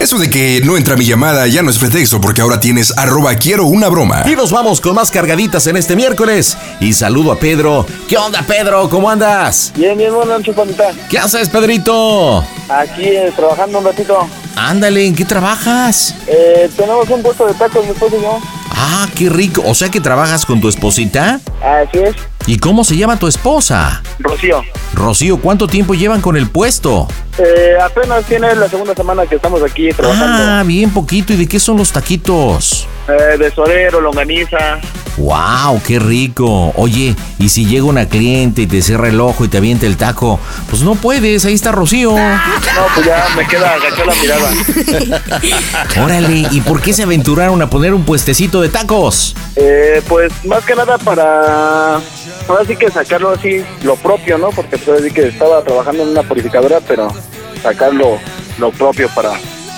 Eso 0.00 0.16
de 0.16 0.30
que 0.30 0.60
no 0.64 0.76
entra 0.76 0.96
mi 0.96 1.04
llamada 1.04 1.46
ya 1.48 1.60
no 1.62 1.70
es 1.70 1.78
pretexto 1.78 2.20
porque 2.20 2.40
ahora 2.40 2.60
tienes 2.60 2.96
arroba 2.96 3.34
quiero 3.34 3.66
una 3.66 3.88
broma. 3.88 4.22
Y 4.26 4.36
nos 4.36 4.52
vamos 4.52 4.80
con 4.80 4.94
más 4.94 5.10
cargaditas 5.10 5.66
en 5.66 5.76
este 5.76 5.96
miércoles. 5.96 6.56
Y 6.80 6.92
saludo 6.92 7.32
a 7.32 7.36
Pedro. 7.36 7.84
¿Qué 8.08 8.16
onda, 8.16 8.42
Pedro? 8.46 8.88
¿Cómo 8.88 9.10
andas? 9.10 9.72
Bien, 9.76 9.98
bien, 9.98 10.14
buenas 10.14 10.38
noches, 10.38 10.54
pandita. 10.54 10.92
¿Qué 11.10 11.18
haces, 11.18 11.48
Pedrito? 11.48 12.44
Aquí 12.68 13.06
eh, 13.06 13.32
trabajando 13.34 13.80
un 13.80 13.84
ratito. 13.84 14.28
Ándale, 14.54 15.04
¿en 15.04 15.16
qué 15.16 15.24
trabajas? 15.24 16.14
Eh, 16.28 16.70
tenemos 16.76 17.08
un 17.10 17.20
puesto 17.22 17.46
de 17.46 17.54
tacos, 17.54 17.84
mi 17.84 17.90
esposo 17.90 18.16
y 18.16 18.22
yo. 18.22 18.38
Ah, 18.70 19.08
qué 19.16 19.28
rico. 19.28 19.62
O 19.66 19.74
sea 19.74 19.90
que 19.90 20.00
trabajas 20.00 20.46
con 20.46 20.60
tu 20.60 20.68
esposita. 20.68 21.40
Así 21.60 21.98
es, 21.98 22.14
¿Y 22.48 22.56
cómo 22.56 22.82
se 22.82 22.96
llama 22.96 23.18
tu 23.18 23.26
esposa? 23.26 24.02
Rocío. 24.18 24.64
Rocío, 24.94 25.36
¿cuánto 25.38 25.66
tiempo 25.66 25.92
llevan 25.92 26.22
con 26.22 26.34
el 26.34 26.48
puesto? 26.48 27.06
Eh, 27.36 27.74
apenas 27.78 28.24
tiene 28.24 28.54
la 28.54 28.70
segunda 28.70 28.94
semana 28.94 29.26
que 29.26 29.34
estamos 29.34 29.62
aquí 29.62 29.90
trabajando. 29.90 30.42
Ah, 30.50 30.62
bien 30.64 30.90
poquito. 30.90 31.34
¿Y 31.34 31.36
de 31.36 31.46
qué 31.46 31.60
son 31.60 31.76
los 31.76 31.92
taquitos? 31.92 32.88
Eh, 33.06 33.36
de 33.36 33.50
sorero, 33.50 34.00
longaniza. 34.00 34.78
¡Wow! 35.18 35.82
¡Qué 35.86 35.98
rico! 35.98 36.72
Oye, 36.76 37.16
y 37.38 37.48
si 37.48 37.66
llega 37.66 37.84
una 37.84 38.08
cliente 38.08 38.62
y 38.62 38.66
te 38.66 38.80
cierra 38.82 39.08
el 39.08 39.20
ojo 39.20 39.44
y 39.44 39.48
te 39.48 39.58
avienta 39.58 39.86
el 39.86 39.96
taco, 39.96 40.38
pues 40.70 40.82
no 40.82 40.94
puedes, 40.94 41.44
ahí 41.44 41.54
está 41.54 41.72
Rocío. 41.72 42.12
No, 42.12 42.86
pues 42.94 43.06
ya 43.06 43.26
me 43.36 43.46
queda 43.46 43.74
agachar 43.74 44.06
la 44.06 44.14
mirada. 44.14 44.50
Órale, 46.04 46.46
¿y 46.50 46.60
por 46.60 46.80
qué 46.80 46.92
se 46.92 47.02
aventuraron 47.02 47.60
a 47.62 47.68
poner 47.68 47.94
un 47.94 48.04
puestecito 48.04 48.60
de 48.60 48.68
tacos? 48.68 49.34
Eh, 49.56 50.02
pues 50.06 50.32
más 50.44 50.64
que 50.64 50.76
nada 50.76 50.98
para, 50.98 52.00
ahora 52.46 52.64
sí 52.66 52.76
que 52.76 52.90
sacarlo 52.90 53.30
así, 53.30 53.62
lo 53.82 53.96
propio, 53.96 54.38
¿no? 54.38 54.50
Porque 54.50 54.78
pues 54.78 55.00
así 55.00 55.10
que 55.10 55.28
estaba 55.28 55.62
trabajando 55.62 56.02
en 56.02 56.10
una 56.10 56.22
purificadora, 56.22 56.80
pero 56.86 57.08
sacarlo 57.62 58.18
lo 58.58 58.70
propio 58.70 59.08
para, 59.14 59.32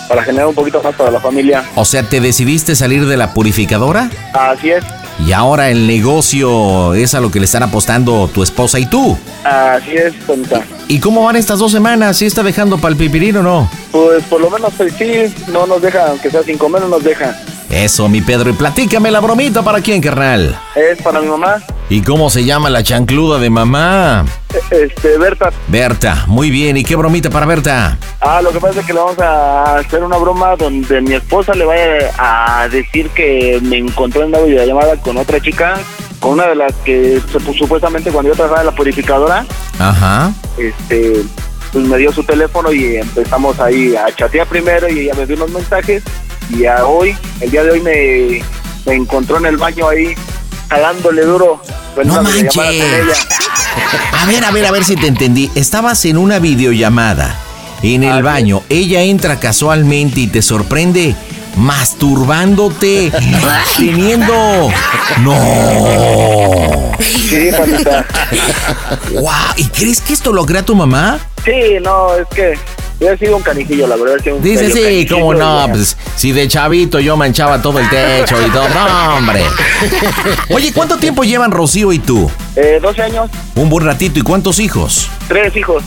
para 0.08 0.22
generar 0.22 0.46
un 0.48 0.54
poquito 0.54 0.82
más 0.82 0.94
para 0.94 1.10
la 1.10 1.20
familia. 1.20 1.64
O 1.74 1.84
sea, 1.84 2.02
¿te 2.02 2.20
decidiste 2.20 2.74
salir 2.76 3.06
de 3.06 3.16
la 3.16 3.32
purificadora? 3.34 4.10
Así 4.32 4.70
es, 4.70 4.84
Y 5.26 5.32
ahora 5.32 5.70
el 5.70 5.86
negocio 5.86 6.94
es 6.94 7.14
a 7.14 7.20
lo 7.20 7.30
que 7.30 7.38
le 7.40 7.44
están 7.44 7.62
apostando 7.62 8.28
tu 8.32 8.42
esposa 8.42 8.78
y 8.78 8.86
tú. 8.86 9.16
así 9.44 9.92
es, 9.96 10.14
tonta. 10.26 10.62
¿Y 10.88 10.98
cómo 10.98 11.24
van 11.24 11.36
estas 11.36 11.58
dos 11.58 11.70
semanas? 11.72 12.16
¿Sí 12.16 12.26
está 12.26 12.42
dejando 12.42 12.76
para 12.78 12.92
el 12.92 12.96
pipirín 12.96 13.36
o 13.36 13.42
no? 13.42 13.70
Pues 13.92 14.24
por 14.24 14.40
lo 14.40 14.50
menos 14.50 14.72
pues, 14.76 14.92
sí, 14.94 15.32
no 15.52 15.66
nos 15.66 15.80
deja, 15.82 16.08
aunque 16.08 16.30
sea 16.30 16.42
sin 16.42 16.58
comer, 16.58 16.82
no 16.82 16.88
nos 16.88 17.04
deja. 17.04 17.36
Eso, 17.70 18.08
mi 18.08 18.20
Pedro. 18.20 18.50
Y 18.50 18.52
platícame 18.54 19.10
la 19.10 19.20
bromita 19.20 19.62
para 19.62 19.80
quién, 19.80 20.00
carnal. 20.00 20.58
Es 20.74 21.00
para 21.02 21.20
mi 21.20 21.28
mamá, 21.28 21.56
¿Y 21.88 22.02
cómo 22.02 22.30
se 22.30 22.44
llama 22.44 22.70
la 22.70 22.82
chancluda 22.84 23.38
de 23.38 23.50
mamá? 23.50 24.24
este, 24.70 25.18
Berta. 25.18 25.50
Berta. 25.68 26.24
Muy 26.28 26.50
bien. 26.50 26.76
¿Y 26.76 26.84
qué 26.84 26.94
bromita 26.96 27.30
para 27.30 27.46
Berta? 27.46 27.96
Ah, 28.20 28.40
lo 28.42 28.50
que 28.52 28.60
pasa 28.60 28.80
es 28.80 28.86
que 28.86 28.92
le 28.92 28.98
vamos 29.00 29.18
a 29.18 29.76
hacer 29.76 30.02
una 30.04 30.16
broma 30.16 30.54
donde 30.56 31.00
mi 31.00 31.14
esposa 31.14 31.52
le 31.54 31.64
vaya 31.64 32.10
a 32.18 32.68
decir 32.68 33.08
que 33.10 33.58
me 33.62 33.78
encontró 33.78 34.22
en 34.22 34.28
una 34.28 34.38
videollamada 34.38 34.96
con 34.96 35.16
otra 35.16 35.40
chica, 35.40 35.78
con 36.20 36.32
una 36.32 36.46
de 36.48 36.54
las 36.56 36.72
que 36.84 37.20
sup- 37.32 37.56
supuestamente 37.58 38.10
cuando 38.12 38.30
yo 38.30 38.36
trabajaba 38.36 38.60
en 38.60 38.66
la 38.66 38.74
purificadora, 38.74 39.44
Ajá. 39.78 40.32
este, 40.58 41.22
pues 41.72 41.84
me 41.86 41.98
dio 41.98 42.12
su 42.12 42.22
teléfono 42.24 42.72
y 42.72 42.96
empezamos 42.96 43.58
ahí 43.58 43.94
a 43.96 44.14
chatear 44.14 44.46
primero 44.46 44.88
y 44.88 45.00
ella 45.00 45.14
me 45.14 45.26
dio 45.26 45.36
unos 45.36 45.50
mensajes 45.50 46.02
y 46.50 46.66
a 46.66 46.84
hoy, 46.84 47.16
el 47.40 47.50
día 47.50 47.62
de 47.64 47.70
hoy 47.70 47.80
me, 47.80 48.42
me 48.86 48.94
encontró 48.94 49.38
en 49.38 49.46
el 49.46 49.56
baño 49.56 49.88
ahí 49.88 50.14
jalándole 50.68 51.22
duro. 51.22 51.62
No 52.04 52.22
manches. 52.22 52.56
A 54.12 54.26
ver, 54.26 54.44
a 54.44 54.50
ver, 54.50 54.66
a 54.66 54.70
ver 54.70 54.84
si 54.84 54.96
te 54.96 55.06
entendí. 55.06 55.50
Estabas 55.54 56.04
en 56.04 56.16
una 56.16 56.38
videollamada 56.38 57.36
en 57.82 58.04
el 58.04 58.12
Así 58.12 58.22
baño. 58.22 58.62
Ella 58.68 59.02
entra 59.02 59.40
casualmente 59.40 60.20
y 60.20 60.26
te 60.26 60.42
sorprende 60.42 61.14
masturbándote, 61.56 63.12
teniendo... 63.76 64.70
No. 65.20 66.92
Sí. 67.00 67.50
Wow. 69.12 69.32
¿Y 69.56 69.64
crees 69.66 70.00
que 70.00 70.12
esto 70.12 70.32
lo 70.32 70.46
crea 70.46 70.64
tu 70.64 70.74
mamá? 70.74 71.18
Sí, 71.44 71.78
no, 71.82 72.14
es 72.14 72.26
que 72.28 72.54
yo 73.00 73.10
he 73.10 73.16
sido 73.18 73.36
un 73.36 73.42
canijillo, 73.42 73.86
la 73.86 73.96
verdad. 73.96 74.18
he 74.24 74.32
un 74.32 74.42
Dice 74.42 74.70
sí, 74.70 75.06
cómo 75.08 75.32
no, 75.34 75.66
pues 75.70 75.96
si 76.16 76.32
de 76.32 76.46
chavito 76.48 77.00
yo 77.00 77.16
manchaba 77.16 77.60
todo 77.62 77.78
el 77.78 77.88
techo 77.88 78.36
y 78.46 78.50
todo, 78.50 78.68
no, 78.68 79.16
hombre. 79.16 79.42
Oye, 80.50 80.72
¿cuánto 80.72 80.98
tiempo 80.98 81.24
llevan 81.24 81.50
Rocío 81.50 81.92
y 81.92 81.98
tú? 81.98 82.30
Eh, 82.56 82.78
12 82.80 83.02
años, 83.02 83.30
Un 83.54 83.70
buen 83.70 83.86
ratito, 83.86 84.18
¿y 84.18 84.22
cuántos 84.22 84.58
hijos? 84.58 85.08
tres 85.28 85.56
hijos. 85.56 85.82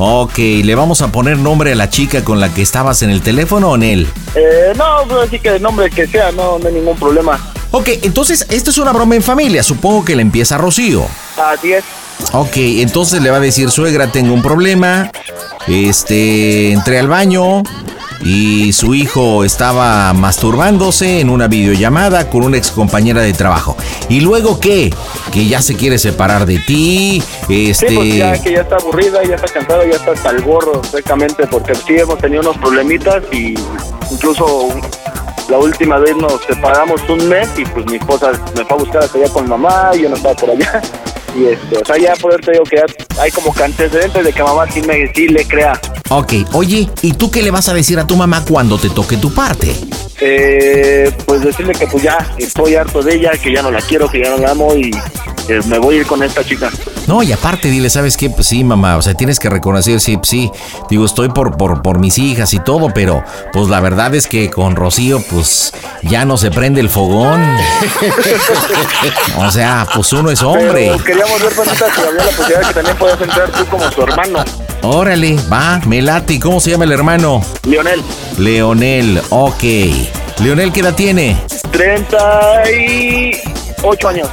Ok, 0.00 0.38
¿le 0.38 0.74
vamos 0.76 1.02
a 1.02 1.10
poner 1.10 1.38
nombre 1.38 1.72
a 1.72 1.74
la 1.74 1.90
chica 1.90 2.22
con 2.22 2.38
la 2.38 2.54
que 2.54 2.62
estabas 2.62 3.02
en 3.02 3.10
el 3.10 3.20
teléfono 3.20 3.70
o 3.70 3.74
en 3.74 3.82
él? 3.82 4.08
Eh, 4.36 4.72
no, 4.76 4.84
pues 5.08 5.26
así 5.26 5.40
que 5.40 5.48
el 5.56 5.62
nombre 5.62 5.90
que 5.90 6.06
sea, 6.06 6.30
no, 6.30 6.56
no 6.60 6.68
hay 6.68 6.74
ningún 6.74 6.96
problema. 6.96 7.52
Ok, 7.72 7.88
entonces 8.02 8.46
esto 8.48 8.70
es 8.70 8.78
una 8.78 8.92
broma 8.92 9.16
en 9.16 9.24
familia, 9.24 9.64
supongo 9.64 10.04
que 10.04 10.14
le 10.14 10.22
empieza 10.22 10.56
Rocío. 10.56 11.04
Así 11.36 11.72
es. 11.72 11.84
Ok, 12.32 12.56
entonces 12.56 13.20
le 13.20 13.30
va 13.30 13.38
a 13.38 13.40
decir, 13.40 13.72
suegra, 13.72 14.12
tengo 14.12 14.34
un 14.34 14.42
problema. 14.42 15.10
Este, 15.66 16.70
entré 16.70 17.00
al 17.00 17.08
baño 17.08 17.64
y 18.22 18.72
su 18.72 18.94
hijo 18.94 19.44
estaba 19.44 20.12
masturbándose 20.12 21.20
en 21.20 21.30
una 21.30 21.48
videollamada 21.48 22.28
con 22.30 22.44
una 22.44 22.56
ex 22.56 22.70
compañera 22.70 23.22
de 23.22 23.32
trabajo. 23.32 23.76
¿Y 24.08 24.20
luego 24.20 24.58
qué? 24.60 24.92
Que 25.32 25.46
ya 25.46 25.62
se 25.62 25.76
quiere 25.76 25.98
separar 25.98 26.46
de 26.46 26.58
ti. 26.58 27.22
Este. 27.48 27.88
Sí, 27.88 27.94
pues 27.94 28.14
ya 28.16 28.42
que 28.42 28.52
ya 28.52 28.60
está 28.62 28.76
aburrida, 28.76 29.22
ya 29.24 29.36
está 29.36 29.48
cansada, 29.48 29.84
ya 29.84 29.96
está 29.96 30.12
hasta 30.12 30.30
el 30.30 30.42
gorro, 30.42 30.82
porque 31.50 31.74
sí 31.74 31.96
hemos 31.96 32.18
tenido 32.18 32.42
unos 32.42 32.56
problemitas 32.58 33.22
y 33.32 33.54
incluso 34.10 34.68
la 35.48 35.58
última 35.58 35.98
vez 35.98 36.16
nos 36.16 36.42
separamos 36.42 37.00
un 37.08 37.28
mes 37.28 37.48
y 37.56 37.64
pues 37.64 37.86
mi 37.86 37.96
esposa 37.96 38.32
me 38.56 38.64
fue 38.64 38.76
a 38.76 38.80
buscar 38.80 39.04
hasta 39.04 39.18
allá 39.18 39.32
con 39.32 39.44
mi 39.44 39.50
mamá 39.50 39.90
y 39.94 40.02
yo 40.02 40.08
no 40.08 40.16
estaba 40.16 40.34
por 40.34 40.50
allá. 40.50 40.82
Y 41.36 41.46
este, 41.46 41.76
o 41.76 41.84
sea, 41.84 41.98
ya 41.98 42.14
por 42.16 42.32
eso 42.32 42.40
te 42.40 42.52
digo 42.52 42.64
que 42.64 42.82
hay 43.20 43.30
como 43.30 43.52
que 43.52 43.64
antecedentes 43.64 44.24
de 44.24 44.32
que 44.32 44.42
mamá 44.42 44.70
sí, 44.70 44.80
me, 44.82 45.12
sí 45.14 45.28
le 45.28 45.44
crea. 45.46 45.80
Ok, 46.10 46.32
oye, 46.52 46.88
¿y 47.02 47.12
tú 47.12 47.30
qué 47.30 47.42
le 47.42 47.50
vas 47.50 47.68
a 47.68 47.74
decir 47.74 47.98
a 47.98 48.06
tu 48.06 48.16
mamá 48.16 48.44
cuando 48.48 48.78
te 48.78 48.88
toque 48.90 49.16
tu 49.16 49.32
parte? 49.32 49.74
Eh, 50.20 51.12
pues 51.26 51.42
decirle 51.42 51.72
que 51.74 51.86
pues 51.86 52.02
ya 52.02 52.18
estoy 52.38 52.74
harto 52.74 53.02
de 53.02 53.14
ella, 53.14 53.30
que 53.40 53.52
ya 53.52 53.62
no 53.62 53.70
la 53.70 53.80
quiero, 53.80 54.10
que 54.10 54.22
ya 54.22 54.30
no 54.30 54.38
la 54.38 54.50
amo 54.50 54.74
y 54.74 54.90
eh, 55.48 55.60
me 55.66 55.78
voy 55.78 55.96
a 55.96 55.98
ir 56.00 56.06
con 56.06 56.22
esta 56.22 56.44
chica. 56.44 56.70
No, 57.06 57.22
y 57.22 57.32
aparte 57.32 57.68
dile, 57.70 57.88
¿sabes 57.88 58.16
qué? 58.16 58.28
Pues 58.28 58.48
sí, 58.48 58.64
mamá, 58.64 58.96
o 58.96 59.02
sea, 59.02 59.14
tienes 59.14 59.38
que 59.38 59.48
reconocer, 59.48 59.98
sí, 60.00 60.18
sí, 60.22 60.50
digo, 60.90 61.06
estoy 61.06 61.30
por, 61.30 61.56
por, 61.56 61.80
por 61.80 61.98
mis 61.98 62.18
hijas 62.18 62.52
y 62.52 62.58
todo, 62.58 62.90
pero 62.92 63.24
pues 63.52 63.68
la 63.68 63.80
verdad 63.80 64.14
es 64.14 64.26
que 64.26 64.50
con 64.50 64.76
Rocío, 64.76 65.22
pues 65.30 65.72
ya 66.02 66.24
no 66.24 66.36
se 66.36 66.50
prende 66.50 66.80
el 66.80 66.90
fogón. 66.90 67.42
o 69.38 69.50
sea, 69.50 69.86
pues 69.94 70.12
uno 70.12 70.30
es 70.30 70.42
hombre. 70.42 70.90
Pero 70.92 71.04
queríamos 71.04 71.42
ver, 71.42 71.52
Panita, 71.54 71.94
si 71.94 72.00
había 72.02 72.24
la 72.24 72.30
posibilidad 72.30 72.60
de 72.60 72.66
que 72.66 72.74
también 72.74 72.96
puedas 72.98 73.20
entrar 73.22 73.50
tú 73.52 73.66
como 73.66 73.90
su 73.90 74.02
hermano, 74.02 74.44
Órale, 74.82 75.36
va, 75.52 75.80
me 75.86 76.00
late. 76.02 76.34
¿Y 76.34 76.38
¿Cómo 76.38 76.60
se 76.60 76.70
llama 76.70 76.84
el 76.84 76.92
hermano? 76.92 77.42
Lionel. 77.64 78.00
Leonel, 78.38 79.20
ok. 79.30 79.62
Leonel, 80.42 80.70
¿qué 80.72 80.80
edad 80.80 80.94
tiene? 80.94 81.36
38 81.72 84.08
años. 84.08 84.28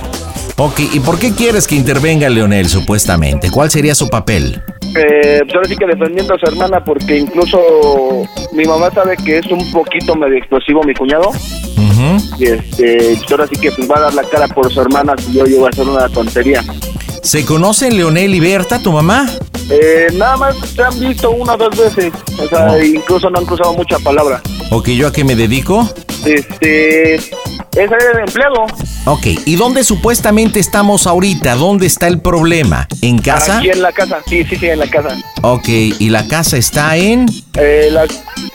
Ok, 0.58 0.80
¿y 0.94 1.00
por 1.02 1.20
qué 1.20 1.34
quieres 1.34 1.68
que 1.68 1.76
intervenga 1.76 2.30
Leonel, 2.30 2.70
supuestamente? 2.70 3.52
¿Cuál 3.52 3.70
sería 3.72 3.94
su 3.96 4.08
papel? 4.10 4.62
eh, 4.96 5.40
pues 5.44 5.54
ahora 5.56 5.68
sí 5.68 5.76
que 5.76 5.86
defendiendo 5.86 6.34
a 6.34 6.40
su 6.40 6.46
hermana 6.46 6.82
porque 6.84 7.18
incluso 7.18 7.60
mi 8.54 8.64
mamá 8.66 8.90
sabe 8.92 9.18
que 9.18 9.40
es 9.40 9.46
un 9.48 9.70
poquito 9.72 10.16
medio 10.16 10.38
explosivo 10.38 10.82
mi 10.84 10.94
cuñado. 10.94 11.32
Y 12.38 12.46
este, 12.46 13.16
pues 13.18 13.32
ahora 13.32 13.48
sí 13.48 13.56
que 13.60 13.72
pues 13.72 13.90
va 13.90 13.98
a 13.98 14.02
dar 14.02 14.14
la 14.14 14.24
cara 14.24 14.48
por 14.48 14.72
su 14.72 14.80
hermana 14.82 15.14
si 15.18 15.34
yo 15.34 15.46
llego 15.46 15.66
a 15.66 15.70
hacer 15.70 15.88
una 15.88 16.08
tontería. 16.10 16.62
¿Se 17.26 17.44
conocen 17.44 17.98
Leonel 17.98 18.36
y 18.36 18.40
Berta, 18.40 18.78
tu 18.78 18.92
mamá? 18.92 19.28
Eh, 19.72 20.10
nada 20.14 20.38
más 20.38 20.56
se 20.58 20.84
han 20.84 21.00
visto 21.00 21.32
una 21.32 21.56
o 21.56 21.58
dos 21.58 21.76
veces. 21.76 22.14
O 22.38 22.48
sea, 22.48 22.86
incluso 22.86 23.32
no 23.32 23.40
han 23.40 23.46
cruzado 23.46 23.74
mucha 23.74 23.98
palabra. 23.98 24.44
Ok, 24.70 24.90
¿yo 24.90 25.08
a 25.08 25.12
qué 25.12 25.24
me 25.24 25.36
dedico? 25.36 25.90
Este, 26.26 27.16
es 27.16 27.32
el 27.76 28.20
empleado. 28.20 28.66
Ok, 29.06 29.28
¿y 29.46 29.56
dónde 29.56 29.84
supuestamente 29.84 30.60
estamos 30.60 31.06
ahorita? 31.06 31.56
¿Dónde 31.56 31.86
está 31.86 32.08
el 32.08 32.20
problema? 32.20 32.88
¿En 33.02 33.20
casa? 33.20 33.60
Aquí 33.60 33.70
en 33.70 33.82
la 33.82 33.92
casa, 33.92 34.20
sí, 34.28 34.44
sí, 34.46 34.56
sí, 34.56 34.68
en 34.68 34.80
la 34.80 34.88
casa. 34.88 35.10
Ok, 35.44 35.68
¿y 35.68 36.10
la 36.10 36.28
casa 36.28 36.58
está 36.58 36.98
en? 36.98 37.28
Eh, 37.58 37.90
la, 37.92 38.06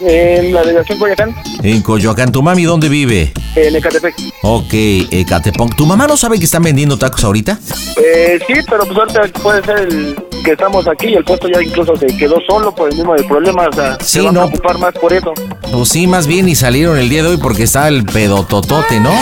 en 0.01 0.53
la 0.53 0.63
delegación 0.63 0.99
Coyoacán. 0.99 1.35
En 1.63 1.83
Coyoacán. 1.83 2.33
¿Tu 2.33 2.43
mami 2.43 2.65
dónde 2.65 2.89
vive? 2.89 3.33
En 3.55 3.77
Ecatepec. 3.77 4.15
Ok, 4.43 4.73
Ecatepec. 4.73 5.77
¿Tu 5.77 5.87
mamá 5.87 6.07
no 6.07 6.17
sabe 6.17 6.39
que 6.39 6.47
están 6.47 6.63
vendiendo 6.63 6.99
tacos 6.99 7.23
ahorita? 7.23 7.59
Eh, 8.03 8.41
sí, 8.47 8.55
pero 8.69 8.85
pues 8.87 8.99
ahorita 9.17 9.41
puede 9.41 9.65
ser 9.65 9.79
el 9.79 10.17
que 10.43 10.53
estamos 10.53 10.87
aquí 10.89 11.09
y 11.09 11.15
el 11.15 11.25
puesto 11.25 11.49
ya 11.49 11.63
incluso 11.63 11.97
se 11.97 12.07
quedó 12.17 12.37
solo 12.49 12.75
por 12.75 12.91
el 12.91 12.97
mismo 12.97 13.15
problema. 13.29 13.67
O 13.69 13.73
sea, 13.73 13.97
Sí, 14.01 14.19
se 14.19 14.21
van 14.23 14.35
no. 14.35 14.43
a 14.43 14.47
preocupar 14.49 14.79
más 14.79 14.93
por 14.95 15.13
eso. 15.13 15.33
Pues 15.73 15.89
sí, 15.89 16.07
más 16.07 16.27
bien 16.27 16.49
y 16.49 16.55
salieron 16.55 16.99
el 16.99 17.09
día 17.09 17.23
de 17.23 17.31
hoy 17.31 17.37
porque 17.37 17.63
está 17.65 17.89
el 17.89 18.05
pedototote, 18.05 19.01
¿no? 19.01 19.13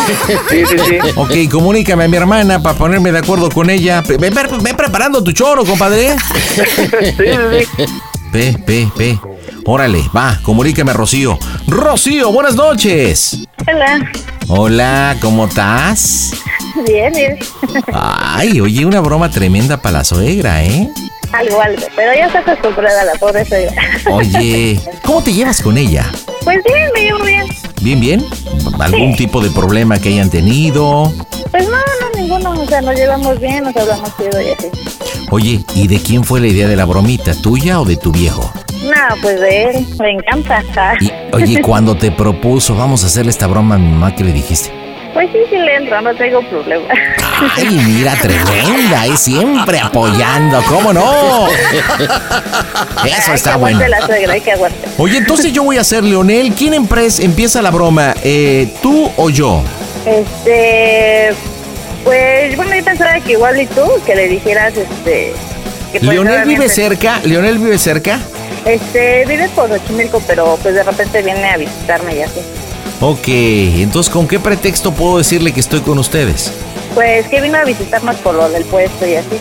Sí, 0.48 0.62
sí, 0.68 0.76
sí. 0.78 0.98
Ok, 1.16 1.50
comunícame 1.50 2.04
a 2.04 2.08
mi 2.08 2.16
hermana 2.16 2.62
para 2.62 2.76
ponerme 2.78 3.12
de 3.12 3.18
acuerdo 3.18 3.50
con 3.50 3.70
ella. 3.70 4.02
Ve, 4.02 4.16
ve- 4.16 4.30
ve 4.30 4.74
preparando 4.74 5.22
tu 5.22 5.32
choro, 5.32 5.64
compadre. 5.64 6.16
sí, 6.54 6.62
sí, 7.16 7.64
sí. 7.76 7.84
Ve, 8.32 8.56
ve, 8.66 8.88
ve. 8.96 9.18
Órale, 9.64 10.02
va, 10.16 10.38
comunícame 10.42 10.90
a 10.90 10.94
Rocío. 10.94 11.38
Rocío, 11.66 12.30
buenas 12.32 12.54
noches. 12.54 13.38
Hola. 13.66 14.10
Hola, 14.48 15.16
¿cómo 15.20 15.46
estás? 15.46 16.32
Bien, 16.86 17.12
bien. 17.12 17.38
Ay, 17.92 18.60
oye, 18.60 18.86
una 18.86 19.00
broma 19.00 19.30
tremenda 19.30 19.76
para 19.82 19.98
la 19.98 20.04
suegra, 20.04 20.64
¿eh? 20.64 20.88
Algo, 21.32 21.60
algo. 21.60 21.82
Pero 21.94 22.14
ya 22.14 22.26
está 22.26 22.38
acostumbrada 22.40 23.02
a 23.02 23.04
la 23.04 23.14
pobre 23.14 23.44
suegra. 23.44 23.74
Oye, 24.10 24.80
¿cómo 25.04 25.22
te 25.22 25.32
llevas 25.32 25.60
con 25.60 25.76
ella? 25.76 26.10
Pues 26.44 26.58
bien, 26.64 26.90
me 26.94 27.00
llevo 27.02 27.24
bien. 27.24 27.46
¿Bien, 27.82 28.00
bien? 28.00 28.26
¿Algún 28.78 29.14
tipo 29.16 29.40
de 29.40 29.50
problema 29.50 29.98
que 29.98 30.08
hayan 30.08 30.30
tenido? 30.30 31.12
Pues 31.50 31.68
no, 31.68 31.76
no, 31.76 32.20
ninguno. 32.20 32.52
O 32.52 32.66
sea, 32.66 32.80
nos 32.80 32.94
llevamos 32.94 33.38
bien, 33.40 33.64
nos 33.64 33.76
hablamos 33.76 34.16
chido 34.16 34.40
y 34.40 34.50
así. 34.50 34.68
Oye, 35.30 35.64
¿y 35.74 35.86
de 35.86 36.00
quién 36.00 36.24
fue 36.24 36.40
la 36.40 36.46
idea 36.46 36.66
de 36.66 36.76
la 36.76 36.86
bromita? 36.86 37.34
¿Tuya 37.34 37.80
o 37.80 37.84
de 37.84 37.96
tu 37.96 38.10
viejo? 38.12 38.50
No, 38.82 39.16
pues 39.20 39.40
de 39.40 39.64
él. 39.64 39.86
Me 39.98 40.12
encanta. 40.12 40.94
Y, 41.00 41.12
oye, 41.34 41.60
cuando 41.62 41.96
te 41.96 42.10
propuso, 42.10 42.74
vamos 42.74 43.04
a 43.04 43.08
hacerle 43.08 43.30
esta 43.30 43.46
broma 43.46 43.74
a 43.74 43.78
mi 43.78 43.88
mamá, 43.90 44.14
¿qué 44.14 44.24
le 44.24 44.32
dijiste? 44.32 44.72
Pues 45.18 45.30
sí, 45.32 45.38
sí 45.50 45.56
le 45.56 45.74
entro, 45.74 46.00
no 46.00 46.14
tengo 46.14 46.40
problema. 46.42 46.86
Ay, 47.56 47.70
mira, 47.84 48.14
tremenda, 48.22 49.04
es 49.06 49.18
siempre 49.18 49.80
apoyando, 49.80 50.62
¿cómo 50.68 50.92
no? 50.92 51.48
Eso 51.48 51.56
Hay 53.02 53.34
está 53.34 53.54
que 53.54 53.58
bueno. 53.58 53.78
aguante 53.78 53.88
la 53.88 54.06
suegra, 54.06 54.32
hay 54.34 54.40
que 54.40 54.52
aguante. 54.52 54.88
Oye, 54.96 55.18
entonces 55.18 55.52
yo 55.52 55.64
voy 55.64 55.76
a 55.76 55.82
ser 55.82 56.04
Leonel. 56.04 56.52
¿Quién 56.52 56.72
empieza 56.72 57.60
la 57.62 57.72
broma? 57.72 58.14
Eh, 58.22 58.68
¿Tú 58.80 59.10
o 59.16 59.28
yo? 59.28 59.64
Este... 60.06 61.34
Pues 62.04 62.56
bueno, 62.56 62.76
yo 62.76 62.84
pensaba 62.84 63.18
que 63.18 63.32
igual 63.32 63.60
y 63.60 63.66
tú, 63.66 63.90
que 64.06 64.14
le 64.14 64.28
dijeras, 64.28 64.76
este... 64.76 65.32
Que 65.90 65.98
pues, 65.98 66.12
¿Leonel 66.12 66.44
vive 66.44 66.68
cerca? 66.68 67.18
¿Leonel 67.24 67.58
vive 67.58 67.76
cerca? 67.78 68.20
Este, 68.64 69.24
vive 69.26 69.48
por 69.48 69.68
Xochimilco, 69.68 70.22
pero 70.28 70.56
pues 70.62 70.76
de 70.76 70.84
repente 70.84 71.22
viene 71.22 71.50
a 71.50 71.56
visitarme 71.56 72.14
y 72.14 72.22
así. 72.22 72.40
Ok, 73.00 73.28
entonces 73.28 74.12
¿con 74.12 74.26
qué 74.26 74.40
pretexto 74.40 74.92
puedo 74.92 75.18
decirle 75.18 75.52
que 75.52 75.60
estoy 75.60 75.80
con 75.80 75.98
ustedes? 75.98 76.52
Pues 76.94 77.28
que 77.28 77.40
vino 77.40 77.56
a 77.56 77.64
visitarnos 77.64 78.16
por 78.16 78.34
lo 78.34 78.48
del 78.48 78.64
puesto 78.64 79.06
y 79.06 79.14
así. 79.14 79.38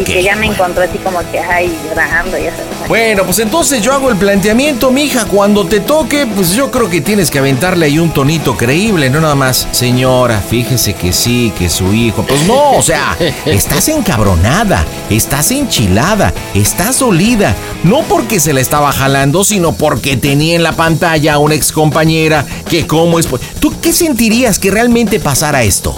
Y 0.00 0.04
que 0.04 0.22
ya 0.22 0.34
me 0.34 0.46
encontró 0.46 0.82
así 0.82 0.98
como 0.98 1.18
que, 1.30 1.38
ay, 1.38 1.72
llorando 1.88 2.36
y 2.36 2.46
eso. 2.46 2.56
Bueno, 2.88 3.24
pues 3.24 3.38
entonces 3.38 3.80
yo 3.80 3.92
hago 3.92 4.10
el 4.10 4.16
planteamiento, 4.16 4.90
mija, 4.90 5.26
cuando 5.26 5.66
te 5.66 5.80
toque, 5.80 6.26
pues 6.26 6.54
yo 6.54 6.70
creo 6.70 6.88
que 6.88 7.00
tienes 7.00 7.30
que 7.30 7.38
aventarle 7.38 7.86
ahí 7.86 7.98
un 7.98 8.10
tonito 8.10 8.56
creíble, 8.56 9.10
no 9.10 9.20
nada 9.20 9.34
más, 9.34 9.68
señora, 9.70 10.40
fíjese 10.40 10.94
que 10.94 11.12
sí, 11.12 11.52
que 11.56 11.68
su 11.68 11.92
hijo, 11.92 12.24
pues 12.26 12.42
no, 12.46 12.72
o 12.72 12.82
sea, 12.82 13.16
estás 13.46 13.88
encabronada, 13.88 14.84
estás 15.10 15.50
enchilada, 15.50 16.32
estás 16.54 16.98
dolida, 16.98 17.54
no 17.84 18.02
porque 18.02 18.40
se 18.40 18.52
la 18.52 18.60
estaba 18.60 18.90
jalando, 18.90 19.44
sino 19.44 19.72
porque 19.72 20.16
tenía 20.16 20.56
en 20.56 20.62
la 20.62 20.72
pantalla 20.72 21.34
a 21.34 21.38
una 21.38 21.54
ex 21.54 21.72
compañera 21.72 22.44
que 22.68 22.86
cómo 22.86 23.18
es, 23.18 23.28
¿tú 23.60 23.74
qué 23.80 23.92
sentirías 23.92 24.58
que 24.58 24.70
realmente 24.70 25.20
pasara 25.20 25.62
esto? 25.62 25.94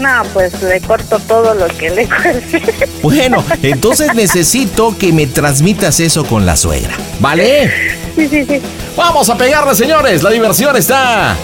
No, 0.00 0.22
pues 0.32 0.62
le 0.62 0.80
corto 0.80 1.18
todo 1.20 1.54
lo 1.54 1.68
que 1.68 1.90
le 1.90 2.08
cueste. 2.08 2.88
Bueno, 3.02 3.44
entonces 3.62 4.14
necesito 4.14 4.96
que 4.96 5.12
me 5.12 5.26
transmitas 5.26 6.00
eso 6.00 6.24
con 6.24 6.46
la 6.46 6.56
suegra, 6.56 6.94
¿vale? 7.18 7.70
sí, 8.16 8.26
sí, 8.28 8.44
sí. 8.46 8.62
Vamos 8.96 9.28
a 9.28 9.36
pegarle, 9.36 9.74
señores. 9.74 10.22
La 10.22 10.30
diversión 10.30 10.74
está 10.76 11.36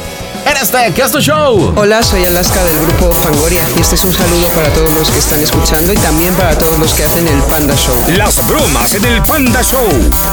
en 0.46 0.56
este 0.56 0.92
Casto 0.92 1.20
Show. 1.20 1.74
Hola, 1.76 2.02
soy 2.02 2.24
Alaska 2.24 2.62
del 2.64 2.78
grupo 2.80 3.12
Fangoria 3.12 3.62
y 3.76 3.80
este 3.80 3.94
es 3.96 4.04
un 4.04 4.12
saludo 4.12 4.46
para 4.54 4.68
todos 4.70 4.92
los 4.94 5.10
que 5.10 5.18
están 5.18 5.42
escuchando 5.42 5.92
y 5.92 5.96
también 5.96 6.34
para 6.34 6.56
todos 6.56 6.78
los 6.78 6.94
que 6.94 7.04
hacen 7.04 7.26
el 7.28 7.42
Panda 7.42 7.74
Show. 7.74 7.94
Las 8.16 8.46
bromas 8.46 8.94
en 8.94 9.04
el 9.04 9.22
Panda 9.22 9.62
Show. 9.62 9.86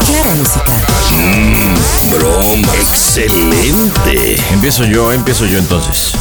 Clara 0.06 0.34
Musical. 0.36 0.80
Mmm, 1.12 2.16
broma 2.18 2.74
excelente. 2.80 4.38
Empiezo 4.52 4.86
yo, 4.86 5.12
empiezo 5.12 5.46
yo 5.46 5.58
entonces. 5.58 6.14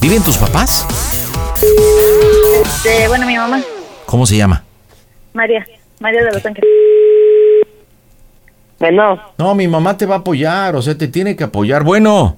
¿Viven 0.00 0.22
tus 0.22 0.36
papás? 0.36 0.86
Este, 2.62 3.08
bueno, 3.08 3.26
mi 3.26 3.36
mamá, 3.36 3.60
¿Cómo 4.06 4.26
se 4.26 4.36
llama? 4.36 4.62
María, 5.34 5.66
María 6.00 6.22
de 6.24 6.32
los 6.32 6.44
Ángeles. 6.46 6.70
Bueno, 8.78 9.20
No, 9.38 9.54
mi 9.54 9.66
mamá 9.68 9.96
te 9.96 10.06
va 10.06 10.16
a 10.16 10.18
apoyar, 10.18 10.76
o 10.76 10.82
sea, 10.82 10.96
te 10.96 11.08
tiene 11.08 11.34
que 11.34 11.44
apoyar. 11.44 11.82
Bueno, 11.82 12.36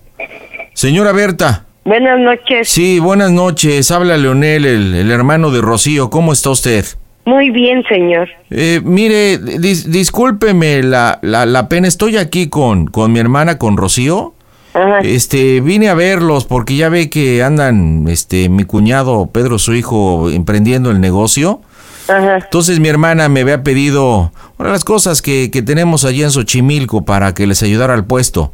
señora 0.72 1.12
Berta. 1.12 1.64
Buenas 1.84 2.18
noches. 2.20 2.68
Sí, 2.68 2.98
buenas 3.00 3.30
noches. 3.32 3.90
Habla 3.90 4.16
Leonel, 4.16 4.64
el, 4.64 4.94
el 4.94 5.10
hermano 5.10 5.50
de 5.50 5.60
Rocío. 5.60 6.10
¿Cómo 6.10 6.32
está 6.32 6.50
usted? 6.50 6.84
Muy 7.24 7.50
bien, 7.50 7.82
señor. 7.88 8.28
Eh, 8.50 8.80
mire, 8.84 9.38
dis- 9.40 9.84
discúlpeme 9.86 10.82
la, 10.82 11.18
la, 11.22 11.44
la 11.44 11.68
pena. 11.68 11.88
Estoy 11.88 12.16
aquí 12.16 12.48
con, 12.48 12.86
con 12.86 13.12
mi 13.12 13.18
hermana, 13.18 13.58
con 13.58 13.76
Rocío. 13.76 14.34
Ajá. 14.78 15.00
Este, 15.00 15.60
vine 15.60 15.88
a 15.88 15.94
verlos 15.94 16.44
porque 16.44 16.76
ya 16.76 16.88
ve 16.88 17.10
que 17.10 17.42
andan, 17.42 18.06
este, 18.08 18.48
mi 18.48 18.64
cuñado 18.64 19.26
Pedro, 19.32 19.58
su 19.58 19.74
hijo, 19.74 20.30
emprendiendo 20.30 20.90
el 20.90 21.00
negocio. 21.00 21.60
Ajá. 22.06 22.38
Entonces 22.38 22.78
mi 22.78 22.88
hermana 22.88 23.28
me 23.28 23.40
había 23.40 23.62
pedido 23.62 24.32
una 24.56 24.68
de 24.68 24.72
las 24.72 24.84
cosas 24.84 25.20
que, 25.20 25.50
que 25.50 25.62
tenemos 25.62 26.04
allí 26.04 26.22
en 26.22 26.30
Xochimilco 26.30 27.04
para 27.04 27.34
que 27.34 27.46
les 27.46 27.62
ayudara 27.62 27.94
al 27.94 28.06
puesto. 28.06 28.52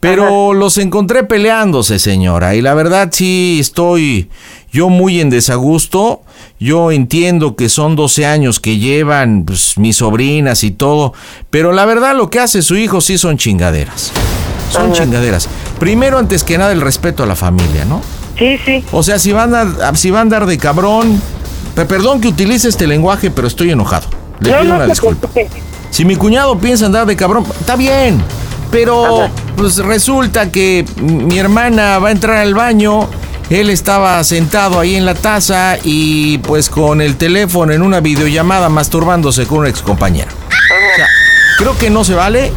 Pero 0.00 0.52
los 0.52 0.76
encontré 0.76 1.24
peleándose, 1.24 1.98
señora. 1.98 2.54
Y 2.54 2.60
la 2.60 2.74
verdad 2.74 3.08
sí 3.10 3.56
estoy 3.58 4.28
yo 4.74 4.88
muy 4.90 5.20
en 5.20 5.30
desagusto. 5.30 6.22
Yo 6.58 6.90
entiendo 6.90 7.54
que 7.56 7.68
son 7.68 7.94
12 7.96 8.26
años 8.26 8.58
que 8.60 8.78
llevan 8.78 9.44
pues, 9.46 9.78
mis 9.78 9.96
sobrinas 9.98 10.64
y 10.64 10.72
todo. 10.72 11.14
Pero 11.50 11.72
la 11.72 11.84
verdad 11.84 12.14
lo 12.16 12.28
que 12.28 12.40
hace 12.40 12.60
su 12.60 12.76
hijo 12.76 13.00
sí 13.00 13.16
son 13.16 13.38
chingaderas. 13.38 14.10
Son 14.70 14.92
chingaderas. 14.92 15.48
Primero, 15.78 16.18
antes 16.18 16.42
que 16.42 16.58
nada, 16.58 16.72
el 16.72 16.80
respeto 16.80 17.22
a 17.22 17.26
la 17.26 17.36
familia, 17.36 17.84
¿no? 17.84 18.00
Sí, 18.38 18.58
sí. 18.64 18.84
O 18.90 19.02
sea, 19.04 19.18
si 19.20 19.30
van 19.32 19.54
a, 19.54 19.94
si 19.94 20.10
va 20.10 20.18
a 20.18 20.22
andar 20.22 20.46
de 20.46 20.58
cabrón, 20.58 21.20
pe- 21.76 21.84
perdón 21.84 22.20
que 22.20 22.28
utilice 22.28 22.68
este 22.68 22.86
lenguaje, 22.88 23.30
pero 23.30 23.46
estoy 23.46 23.70
enojado. 23.70 24.08
Le 24.40 24.50
no, 24.50 24.58
pido 24.60 24.68
no 24.70 24.76
una 24.76 24.86
disculpa. 24.86 25.28
preocupe. 25.28 25.60
Si 25.90 26.04
mi 26.04 26.16
cuñado 26.16 26.58
piensa 26.58 26.86
andar 26.86 27.06
de 27.06 27.14
cabrón, 27.14 27.44
está 27.60 27.76
bien. 27.76 28.20
Pero 28.72 29.28
pues 29.56 29.76
resulta 29.76 30.50
que 30.50 30.84
mi 31.00 31.38
hermana 31.38 32.00
va 32.00 32.08
a 32.08 32.10
entrar 32.10 32.38
al 32.38 32.54
baño, 32.54 33.08
él 33.50 33.70
estaba 33.70 34.22
sentado 34.24 34.80
ahí 34.80 34.94
en 34.94 35.04
la 35.04 35.14
taza 35.14 35.76
y 35.82 36.38
pues 36.38 36.70
con 36.70 37.00
el 37.00 37.16
teléfono 37.16 37.72
en 37.72 37.82
una 37.82 38.00
videollamada 38.00 38.68
masturbándose 38.68 39.46
con 39.46 39.58
una 39.58 39.68
excompañera. 39.68 40.30
O 40.30 40.96
sea, 40.96 41.06
creo 41.58 41.76
que 41.78 41.90
no 41.90 42.04
se 42.04 42.14
vale. 42.14 42.52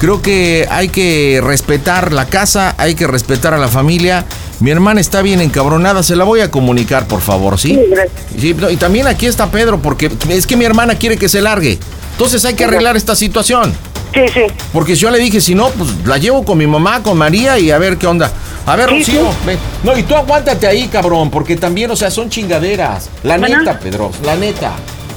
Creo 0.00 0.22
que 0.22 0.68
hay 0.70 0.90
que 0.90 1.40
respetar 1.42 2.12
la 2.12 2.26
casa, 2.26 2.74
hay 2.78 2.94
que 2.94 3.08
respetar 3.08 3.52
a 3.52 3.58
la 3.58 3.66
familia. 3.66 4.26
Mi 4.60 4.70
hermana 4.70 5.00
está 5.00 5.22
bien 5.22 5.40
encabronada, 5.40 6.04
se 6.04 6.14
la 6.14 6.22
voy 6.22 6.40
a 6.40 6.52
comunicar, 6.52 7.08
por 7.08 7.20
favor, 7.20 7.58
¿sí? 7.58 7.74
Sí, 7.74 7.80
gracias. 7.90 8.22
Sí, 8.38 8.54
no, 8.54 8.70
y 8.70 8.76
también 8.76 9.08
aquí 9.08 9.26
está 9.26 9.50
Pedro, 9.50 9.80
porque 9.80 10.10
es 10.28 10.46
que 10.46 10.56
mi 10.56 10.64
hermana 10.64 10.94
quiere 10.94 11.16
que 11.16 11.28
se 11.28 11.40
largue. 11.40 11.80
Entonces 12.12 12.44
hay 12.44 12.54
que 12.54 12.64
arreglar 12.64 12.96
esta 12.96 13.16
situación. 13.16 13.72
Sí, 14.14 14.26
sí. 14.32 14.42
Porque 14.72 14.94
yo 14.94 15.10
le 15.10 15.18
dije, 15.18 15.40
si 15.40 15.54
no, 15.54 15.68
pues 15.70 15.90
la 16.06 16.16
llevo 16.18 16.44
con 16.44 16.58
mi 16.58 16.66
mamá, 16.66 17.02
con 17.02 17.16
María 17.18 17.58
y 17.58 17.70
a 17.70 17.78
ver 17.78 17.96
qué 17.98 18.06
onda. 18.06 18.30
A 18.66 18.76
ver, 18.76 18.88
Sí, 18.88 18.98
Rocío, 18.98 19.30
sí. 19.30 19.36
ven. 19.46 19.58
No, 19.82 19.96
y 19.96 20.02
tú 20.02 20.14
aguántate 20.16 20.66
ahí, 20.66 20.88
cabrón, 20.88 21.30
porque 21.30 21.56
también, 21.56 21.90
o 21.90 21.96
sea, 21.96 22.10
son 22.10 22.28
chingaderas. 22.30 23.10
La 23.22 23.38
Bueno. 23.38 23.58
neta, 23.58 23.78
Pedro, 23.78 24.10
la 24.24 24.36
neta. 24.36 24.72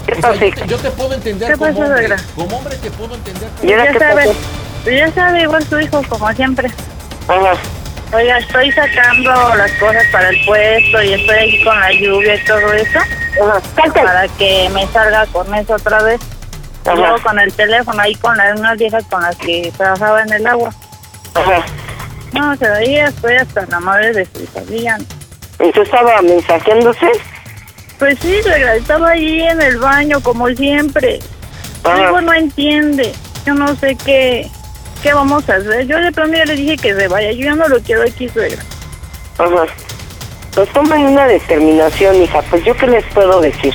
¿Qué 0.06 0.14
O 0.14 0.22
sea, 0.22 0.32
pasa, 0.32 0.46
yo, 0.46 0.54
te, 0.54 0.68
yo 0.68 0.78
te 0.78 0.92
puedo 0.92 1.14
entender 1.14 1.52
¿Qué 1.52 1.58
como 1.58 1.72
pasó, 1.74 1.86
hombre. 1.92 2.16
Como 2.36 2.58
hombre 2.58 2.76
te 2.78 2.92
puedo 2.92 3.16
entender. 3.16 3.50
¿Y 3.64 3.72
ahora 3.72 3.94
Ya 3.94 4.00
sabe, 4.00 4.24
pues 4.84 4.98
ya 4.98 5.12
sabe, 5.14 5.42
igual 5.44 5.66
su 5.68 5.80
hijo, 5.80 6.02
como 6.10 6.32
siempre. 6.34 6.70
Ajá. 7.28 7.54
Oiga, 8.14 8.40
estoy 8.40 8.72
sacando 8.74 9.32
las 9.56 9.72
cosas 9.74 10.04
para 10.12 10.30
el 10.30 10.46
puesto 10.46 11.02
y 11.02 11.14
estoy 11.14 11.38
aquí 11.38 11.64
con 11.64 11.80
la 11.80 11.92
lluvia 11.94 12.36
y 12.36 12.44
todo 12.44 12.74
eso 12.74 13.00
Ajá. 13.00 13.62
Para 13.94 14.28
que 14.38 14.70
me 14.74 14.86
salga 14.88 15.26
con 15.28 15.54
eso 15.56 15.76
otra 15.76 16.04
vez. 16.04 16.20
Ajá. 16.86 16.96
luego 16.96 17.22
con 17.22 17.40
el 17.40 17.54
teléfono 17.54 18.02
ahí 18.02 18.16
con 18.16 18.36
las 18.38 18.60
unas 18.60 18.78
viejas 18.78 19.04
con 19.10 19.22
las 19.22 19.36
que 19.36 19.72
trabajaba 19.78 20.24
en 20.24 20.34
el 20.34 20.48
agua. 20.48 20.74
Ajá. 21.36 21.64
No, 22.34 22.56
sea, 22.56 22.74
ahí 22.76 22.98
estoy 22.98 23.36
hasta 23.36 23.66
la 23.66 23.80
madre 23.80 24.14
de 24.14 24.26
su 24.26 24.46
sabía. 24.54 24.98
¿Y 25.60 25.72
tú 25.72 25.82
estaba 25.82 26.22
mensajeándose? 26.22 27.08
Pues 28.00 28.18
sí, 28.20 28.36
estaba 28.76 29.10
ahí 29.10 29.42
en 29.42 29.62
el 29.62 29.78
baño 29.78 30.22
como 30.22 30.48
siempre. 30.50 31.20
Hijo 31.84 32.22
no 32.22 32.34
entiende. 32.34 33.12
Yo 33.46 33.54
no 33.54 33.76
sé 33.76 33.96
qué, 33.96 34.48
qué 35.04 35.14
vamos 35.14 35.48
a 35.50 35.56
hacer. 35.56 35.86
Yo 35.88 35.98
de 36.00 36.12
pronto 36.12 36.36
ya 36.36 36.46
le 36.46 36.56
dije 36.56 36.78
que 36.78 36.96
se 36.96 37.08
vaya. 37.08 37.32
Yo 37.32 37.46
ya 37.46 37.56
no 37.56 37.68
lo 37.68 37.80
quiero 37.82 38.04
aquí, 38.04 38.30
suegra. 38.30 38.62
Ajá. 39.38 39.66
Pues 40.56 40.70
tomen 40.70 41.02
una 41.02 41.28
determinación, 41.28 42.16
hija. 42.22 42.42
Pues 42.50 42.64
yo 42.66 42.76
qué 42.76 42.88
les 42.88 43.06
puedo 43.14 43.42
decir. 43.42 43.74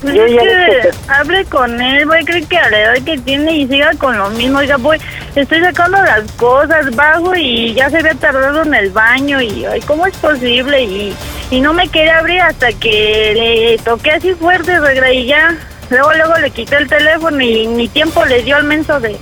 Pues 0.00 0.14
Yo 0.14 0.24
es 0.24 0.32
ya 0.32 0.42
que 0.42 0.90
hable 1.08 1.44
con 1.46 1.80
él, 1.80 2.06
voy, 2.06 2.24
cree 2.24 2.44
que 2.44 2.56
a 2.56 2.70
la 2.70 2.80
edad 2.80 3.04
que 3.04 3.18
tiene 3.18 3.52
y 3.52 3.66
siga 3.66 3.90
con 3.98 4.16
lo 4.16 4.30
mismo. 4.30 4.58
Oiga, 4.58 4.76
voy, 4.76 4.98
estoy 5.34 5.60
sacando 5.60 5.98
las 5.98 6.30
cosas, 6.32 6.94
bajo 6.94 7.34
y 7.34 7.74
ya 7.74 7.90
se 7.90 7.98
había 7.98 8.14
tardado 8.14 8.62
en 8.62 8.74
el 8.74 8.90
baño 8.90 9.40
y, 9.40 9.64
ay, 9.64 9.80
¿cómo 9.80 10.06
es 10.06 10.16
posible? 10.18 10.82
Y, 10.82 11.16
y 11.50 11.60
no 11.60 11.72
me 11.72 11.88
quería 11.88 12.18
abrir 12.18 12.40
hasta 12.42 12.72
que 12.72 13.32
le 13.34 13.78
toqué 13.78 14.12
así 14.12 14.34
fuerte, 14.34 14.76
suegra, 14.76 15.12
y 15.12 15.26
ya. 15.26 15.56
Luego, 15.90 16.12
luego 16.12 16.36
le 16.36 16.50
quité 16.50 16.76
el 16.76 16.86
teléfono 16.86 17.40
y 17.40 17.66
ni 17.66 17.88
tiempo 17.88 18.24
le 18.24 18.42
dio 18.42 18.56
al 18.56 18.64
menso 18.64 19.00
de, 19.00 19.16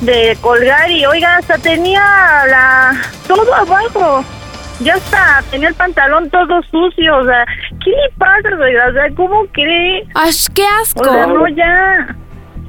de 0.00 0.36
colgar 0.40 0.90
y, 0.90 1.06
oiga, 1.06 1.36
hasta 1.36 1.56
tenía 1.58 2.02
la 2.48 3.00
todo 3.26 3.54
abajo. 3.54 4.24
Ya 4.82 4.94
está, 4.94 5.42
tenía 5.50 5.68
el 5.68 5.74
pantalón 5.74 6.28
todo 6.30 6.62
sucio, 6.62 7.16
o 7.18 7.24
sea, 7.24 7.44
¿qué 7.84 7.90
le 7.90 8.10
pasa? 8.18 8.48
O 8.88 8.92
sea, 8.92 9.14
¿cómo 9.14 9.46
cree? 9.52 10.04
¡Ay, 10.14 10.32
qué 10.54 10.64
asco! 10.80 11.00
O 11.00 11.04
sea, 11.04 11.26
no, 11.26 11.46
ya. 11.48 12.16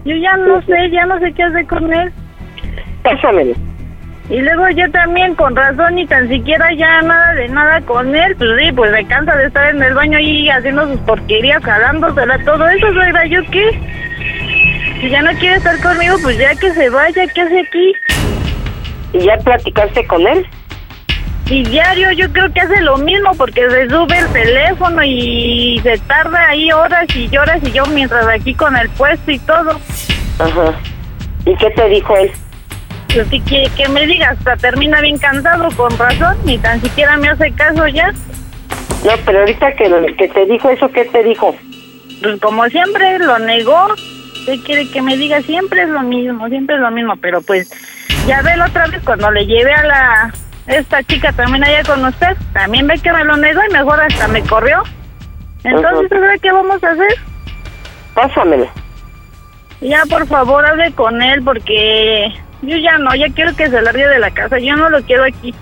Yo 0.05 0.15
ya 0.17 0.35
no 0.37 0.61
sé, 0.63 0.89
ya 0.91 1.05
no 1.05 1.17
sé 1.19 1.33
qué 1.33 1.43
hacer 1.43 1.65
con 1.65 1.91
él. 1.93 2.11
Pásamelo. 3.03 3.55
Y 4.29 4.39
luego 4.39 4.69
yo 4.69 4.89
también, 4.91 5.35
con 5.35 5.55
razón, 5.55 5.95
ni 5.95 6.05
tan 6.07 6.27
siquiera 6.29 6.73
ya 6.73 7.01
nada 7.01 7.33
de 7.33 7.47
nada 7.49 7.81
con 7.81 8.15
él. 8.15 8.35
Pues 8.37 8.49
sí, 8.59 8.71
pues 8.73 8.91
me 8.91 9.05
cansa 9.05 9.35
de 9.35 9.47
estar 9.47 9.73
en 9.73 9.81
el 9.81 9.93
baño 9.93 10.17
ahí 10.17 10.49
haciendo 10.49 10.87
sus 10.87 10.99
porquerías, 11.01 11.63
jalándosela, 11.63 12.37
todo 12.43 12.67
eso, 12.67 12.93
suegra, 12.93 13.25
¿yo 13.25 13.41
qué? 13.51 13.79
Si 15.01 15.09
ya 15.09 15.21
no 15.21 15.31
quiere 15.39 15.57
estar 15.57 15.79
conmigo, 15.81 16.15
pues 16.21 16.37
ya 16.37 16.55
que 16.55 16.71
se 16.71 16.89
vaya, 16.89 17.27
¿qué 17.33 17.41
hace 17.41 17.59
aquí? 17.59 17.93
¿Y 19.13 19.19
ya 19.19 19.37
platicaste 19.37 20.05
con 20.07 20.25
él? 20.25 20.45
Y 21.47 21.63
diario 21.63 22.11
yo 22.13 22.31
creo 22.31 22.51
que 22.53 22.61
hace 22.61 22.81
lo 22.81 22.97
mismo 22.97 23.31
porque 23.37 23.69
se 23.69 23.89
sube 23.89 24.17
el 24.17 24.27
teléfono 24.29 25.03
y 25.03 25.79
se 25.83 25.97
tarda 25.99 26.47
ahí 26.47 26.71
horas 26.71 27.05
y 27.15 27.35
horas 27.35 27.59
y 27.63 27.71
yo 27.71 27.85
mientras 27.87 28.25
aquí 28.27 28.53
con 28.53 28.75
el 28.77 28.89
puesto 28.89 29.31
y 29.31 29.39
todo. 29.39 29.79
Ajá. 30.39 30.73
¿Y 31.45 31.55
qué 31.57 31.69
te 31.71 31.89
dijo 31.89 32.15
él? 32.15 32.31
Pues 33.13 33.27
si 33.27 33.39
quiere 33.41 33.69
que 33.75 33.87
me 33.89 34.07
diga, 34.07 34.29
hasta 34.29 34.55
termina 34.55 35.01
bien 35.01 35.17
cansado, 35.17 35.69
con 35.75 35.95
razón, 35.97 36.37
ni 36.45 36.57
tan 36.57 36.81
siquiera 36.81 37.17
me 37.17 37.29
hace 37.29 37.51
caso 37.51 37.87
ya. 37.87 38.11
No, 39.03 39.11
pero 39.25 39.41
ahorita 39.41 39.75
que, 39.75 40.15
que 40.17 40.27
te 40.29 40.45
dijo 40.45 40.69
eso, 40.69 40.89
¿qué 40.91 41.05
te 41.05 41.23
dijo? 41.23 41.55
Pues 42.21 42.39
como 42.39 42.65
siempre 42.67 43.19
lo 43.19 43.37
negó. 43.39 43.87
¿Qué 44.45 44.59
quiere 44.61 44.89
que 44.89 45.01
me 45.01 45.15
diga? 45.17 45.41
Siempre 45.41 45.83
es 45.83 45.89
lo 45.89 46.01
mismo, 46.01 46.47
siempre 46.47 46.75
es 46.75 46.81
lo 46.81 46.91
mismo. 46.91 47.15
Pero 47.17 47.41
pues, 47.41 47.69
ya 48.25 48.41
ve 48.41 48.55
la 48.55 48.65
otra 48.65 48.87
vez 48.87 49.01
cuando 49.03 49.29
le 49.31 49.45
llevé 49.45 49.73
a 49.73 49.83
la 49.83 50.33
esta 50.67 51.03
chica 51.03 51.31
también 51.33 51.63
allá 51.63 51.83
con 51.83 52.05
usted, 52.05 52.37
también 52.53 52.87
ve 52.87 52.97
que 52.99 53.11
me 53.11 53.23
lo 53.23 53.37
negó 53.37 53.61
y 53.69 53.73
mejor 53.73 54.01
hasta 54.01 54.27
me 54.27 54.41
corrió. 54.43 54.83
Entonces. 55.63 56.09
¿sabe 56.09 56.39
qué 56.39 56.51
vamos 56.51 56.83
a 56.83 56.91
hacer? 56.91 57.15
Pásamelo. 58.13 58.67
Ya, 59.81 60.03
por 60.09 60.27
favor, 60.27 60.65
hable 60.65 60.91
con 60.93 61.21
él 61.21 61.41
porque 61.43 62.33
yo 62.61 62.77
ya 62.77 62.97
no, 62.97 63.13
ya 63.15 63.27
quiero 63.29 63.55
que 63.55 63.69
se 63.69 63.81
largue 63.81 64.07
de 64.07 64.19
la 64.19 64.31
casa. 64.31 64.59
Yo 64.59 64.75
no 64.75 64.89
lo 64.89 65.01
quiero 65.03 65.25
aquí. 65.25 65.53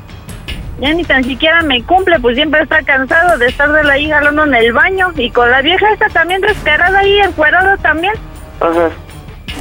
Ya 0.79 0.93
ni 0.93 1.03
tan 1.03 1.23
siquiera 1.23 1.61
me 1.61 1.83
cumple, 1.83 2.19
pues 2.19 2.35
siempre 2.35 2.61
está 2.61 2.81
cansado 2.83 3.37
de 3.37 3.47
estar 3.47 3.71
de 3.71 3.83
la 3.83 3.97
hija 3.97 4.17
hablando 4.17 4.45
en 4.45 4.55
el 4.55 4.73
baño. 4.73 5.11
Y 5.15 5.29
con 5.31 5.49
la 5.49 5.61
vieja 5.61 5.91
esta 5.93 6.09
también 6.09 6.41
descarada 6.41 6.99
ahí, 6.99 7.19
encuerada 7.19 7.77
también. 7.77 8.13
Ajá. 8.59 8.89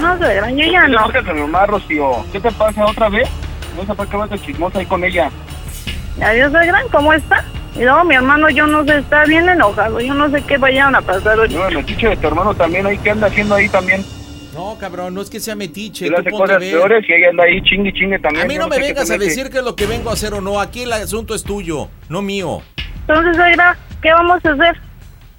No, 0.00 0.16
suegra, 0.16 0.50
yo 0.50 0.70
ya 0.70 0.88
no. 0.88 1.00
a 1.00 1.32
mi 1.32 1.40
mamá, 1.40 1.66
Rocío. 1.66 2.24
¿Qué 2.32 2.40
te 2.40 2.50
pasa 2.52 2.86
otra 2.86 3.08
vez? 3.08 3.28
No 3.80 3.86
sé 3.86 3.94
por 3.94 4.08
qué 4.08 4.16
vas 4.16 4.28
de 4.28 4.38
chismosa 4.38 4.78
ahí 4.78 4.86
con 4.86 5.02
ella. 5.02 5.30
Adiós, 6.22 6.52
suegra, 6.52 6.82
¿cómo 6.92 7.14
está? 7.14 7.44
Y 7.74 7.80
luego 7.80 8.04
mi 8.04 8.14
hermano, 8.14 8.50
yo 8.50 8.66
no 8.66 8.84
sé, 8.84 8.98
está 8.98 9.24
bien 9.24 9.48
enojado. 9.48 10.00
Yo 10.00 10.12
no 10.12 10.30
sé 10.30 10.42
qué 10.42 10.58
vayan 10.58 10.94
a 10.94 11.00
pasar 11.00 11.38
hoy. 11.38 11.48
No, 11.48 11.66
el 11.66 11.76
metiche 11.76 12.08
de 12.08 12.16
tu 12.18 12.26
hermano 12.26 12.54
también 12.54 12.86
ahí. 12.86 12.98
¿Qué 12.98 13.10
anda 13.10 13.28
haciendo 13.28 13.54
ahí 13.54 13.68
también? 13.70 14.04
No, 14.54 14.76
cabrón, 14.78 15.14
no 15.14 15.22
es 15.22 15.30
que 15.30 15.40
sea 15.40 15.54
metiche. 15.54 16.08
Él 16.08 16.14
hace 16.14 16.30
cosas 16.30 16.60
ver. 16.60 16.72
peores 16.72 17.08
y 17.08 17.12
ella 17.12 17.30
anda 17.30 17.44
ahí 17.44 17.62
chingue 17.62 17.92
chingue 17.94 18.18
también. 18.18 18.44
A 18.44 18.48
mí 18.48 18.58
no 18.58 18.68
me 18.68 18.78
vengas 18.78 19.10
a 19.10 19.16
decir 19.16 19.48
qué 19.48 19.58
es 19.58 19.64
lo 19.64 19.74
que 19.76 19.86
vengo 19.86 20.10
a 20.10 20.12
hacer 20.12 20.34
o 20.34 20.42
no. 20.42 20.60
Aquí 20.60 20.82
el 20.82 20.92
asunto 20.92 21.34
es 21.34 21.42
tuyo, 21.42 21.88
no 22.10 22.20
mío. 22.20 22.60
Entonces, 23.06 23.36
suegra, 23.36 23.78
¿qué 24.02 24.12
vamos 24.12 24.44
a 24.44 24.50
hacer? 24.50 24.76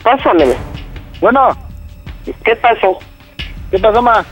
Pásamelo. 0.01 0.55
Bueno, 1.19 1.55
¿Qué 2.43 2.55
pasó? 2.55 3.00
¿qué 3.71 3.79
pasó, 3.79 4.01
ma? 4.01 4.25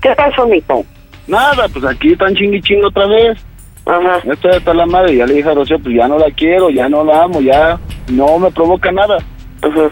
¿Qué 0.00 0.14
pasó, 0.14 0.46
mijo? 0.46 0.84
Nada, 1.26 1.68
pues 1.68 1.84
aquí 1.84 2.12
están 2.12 2.34
chingue 2.34 2.60
chingue 2.60 2.86
otra 2.86 3.06
vez. 3.06 3.38
Ajá. 3.86 4.20
Ya 4.24 4.50
hasta 4.50 4.74
la 4.74 4.86
madre. 4.86 5.16
Ya 5.16 5.26
le 5.26 5.34
dije 5.34 5.48
a 5.48 5.54
Rocío, 5.54 5.78
pues 5.78 5.94
ya 5.94 6.08
no 6.08 6.18
la 6.18 6.30
quiero, 6.30 6.70
ya 6.70 6.88
no 6.88 7.04
la 7.04 7.24
amo, 7.24 7.40
ya 7.40 7.78
no 8.10 8.38
me 8.38 8.50
provoca 8.50 8.90
nada. 8.92 9.18
Ajá. 9.62 9.90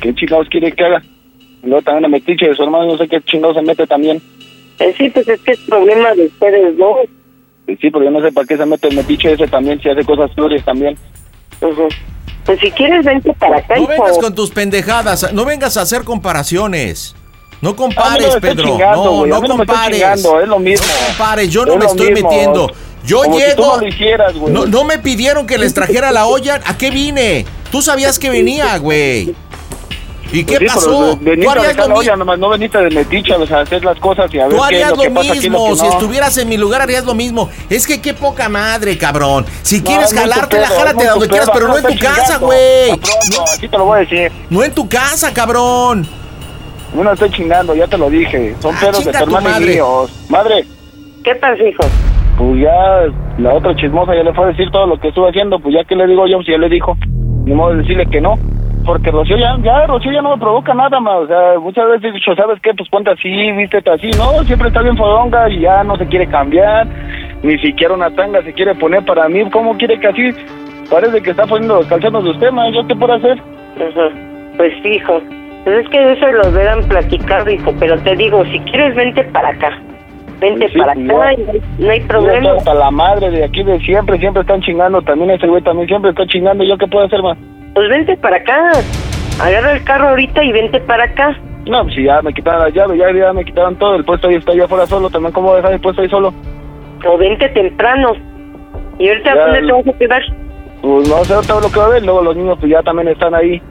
¿Qué 0.00 0.14
chingados 0.14 0.48
quiere 0.48 0.72
que 0.72 0.84
haga? 0.84 1.02
Luego 1.62 1.82
también 1.82 2.02
la 2.02 2.08
metiche 2.08 2.48
de 2.48 2.54
su 2.54 2.62
hermano, 2.64 2.86
no 2.86 2.98
sé 2.98 3.08
qué 3.08 3.20
chingados 3.22 3.56
se 3.56 3.62
mete 3.62 3.86
también. 3.86 4.20
Eh, 4.78 4.94
sí, 4.98 5.10
pues 5.10 5.28
es 5.28 5.40
que 5.40 5.52
es 5.52 5.60
problema 5.60 6.12
de 6.14 6.26
ustedes 6.26 6.76
dos. 6.76 7.06
Y 7.68 7.76
sí, 7.76 7.90
pero 7.90 8.04
yo 8.04 8.10
no 8.10 8.20
sé 8.20 8.32
para 8.32 8.46
qué 8.46 8.56
se 8.56 8.66
mete 8.66 8.88
el 8.88 8.96
metiche 8.96 9.32
ese 9.32 9.46
también, 9.46 9.80
si 9.80 9.88
hace 9.88 10.04
cosas 10.04 10.30
peores 10.34 10.64
también. 10.64 10.96
Ajá. 11.60 11.88
Pues 12.44 12.58
si 12.58 12.70
quieres, 12.72 13.04
vente 13.04 13.32
para 13.34 13.58
acá, 13.58 13.76
No 13.76 13.86
vengas 13.86 14.18
con 14.18 14.34
tus 14.34 14.50
pendejadas, 14.50 15.32
no 15.32 15.44
vengas 15.44 15.76
a 15.76 15.82
hacer 15.82 16.02
comparaciones. 16.02 17.14
No 17.62 17.70
A 17.70 17.72
mí 17.72 17.76
no 17.76 17.76
compares, 17.76 18.36
Pedro. 18.40 18.76
no, 18.76 19.24
no 19.26 19.40
no 19.40 19.48
compares. 19.48 20.02
es 20.02 20.48
lo 20.48 20.58
mismo. 20.58 20.84
No 20.86 21.06
compares, 21.06 21.48
yo 21.48 21.64
no 21.64 21.72
Es 21.74 21.78
me 21.78 21.84
estoy 21.86 22.12
mismo. 22.12 22.28
metiendo. 22.28 22.72
Yo 23.04 23.22
Como 23.22 23.36
si 23.36 23.40
llego. 23.42 23.54
tú 23.62 23.62
no 23.70 23.76
lo 23.78 23.86
hicieras, 23.88 24.34
no, 24.34 24.66
no 24.66 24.84
me 24.84 24.98
pidieron 24.98 25.46
que 25.46 25.58
les 25.58 25.72
trajera 25.72 26.10
la 26.12 26.26
olla. 26.26 26.60
¿A 26.66 26.76
qué 26.76 26.90
vine? 26.90 27.46
Tú 27.70 27.80
sabías 27.80 28.18
que 28.18 28.30
venía, 28.30 28.76
güey. 28.78 29.34
¿Y 30.32 30.44
qué 30.44 30.56
Pues 30.58 30.72
sí, 30.72 30.74
pasó? 30.74 31.16
veniste 31.20 31.44
Tú 31.44 31.50
harías 31.50 31.76
lo 31.76 31.88
la 31.88 31.94
olla, 31.94 32.16
nomás 32.16 32.38
no 32.38 32.48
veniste 32.48 32.78
de 32.78 32.90
metiche 32.90 33.34
a 33.34 33.60
hacer 33.60 33.84
las 33.84 33.98
cosas 33.98 34.32
y 34.32 34.38
a 34.40 34.46
ver 34.46 34.56
Tú 34.56 34.56
qué 34.56 34.60
es 34.60 34.66
harías 34.66 34.90
lo 34.90 34.96
lo 34.96 35.02
que 35.02 35.10
pasa 35.10 35.32
aquí, 35.34 35.48
lo 35.48 35.58
mismo. 35.60 35.76
Si 35.76 35.82
no. 35.82 35.92
estuvieras 35.92 36.38
en 36.38 36.48
mi 36.48 36.56
lugar, 36.56 36.80
harías 36.82 37.04
lo 37.04 37.14
mismo. 37.14 37.50
Es 37.68 37.86
que 37.86 38.00
qué 38.00 38.14
poca 38.14 38.48
madre, 38.48 38.96
cabrón. 38.98 39.44
Si 39.62 39.82
quieres 39.82 40.12
No, 40.12 40.20
no 40.24 40.32
jalártela, 40.32 40.68
pedo, 40.68 40.78
jálate 40.78 41.04
no 41.04 41.10
donde 41.10 41.28
quieras, 41.28 41.50
pero 41.52 41.68
no 41.68 41.76
en 41.78 41.84
tu 41.84 41.98
casa, 41.98 42.38
güey. 42.38 42.90
A 42.92 42.96
pronto, 42.96 43.44
así 43.52 43.68
te 43.68 43.78
lo 43.78 43.84
voy 43.84 43.96
a 43.98 44.00
decir. 44.00 44.32
No 44.48 44.64
en 44.64 44.72
tu 44.72 44.88
casa, 44.88 45.32
cabrón. 45.34 46.08
No 46.94 47.10
estoy 47.12 47.30
chingando, 47.30 47.74
ya 47.74 47.86
te 47.86 47.96
lo 47.98 48.10
dije. 48.10 48.54
Son 48.60 48.74
Ah, 48.74 48.78
pedos 48.80 49.04
de 49.04 49.12
chinga 49.12 49.18
tu 49.18 49.24
hermano 49.24 49.48
y 49.48 49.52
madre. 49.52 49.72
míos. 49.74 50.26
Madre, 50.30 50.64
¿Qué 51.24 51.34
pasó, 51.36 51.66
hijo? 51.66 51.82
pues 52.38 52.60
ya 52.60 53.04
la 53.38 53.54
otra 53.54 53.74
chismosa 53.76 54.14
ya 54.14 54.22
le 54.22 54.32
fue 54.34 54.44
a 54.44 54.48
decir 54.48 54.70
todo 54.70 54.86
lo 54.86 54.98
que 54.98 55.08
estuve 55.08 55.28
haciendo, 55.28 55.58
pues 55.60 55.74
ya 55.74 55.84
que 55.84 55.94
le 55.94 56.06
digo 56.06 56.26
yo, 56.26 56.42
si 56.42 56.50
ya 56.52 56.58
le 56.58 56.68
dijo, 56.68 56.96
ni 57.44 57.54
modo 57.54 57.70
de 57.72 57.82
decirle 57.82 58.06
que 58.06 58.20
no. 58.20 58.34
Porque 58.84 59.12
Rocío 59.12 59.36
ya, 59.38 59.56
ya, 59.62 59.86
Rocío 59.86 60.10
ya 60.10 60.22
no 60.22 60.30
me 60.34 60.38
provoca 60.42 60.74
nada 60.74 60.98
más, 60.98 61.14
o 61.20 61.26
sea, 61.28 61.56
muchas 61.60 61.86
veces 61.88 62.04
he 62.10 62.12
dicho, 62.14 62.34
¿sabes 62.34 62.58
qué? 62.62 62.74
Pues 62.74 62.88
ponte 62.88 63.10
así, 63.12 63.28
vístete 63.52 63.88
así, 63.90 64.10
no, 64.18 64.42
siempre 64.44 64.68
está 64.68 64.82
bien 64.82 64.96
fodonga 64.96 65.48
y 65.48 65.60
ya 65.60 65.84
no 65.84 65.96
se 65.96 66.06
quiere 66.06 66.26
cambiar, 66.26 66.88
ni 67.44 67.56
siquiera 67.60 67.94
una 67.94 68.10
tanga 68.10 68.42
se 68.42 68.52
quiere 68.52 68.74
poner 68.74 69.04
para 69.04 69.28
mí, 69.28 69.48
¿cómo 69.52 69.76
quiere 69.78 70.00
que 70.00 70.08
así? 70.08 70.30
Parece 70.90 71.22
que 71.22 71.30
está 71.30 71.46
poniendo 71.46 71.76
los 71.76 71.86
calzones 71.86 72.24
de 72.24 72.30
usted, 72.30 72.50
ma, 72.50 72.68
¿yo 72.70 72.84
qué 72.88 72.96
puedo 72.96 73.12
hacer? 73.12 73.40
Pues 74.56 74.72
sí, 74.82 74.98
Pues 75.64 75.84
es 75.84 75.88
que 75.90 76.12
eso 76.12 76.26
lo 76.32 76.48
hubieran 76.48 76.82
platicado, 76.88 77.50
hijo. 77.50 77.72
Pero 77.78 77.96
te 78.02 78.16
digo, 78.16 78.44
si 78.46 78.58
quieres, 78.60 78.94
vente 78.96 79.22
para 79.24 79.50
acá. 79.50 79.78
Vente 80.40 80.68
sí, 80.70 80.78
para 80.78 80.92
acá 80.92 81.00
y 81.00 81.04
no 81.04 81.22
hay- 81.90 82.00
problema. 82.00 82.52
hasta 82.54 82.74
la 82.74 82.90
madre 82.90 83.30
de 83.30 83.44
aquí 83.44 83.62
de 83.62 83.78
siempre, 83.80 84.18
siempre 84.18 84.40
están 84.42 84.60
chingando, 84.62 85.00
también 85.02 85.30
ese 85.30 85.46
güey 85.46 85.62
también 85.62 85.86
siempre 85.86 86.10
está 86.10 86.26
chingando, 86.26 86.64
¿yo 86.64 86.76
qué 86.78 86.86
puedo 86.88 87.06
hacer, 87.06 87.22
ma? 87.22 87.36
Pues 87.74 87.88
vente 87.88 88.16
para 88.16 88.36
acá. 88.38 88.72
Agarra 89.40 89.72
el 89.72 89.84
carro 89.84 90.08
ahorita 90.08 90.42
y 90.42 90.50
vente 90.52 90.80
para 90.80 91.04
acá. 91.04 91.36
No, 91.66 91.82
pues 91.84 91.94
si 91.94 92.02
ya 92.04 92.20
me 92.22 92.32
quitaron 92.34 92.62
las 92.64 92.74
llaves, 92.74 92.98
ya, 92.98 93.12
ya 93.12 93.32
me 93.32 93.44
quitaron 93.44 93.76
todo, 93.76 93.94
el 93.94 94.04
puesto 94.04 94.26
ahí 94.26 94.34
está 94.34 94.52
yo 94.52 94.64
afuera 94.64 94.84
solo, 94.86 95.08
también 95.10 95.32
cómo 95.32 95.46
voy 95.48 95.54
a 95.54 95.56
dejar 95.58 95.72
el 95.74 95.80
puesto 95.80 96.02
ahí 96.02 96.08
solo. 96.08 96.34
O 97.06 97.16
vente 97.18 97.48
temprano. 97.50 98.12
¿Y 98.98 99.08
ahorita 99.08 99.34
Ya, 99.34 99.40
dónde 99.46 99.60
te 99.60 99.72
vas 99.72 99.86
a 99.94 99.98
quedar? 99.98 100.22
Pues 100.82 101.08
no 101.08 101.24
sé 101.24 101.34
todo 101.46 101.60
lo 101.60 101.70
que 101.70 101.78
va 101.78 101.86
a 101.86 101.90
ver, 101.90 102.02
luego 102.04 102.20
los 102.22 102.36
niños 102.36 102.56
pues 102.58 102.70
ya 102.72 102.82
también 102.82 103.06
están 103.08 103.32
ahí, 103.34 103.62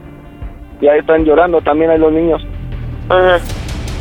ya 0.82 0.96
están 0.96 1.24
llorando 1.24 1.62
también 1.62 1.92
ahí 1.92 2.00
los 2.00 2.12
niños. 2.12 2.46
Ajá. 3.10 3.40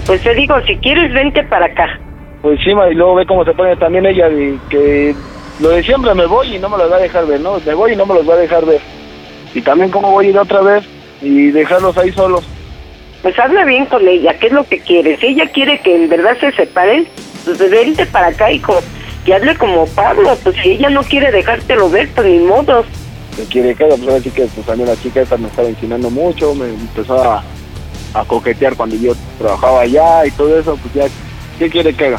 Pues 0.07 0.23
te 0.23 0.35
digo, 0.35 0.61
si 0.67 0.77
quieres, 0.77 1.13
vente 1.13 1.43
para 1.45 1.67
acá. 1.67 2.01
Pues 2.43 2.59
sí, 2.65 2.75
ma, 2.75 2.89
y 2.89 2.95
luego 2.95 3.17
ve 3.17 3.27
cómo 3.27 3.45
se 3.45 3.53
pone 3.53 3.77
también 3.77 4.07
ella, 4.07 4.29
de 4.29 4.59
que 4.71 5.15
lo 5.61 5.69
de 5.69 5.83
siempre 5.83 6.15
me 6.15 6.27
voy 6.27 6.57
y 6.57 6.59
no 6.59 6.69
me 6.69 6.79
los 6.79 6.91
va 6.91 6.97
a 6.97 7.01
dejar 7.01 7.27
ver, 7.27 7.41
¿no? 7.41 7.61
Me 7.65 7.75
voy 7.75 7.93
y 7.93 7.97
no 7.97 8.07
me 8.07 8.15
los 8.15 8.29
va 8.29 8.35
a 8.35 8.39
dejar 8.39 8.65
ver. 8.65 8.81
Y 9.55 9.61
también 9.61 9.91
cómo 9.91 10.11
voy 10.11 10.27
a 10.27 10.31
ir 10.31 10.39
otra 10.39 10.63
vez 10.63 10.85
y 11.21 11.51
dejarlos 11.51 11.97
ahí 11.99 12.13
solos. 12.13 12.45
Pues 13.23 13.39
habla 13.39 13.65
bien 13.67 13.85
con 13.87 14.07
ella, 14.09 14.35
¿qué 14.39 14.47
es 14.47 14.53
lo 14.53 14.65
que 14.65 14.81
quiere? 14.81 15.19
Si 15.19 15.27
ella 15.27 15.47
quiere 15.53 15.81
que 15.81 15.95
en 15.95 16.09
verdad 16.09 16.37
se 16.41 16.53
separen, 16.53 17.07
pues 17.45 17.59
vente 17.71 18.07
para 18.07 18.29
acá, 18.29 18.51
hijo. 18.51 18.81
Y 19.27 19.33
hable 19.33 19.55
como 19.57 19.87
Pablo, 19.89 20.37
pues 20.43 20.57
si 20.57 20.71
ella 20.73 20.89
no 20.89 21.03
quiere 21.03 21.31
dejártelo 21.31 21.91
ver, 21.91 22.09
pues 22.15 22.27
ni 22.27 22.39
modo. 22.39 22.85
Que 23.37 23.45
quiere 23.45 23.75
que 23.75 23.85
haga, 23.85 23.97
pues 23.97 24.09
ahora 24.09 24.23
sí 24.23 24.31
que 24.31 24.47
pues, 24.47 24.67
también 24.67 24.89
la 24.89 24.97
chica 24.97 25.21
esta 25.21 25.37
me 25.37 25.49
estaba 25.49 25.69
ensinando 25.69 26.11
mucho, 26.11 26.55
me 26.55 26.67
empezó 26.67 27.23
a, 27.23 27.43
a 28.15 28.25
coquetear 28.25 28.77
cuando 28.77 28.97
yo 28.97 29.13
trabajaba 29.39 29.83
allá 29.83 30.27
y 30.27 30.31
todo 30.33 30.59
eso, 30.59 30.77
pues 30.83 30.95
ya, 30.95 31.07
¿qué 31.59 31.71
quiere 31.71 31.95
que 31.95 32.07
haga? 32.07 32.19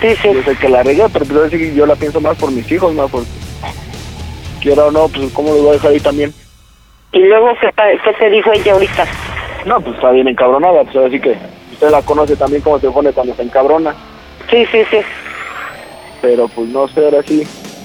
Sí, 0.00 0.14
sí. 0.22 0.28
Yo 0.32 0.42
sé 0.44 0.56
que 0.56 0.68
la 0.68 0.82
regué, 0.84 1.04
pero 1.12 1.24
pues 1.24 1.36
ahora 1.36 1.50
sí 1.50 1.58
que 1.58 1.74
yo 1.74 1.86
la 1.86 1.96
pienso 1.96 2.20
más 2.20 2.36
por 2.38 2.52
mis 2.52 2.70
hijos, 2.70 2.94
más 2.94 3.10
por... 3.10 3.24
Quiera 4.60 4.84
o 4.86 4.90
no, 4.92 5.08
pues 5.08 5.32
cómo 5.32 5.50
los 5.50 5.60
voy 5.60 5.70
a 5.70 5.72
dejar 5.72 5.90
ahí 5.90 6.00
también. 6.00 6.32
Y 7.12 7.18
luego, 7.20 7.48
¿qué, 7.60 7.70
qué 8.04 8.12
te 8.12 8.30
dijo 8.30 8.52
ella 8.52 8.72
ahorita? 8.74 9.06
No, 9.64 9.80
pues 9.80 9.96
está 9.96 10.10
bien 10.12 10.28
encabronada, 10.28 10.84
pues 10.84 10.94
ahora 10.96 11.10
sí 11.10 11.18
que 11.20 11.36
usted 11.72 11.90
la 11.90 12.02
conoce 12.02 12.36
también 12.36 12.62
cómo 12.62 12.78
se 12.78 12.88
pone 12.90 13.10
cuando 13.12 13.34
se 13.34 13.42
encabrona, 13.42 13.94
Sí, 14.50 14.64
sí, 14.70 14.82
sí. 14.90 14.98
pero 16.22 16.46
pues 16.48 16.68
no 16.68 16.86
sé, 16.88 17.04
ahora 17.04 17.22
sí. 17.26 17.42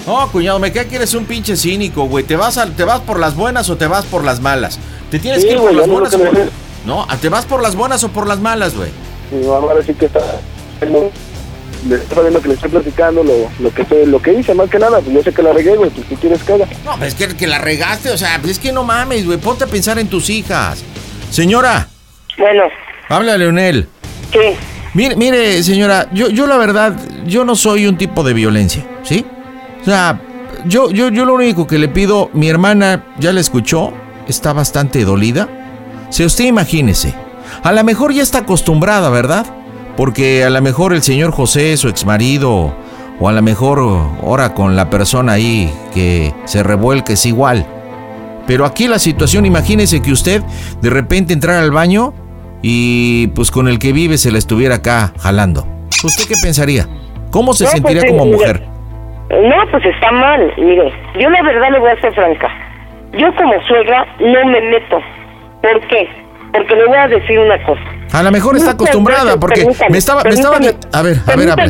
No, 0.07 0.31
cuñado, 0.31 0.59
me 0.59 0.71
cae 0.71 0.87
que 0.87 0.95
eres 0.95 1.13
un 1.13 1.25
pinche 1.25 1.55
cínico, 1.55 2.05
güey. 2.05 2.23
¿Te 2.23 2.35
vas, 2.35 2.57
a- 2.57 2.67
¿Te 2.67 2.83
vas 2.83 3.01
por 3.01 3.19
las 3.19 3.35
buenas 3.35 3.69
o 3.69 3.77
te 3.77 3.87
vas 3.87 4.05
por 4.05 4.23
las 4.23 4.39
malas? 4.41 4.79
¿Te 5.09 5.19
tienes 5.19 5.41
Sí, 5.41 5.47
que 5.47 5.53
ir 5.53 5.59
por 5.59 5.67
güey, 5.67 5.75
las 5.77 5.87
no 5.87 5.93
buenas 5.93 6.13
o 6.13 6.19
por... 6.19 6.51
No, 6.85 7.07
¿te 7.21 7.29
vas 7.29 7.45
por 7.45 7.61
las 7.61 7.75
buenas 7.75 8.03
o 8.03 8.09
por 8.09 8.27
las 8.27 8.39
malas, 8.39 8.75
güey? 8.75 8.89
Mi 9.31 9.45
mamá 9.45 9.57
ahora 9.71 9.83
sí 9.85 9.93
que 9.93 10.05
está... 10.05 10.19
Le 11.87 11.95
está 11.95 12.13
sabiendo 12.15 12.39
que 12.41 12.47
le 12.49 12.53
estoy 12.55 12.69
platicando 12.69 13.23
lo, 13.23 13.33
lo 13.59 13.73
que 13.73 13.81
estoy- 13.81 14.05
lo 14.05 14.21
que 14.21 14.33
hice, 14.33 14.53
más 14.53 14.69
que 14.69 14.77
nada, 14.77 14.99
pues 14.99 15.15
yo 15.15 15.23
sé 15.23 15.33
que 15.33 15.41
la 15.41 15.51
regué, 15.51 15.75
güey, 15.75 15.89
pues 15.89 16.07
tú 16.07 16.15
quieres 16.15 16.43
que 16.43 16.53
haga. 16.53 16.67
No, 16.85 16.95
pues 16.97 17.09
es 17.09 17.15
que, 17.15 17.35
que 17.35 17.47
la 17.47 17.57
regaste, 17.57 18.11
o 18.11 18.17
sea, 18.17 18.37
pues 18.39 18.51
es 18.53 18.59
que 18.59 18.71
no 18.71 18.83
mames, 18.83 19.25
güey. 19.25 19.39
Ponte 19.39 19.63
a 19.63 19.67
pensar 19.67 19.97
en 19.97 20.07
tus 20.07 20.29
hijas. 20.29 20.83
Señora, 21.31 21.87
Bueno, 22.37 22.63
habla 23.09 23.35
Leonel. 23.37 23.87
¿qué? 24.31 24.55
Mire, 24.93 25.15
mire, 25.15 25.63
señora, 25.63 26.07
yo, 26.13 26.29
yo 26.29 26.45
la 26.45 26.57
verdad, 26.57 26.95
yo 27.25 27.45
no 27.45 27.55
soy 27.55 27.87
un 27.87 27.97
tipo 27.97 28.23
de 28.23 28.33
violencia, 28.33 28.85
¿sí? 29.03 29.25
O 29.81 29.85
sea, 29.85 30.21
yo, 30.65 30.91
yo, 30.91 31.09
yo 31.09 31.25
lo 31.25 31.33
único 31.33 31.67
que 31.67 31.79
le 31.79 31.87
pido, 31.87 32.29
mi 32.33 32.49
hermana 32.49 33.05
ya 33.19 33.33
la 33.33 33.39
escuchó, 33.39 33.93
está 34.27 34.53
bastante 34.53 35.03
dolida. 35.03 35.49
Si 36.09 36.23
usted 36.23 36.45
imagínese, 36.45 37.13
a 37.63 37.71
lo 37.71 37.83
mejor 37.83 38.13
ya 38.13 38.21
está 38.21 38.39
acostumbrada, 38.39 39.09
¿verdad? 39.09 39.45
Porque 39.97 40.43
a 40.43 40.49
lo 40.49 40.61
mejor 40.61 40.93
el 40.93 41.01
señor 41.01 41.31
José, 41.31 41.75
su 41.77 41.87
exmarido, 41.87 42.73
o 43.19 43.29
a 43.29 43.31
lo 43.31 43.41
mejor 43.41 43.79
ahora 44.23 44.53
con 44.53 44.75
la 44.75 44.89
persona 44.89 45.33
ahí 45.33 45.71
que 45.93 46.33
se 46.45 46.63
revuelca 46.63 47.13
es 47.13 47.25
igual. 47.25 47.65
Pero 48.47 48.65
aquí 48.65 48.87
la 48.87 48.99
situación, 48.99 49.45
imagínese 49.45 50.01
que 50.01 50.11
usted 50.11 50.41
de 50.81 50.89
repente 50.89 51.33
entrara 51.33 51.61
al 51.61 51.71
baño 51.71 52.13
y 52.61 53.27
pues 53.27 53.51
con 53.51 53.67
el 53.67 53.79
que 53.79 53.93
vive 53.93 54.17
se 54.17 54.31
la 54.31 54.37
estuviera 54.37 54.75
acá 54.75 55.13
jalando. 55.19 55.67
¿Usted 56.03 56.25
qué 56.27 56.35
pensaría? 56.41 56.87
¿Cómo 57.29 57.53
se 57.53 57.65
No, 57.65 57.71
pues, 57.71 57.81
sentiría 57.81 58.07
como 58.09 58.25
mujer? 58.25 58.70
No, 59.29 59.55
pues 59.71 59.85
está 59.85 60.11
mal. 60.11 60.53
Mire, 60.57 60.91
yo 61.19 61.29
la 61.29 61.41
verdad 61.41 61.71
le 61.71 61.79
voy 61.79 61.91
a 61.91 62.01
ser 62.01 62.13
franca. 62.13 62.49
Yo 63.13 63.33
como 63.35 63.61
suegra 63.63 64.05
no 64.19 64.45
me 64.45 64.61
meto. 64.61 64.99
¿Por 65.61 65.79
qué? 65.87 66.09
Porque 66.53 66.75
le 66.75 66.85
voy 66.85 66.97
a 66.97 67.07
decir 67.07 67.39
una 67.39 67.61
cosa. 67.63 67.81
A 68.13 68.23
lo 68.23 68.31
mejor 68.31 68.57
está 68.57 68.71
acostumbrada 68.71 69.39
porque 69.39 69.65
me 69.89 69.97
estaba, 69.97 70.23
me 70.23 70.31
estaba, 70.31 70.57
a 70.57 70.59
ver, 71.01 71.15
a 71.25 71.35
ver, 71.35 71.49
a 71.49 71.55
ver, 71.55 71.69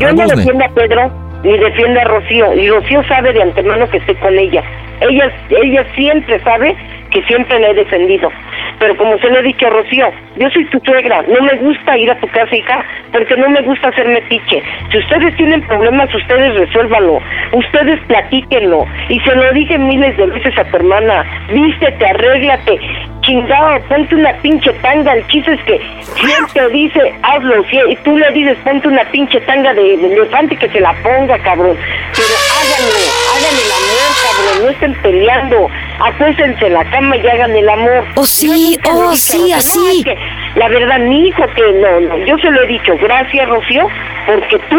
Yo 0.00 0.12
no 0.12 0.26
defiendo 0.26 0.64
a 0.64 0.68
Pedro 0.68 1.10
ni 1.42 1.58
defiendo 1.58 2.00
a 2.00 2.04
Rocío. 2.04 2.54
Y 2.54 2.70
Rocío 2.70 3.02
sabe 3.08 3.32
de 3.32 3.42
antemano 3.42 3.88
que 3.90 3.98
estoy 3.98 4.14
con 4.16 4.38
ella. 4.38 4.62
Ella, 5.00 5.30
ella 5.50 5.84
siempre 5.94 6.42
sabe 6.42 6.74
que 7.10 7.22
siempre 7.22 7.58
la 7.60 7.68
he 7.68 7.74
defendido. 7.74 8.30
Pero 8.78 8.96
como 8.96 9.18
se 9.18 9.28
lo 9.28 9.38
he 9.38 9.42
dicho 9.42 9.66
a 9.66 9.70
Rocío, 9.70 10.12
yo 10.36 10.50
soy 10.50 10.64
tu 10.66 10.78
suegra. 10.80 11.22
No 11.22 11.40
me 11.40 11.54
gusta 11.56 11.96
ir 11.96 12.10
a 12.10 12.18
tu 12.20 12.26
casa, 12.28 12.54
hija, 12.54 12.84
porque 13.12 13.36
no 13.36 13.48
me 13.48 13.62
gusta 13.62 13.88
hacer 13.88 14.06
metiche. 14.08 14.62
Si 14.90 14.98
ustedes 14.98 15.34
tienen 15.36 15.62
problemas, 15.62 16.14
ustedes 16.14 16.54
resuélvanlo. 16.54 17.20
Ustedes 17.52 18.00
platíquenlo. 18.06 18.86
Y 19.08 19.18
se 19.20 19.34
lo 19.34 19.52
dije 19.52 19.78
miles 19.78 20.16
de 20.16 20.26
veces 20.26 20.58
a 20.58 20.64
tu 20.64 20.76
hermana. 20.76 21.24
Vístete, 21.50 22.06
arréglate. 22.06 22.78
Chingado, 23.22 23.80
ponte 23.88 24.14
una 24.14 24.32
pinche 24.34 24.72
tanga. 24.74 25.14
El 25.14 25.26
chiste 25.28 25.54
es 25.54 25.62
que 25.62 25.80
siempre 26.14 26.68
dice, 26.68 27.14
hazlo. 27.22 27.64
Y 27.88 27.96
tú 27.96 28.16
le 28.16 28.30
dices, 28.32 28.58
ponte 28.62 28.88
una 28.88 29.04
pinche 29.04 29.40
tanga 29.40 29.72
de, 29.72 29.94
elefante 29.94 30.56
que 30.56 30.68
se 30.68 30.80
la 30.80 30.92
ponga, 31.02 31.38
cabrón. 31.38 31.76
Pero 32.14 32.34
háganlo, 32.60 33.00
hagan 33.32 33.56
el 33.64 33.72
amor, 33.72 34.10
cabrón. 34.22 34.64
No 34.64 34.70
estén 34.70 34.94
peleando. 35.02 35.70
Acuéstense 35.98 36.66
en 36.66 36.74
la 36.74 36.84
cama 36.96 37.16
y 37.16 37.26
hagan 37.26 37.54
el 37.54 37.68
amor. 37.68 38.04
Oh, 38.14 38.24
sí, 38.24 38.78
oh, 38.84 39.14
sí, 39.14 39.38
Rocío, 39.38 39.48
no, 39.48 39.56
así. 39.56 39.98
es 39.98 40.04
que 40.04 40.18
la 40.56 40.68
verdad, 40.68 40.98
mi 41.00 41.28
hijo, 41.28 41.44
que 41.54 41.72
no, 41.72 42.00
no. 42.00 42.26
Yo 42.26 42.38
se 42.38 42.50
lo 42.50 42.62
he 42.62 42.66
dicho, 42.66 42.96
gracias, 43.00 43.48
Rocío, 43.48 43.88
porque 44.26 44.58
tú 44.70 44.78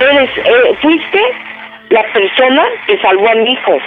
eres, 0.00 0.30
eh, 0.38 0.76
fuiste 0.80 1.20
la 1.90 2.02
persona 2.12 2.62
que 2.86 2.98
salvó 3.00 3.28
a 3.28 3.34
mi 3.34 3.52
hijo. 3.52 3.78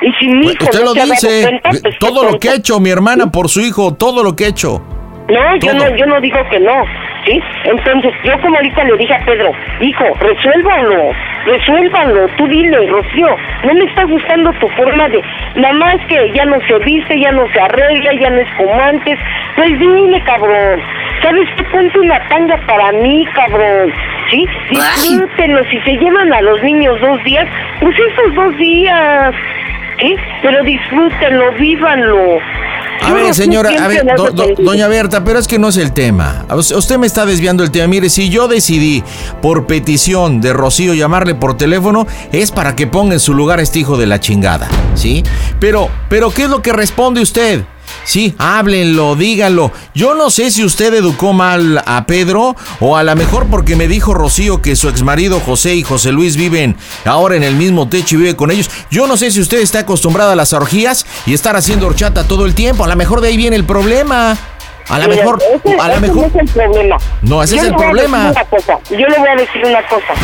Y 0.00 0.12
si 0.12 0.28
mi 0.28 0.46
hijo 0.46 0.64
Usted 0.64 0.80
no 0.80 0.94
lo 0.94 0.94
dice, 0.94 1.42
cuenta, 1.42 1.70
pues, 1.70 1.82
qué 1.82 1.96
todo 1.98 2.24
lo 2.24 2.38
que 2.38 2.50
ha 2.50 2.54
hecho 2.54 2.78
mi 2.80 2.90
hermana 2.90 3.30
por 3.30 3.48
su 3.48 3.60
hijo, 3.60 3.94
todo 3.94 4.22
lo 4.22 4.36
que 4.36 4.44
ha 4.44 4.48
hecho. 4.48 4.82
No, 5.28 5.56
yo 5.56 5.74
no, 5.74 5.94
yo 5.94 6.06
no 6.06 6.20
digo 6.22 6.38
que 6.48 6.58
no, 6.58 6.84
¿sí? 7.26 7.38
Entonces, 7.64 8.14
yo 8.24 8.40
como 8.40 8.56
ahorita 8.56 8.82
le 8.84 8.96
dije 8.96 9.14
a 9.14 9.24
Pedro, 9.26 9.52
hijo, 9.80 10.04
resuélvanlo, 10.20 11.12
resuélvanlo, 11.44 12.28
tú 12.38 12.46
dile, 12.46 12.86
Rocío, 12.86 13.36
no 13.64 13.74
me 13.74 13.84
está 13.84 14.04
gustando 14.04 14.50
tu 14.54 14.68
forma 14.68 15.06
de, 15.10 15.22
nada 15.56 15.74
más 15.74 15.96
que 16.08 16.32
ya 16.32 16.46
no 16.46 16.58
se 16.66 16.78
viste, 16.78 17.20
ya 17.20 17.30
no 17.32 17.46
se 17.52 17.60
arregla, 17.60 18.14
ya 18.14 18.30
no 18.30 18.40
es 18.40 18.48
como 18.56 18.80
antes, 18.80 19.18
pues 19.56 19.78
dile, 19.78 20.18
cabrón, 20.22 20.80
¿sabes 21.22 21.48
qué? 21.56 21.64
Ponte 21.64 21.98
una 21.98 22.26
tanga 22.28 22.56
para 22.66 22.92
mí, 22.92 23.26
cabrón, 23.34 23.92
¿sí? 24.30 24.46
Disfrútenlo, 24.70 25.62
si 25.64 25.78
se 25.80 25.92
llevan 25.92 26.32
a 26.32 26.40
los 26.40 26.62
niños 26.62 26.98
dos 27.02 27.22
días, 27.24 27.46
pues 27.80 27.94
esos 27.98 28.34
dos 28.34 28.56
días, 28.56 29.34
¿sí? 30.00 30.16
Pero 30.40 30.62
disfrútenlo, 30.62 31.52
vívanlo. 31.52 32.40
A 33.02 33.12
ver, 33.12 33.34
señora, 33.34 33.70
a 33.84 33.88
ver, 33.88 34.04
do- 34.16 34.30
do- 34.32 34.44
doña 34.64 34.88
Berta, 34.88 35.24
pero 35.24 35.38
es 35.38 35.46
que 35.46 35.58
no 35.58 35.68
es 35.68 35.76
el 35.76 35.92
tema. 35.92 36.44
Usted 36.54 36.98
me 36.98 37.06
está 37.06 37.24
desviando 37.26 37.62
el 37.62 37.70
tema. 37.70 37.86
Mire, 37.88 38.10
si 38.10 38.28
yo 38.28 38.48
decidí 38.48 39.02
por 39.40 39.66
petición 39.66 40.40
de 40.40 40.52
Rocío 40.52 40.94
llamarle 40.94 41.34
por 41.34 41.56
teléfono, 41.56 42.06
es 42.32 42.50
para 42.50 42.74
que 42.76 42.86
ponga 42.86 43.14
en 43.14 43.20
su 43.20 43.34
lugar 43.34 43.58
a 43.58 43.62
este 43.62 43.78
hijo 43.78 43.96
de 43.96 44.06
la 44.06 44.20
chingada, 44.20 44.68
¿sí? 44.94 45.22
Pero, 45.60 45.88
pero, 46.08 46.30
¿qué 46.30 46.44
es 46.44 46.50
lo 46.50 46.60
que 46.62 46.72
responde 46.72 47.20
usted? 47.22 47.64
Sí, 48.04 48.34
háblenlo, 48.38 49.16
díganlo. 49.16 49.70
Yo 49.94 50.14
no 50.14 50.30
sé 50.30 50.50
si 50.50 50.64
usted 50.64 50.94
educó 50.94 51.32
mal 51.32 51.82
a 51.86 52.06
Pedro 52.06 52.56
o 52.80 52.96
a 52.96 53.02
lo 53.02 53.14
mejor 53.16 53.46
porque 53.50 53.76
me 53.76 53.86
dijo 53.86 54.14
Rocío 54.14 54.62
que 54.62 54.76
su 54.76 54.88
exmarido 54.88 55.40
José 55.40 55.74
y 55.74 55.82
José 55.82 56.12
Luis 56.12 56.36
viven 56.36 56.76
ahora 57.04 57.36
en 57.36 57.42
el 57.42 57.54
mismo 57.54 57.88
techo 57.88 58.14
y 58.14 58.18
vive 58.18 58.36
con 58.36 58.50
ellos. 58.50 58.70
Yo 58.90 59.06
no 59.06 59.16
sé 59.18 59.30
si 59.30 59.40
usted 59.40 59.58
está 59.58 59.80
acostumbrada 59.80 60.32
a 60.32 60.36
las 60.36 60.52
orgías 60.54 61.04
y 61.26 61.34
estar 61.34 61.54
haciendo 61.56 61.86
horchata 61.86 62.24
todo 62.24 62.46
el 62.46 62.54
tiempo. 62.54 62.84
A 62.84 62.88
lo 62.88 62.96
mejor 62.96 63.20
de 63.20 63.28
ahí 63.28 63.36
viene 63.36 63.56
el 63.56 63.64
problema. 63.64 64.36
A 64.88 64.98
lo 65.00 65.08
mejor, 65.08 65.38
ese- 65.62 65.76
a 65.78 65.88
lo 65.88 66.00
mejor. 66.00 66.16
no 66.16 66.26
es 66.28 66.34
el 66.34 66.48
problema. 66.48 66.96
No, 67.20 67.42
ese 67.42 67.56
Yo 67.56 67.60
es 67.62 67.68
el 67.68 67.74
problema. 67.74 68.32
Yo 68.90 68.96
le 69.06 69.18
voy 69.18 69.28
a 69.28 69.36
decir 69.36 69.62
una 69.66 69.86
cosa. 69.86 70.14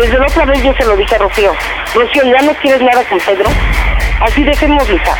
Desde 0.00 0.18
la 0.18 0.26
otra 0.26 0.46
vez 0.46 0.62
yo 0.64 0.72
se 0.78 0.84
lo 0.86 0.96
dije 0.96 1.14
a 1.14 1.18
Rocío. 1.18 1.52
Rocío, 1.94 2.22
¿ya 2.24 2.40
no 2.40 2.54
quieres 2.62 2.80
nada 2.80 3.04
con 3.06 3.18
Pedro? 3.18 3.50
Así 4.22 4.42
dejemos, 4.44 4.84
hija. 4.88 5.14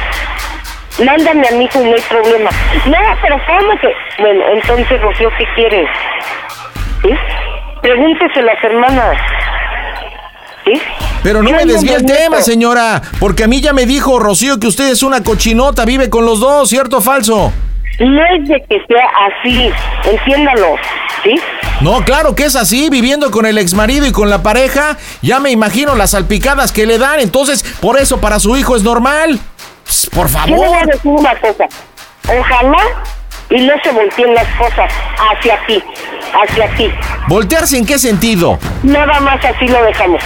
Mándame 0.98 1.48
a 1.48 1.52
mi 1.52 1.64
hijo 1.64 1.80
y 1.80 1.84
no 1.84 1.94
hay 1.94 2.02
problema. 2.02 2.50
No, 2.86 2.98
pero 3.22 3.36
cálmate. 3.46 3.88
Bueno, 4.18 4.44
entonces, 4.52 5.00
Rocío, 5.00 5.30
¿qué 5.38 5.44
quieres? 5.54 5.88
¿Sí? 7.02 7.10
Pregúntese 7.80 8.40
a 8.40 8.42
las 8.42 8.62
hermanas. 8.62 9.16
¿Sí? 10.64 10.80
Pero 11.22 11.42
no 11.42 11.50
me 11.50 11.64
desvíe 11.64 11.94
el 11.94 12.04
tema, 12.04 12.40
señora. 12.40 13.00
Porque 13.18 13.44
a 13.44 13.48
mí 13.48 13.60
ya 13.60 13.72
me 13.72 13.86
dijo 13.86 14.18
Rocío 14.18 14.60
que 14.60 14.66
usted 14.66 14.90
es 14.90 15.02
una 15.02 15.22
cochinota, 15.22 15.84
vive 15.84 16.10
con 16.10 16.24
los 16.24 16.40
dos, 16.40 16.68
¿cierto 16.68 16.98
o 16.98 17.00
falso? 17.00 17.52
No 17.98 18.24
es 18.26 18.48
de 18.48 18.64
que 18.68 18.82
sea 18.88 19.06
así, 19.28 19.70
entiéndalo, 20.04 20.76
¿sí? 21.22 21.36
No, 21.80 22.04
claro 22.04 22.34
que 22.34 22.44
es 22.44 22.56
así, 22.56 22.88
viviendo 22.90 23.30
con 23.30 23.44
el 23.44 23.58
exmarido 23.58 24.06
y 24.06 24.12
con 24.12 24.30
la 24.30 24.42
pareja, 24.42 24.96
ya 25.20 25.40
me 25.40 25.50
imagino 25.50 25.94
las 25.94 26.10
salpicadas 26.10 26.72
que 26.72 26.86
le 26.86 26.98
dan, 26.98 27.20
entonces 27.20 27.62
por 27.80 28.00
eso 28.00 28.20
para 28.20 28.40
su 28.40 28.56
hijo 28.56 28.76
es 28.76 28.82
normal. 28.82 29.38
Pss, 29.84 30.10
por 30.10 30.28
Yo 30.28 30.46
le 30.46 30.56
voy 30.56 30.66
a 30.66 30.70
favor. 30.70 30.86
decir 30.86 31.10
una 31.10 31.34
cosa. 31.40 31.64
Ojalá 32.28 32.78
y 33.50 33.60
no 33.66 33.74
se 33.82 33.90
volteen 33.90 34.34
las 34.34 34.46
cosas 34.56 34.90
hacia 35.30 35.66
ti, 35.66 35.82
hacia 36.32 36.74
ti. 36.76 36.90
¿Voltearse 37.28 37.76
en 37.76 37.84
qué 37.86 37.98
sentido? 37.98 38.58
Nada 38.82 39.20
más 39.20 39.44
así 39.44 39.66
lo 39.68 39.82
dejamos. 39.84 40.22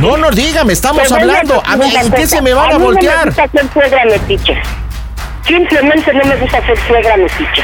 No 0.00 0.16
nos 0.16 0.34
dígame, 0.34 0.72
estamos 0.72 1.10
hablando. 1.12 1.62
A 1.66 1.74
una 1.74 2.00
¿en 2.00 2.12
qué 2.12 2.26
se 2.26 2.40
me 2.40 2.54
van 2.54 2.66
a 2.66 2.68
mí 2.68 2.72
No 2.74 2.78
me 2.78 2.84
voltear? 2.86 3.26
gusta 3.26 3.48
ser 3.48 3.68
suegra 3.72 4.04
metiche. 4.06 4.62
Simplemente 5.46 6.12
no 6.14 6.24
me 6.24 6.36
gusta 6.36 6.64
ser 6.64 6.78
suegra 6.86 7.16
metiche. 7.16 7.62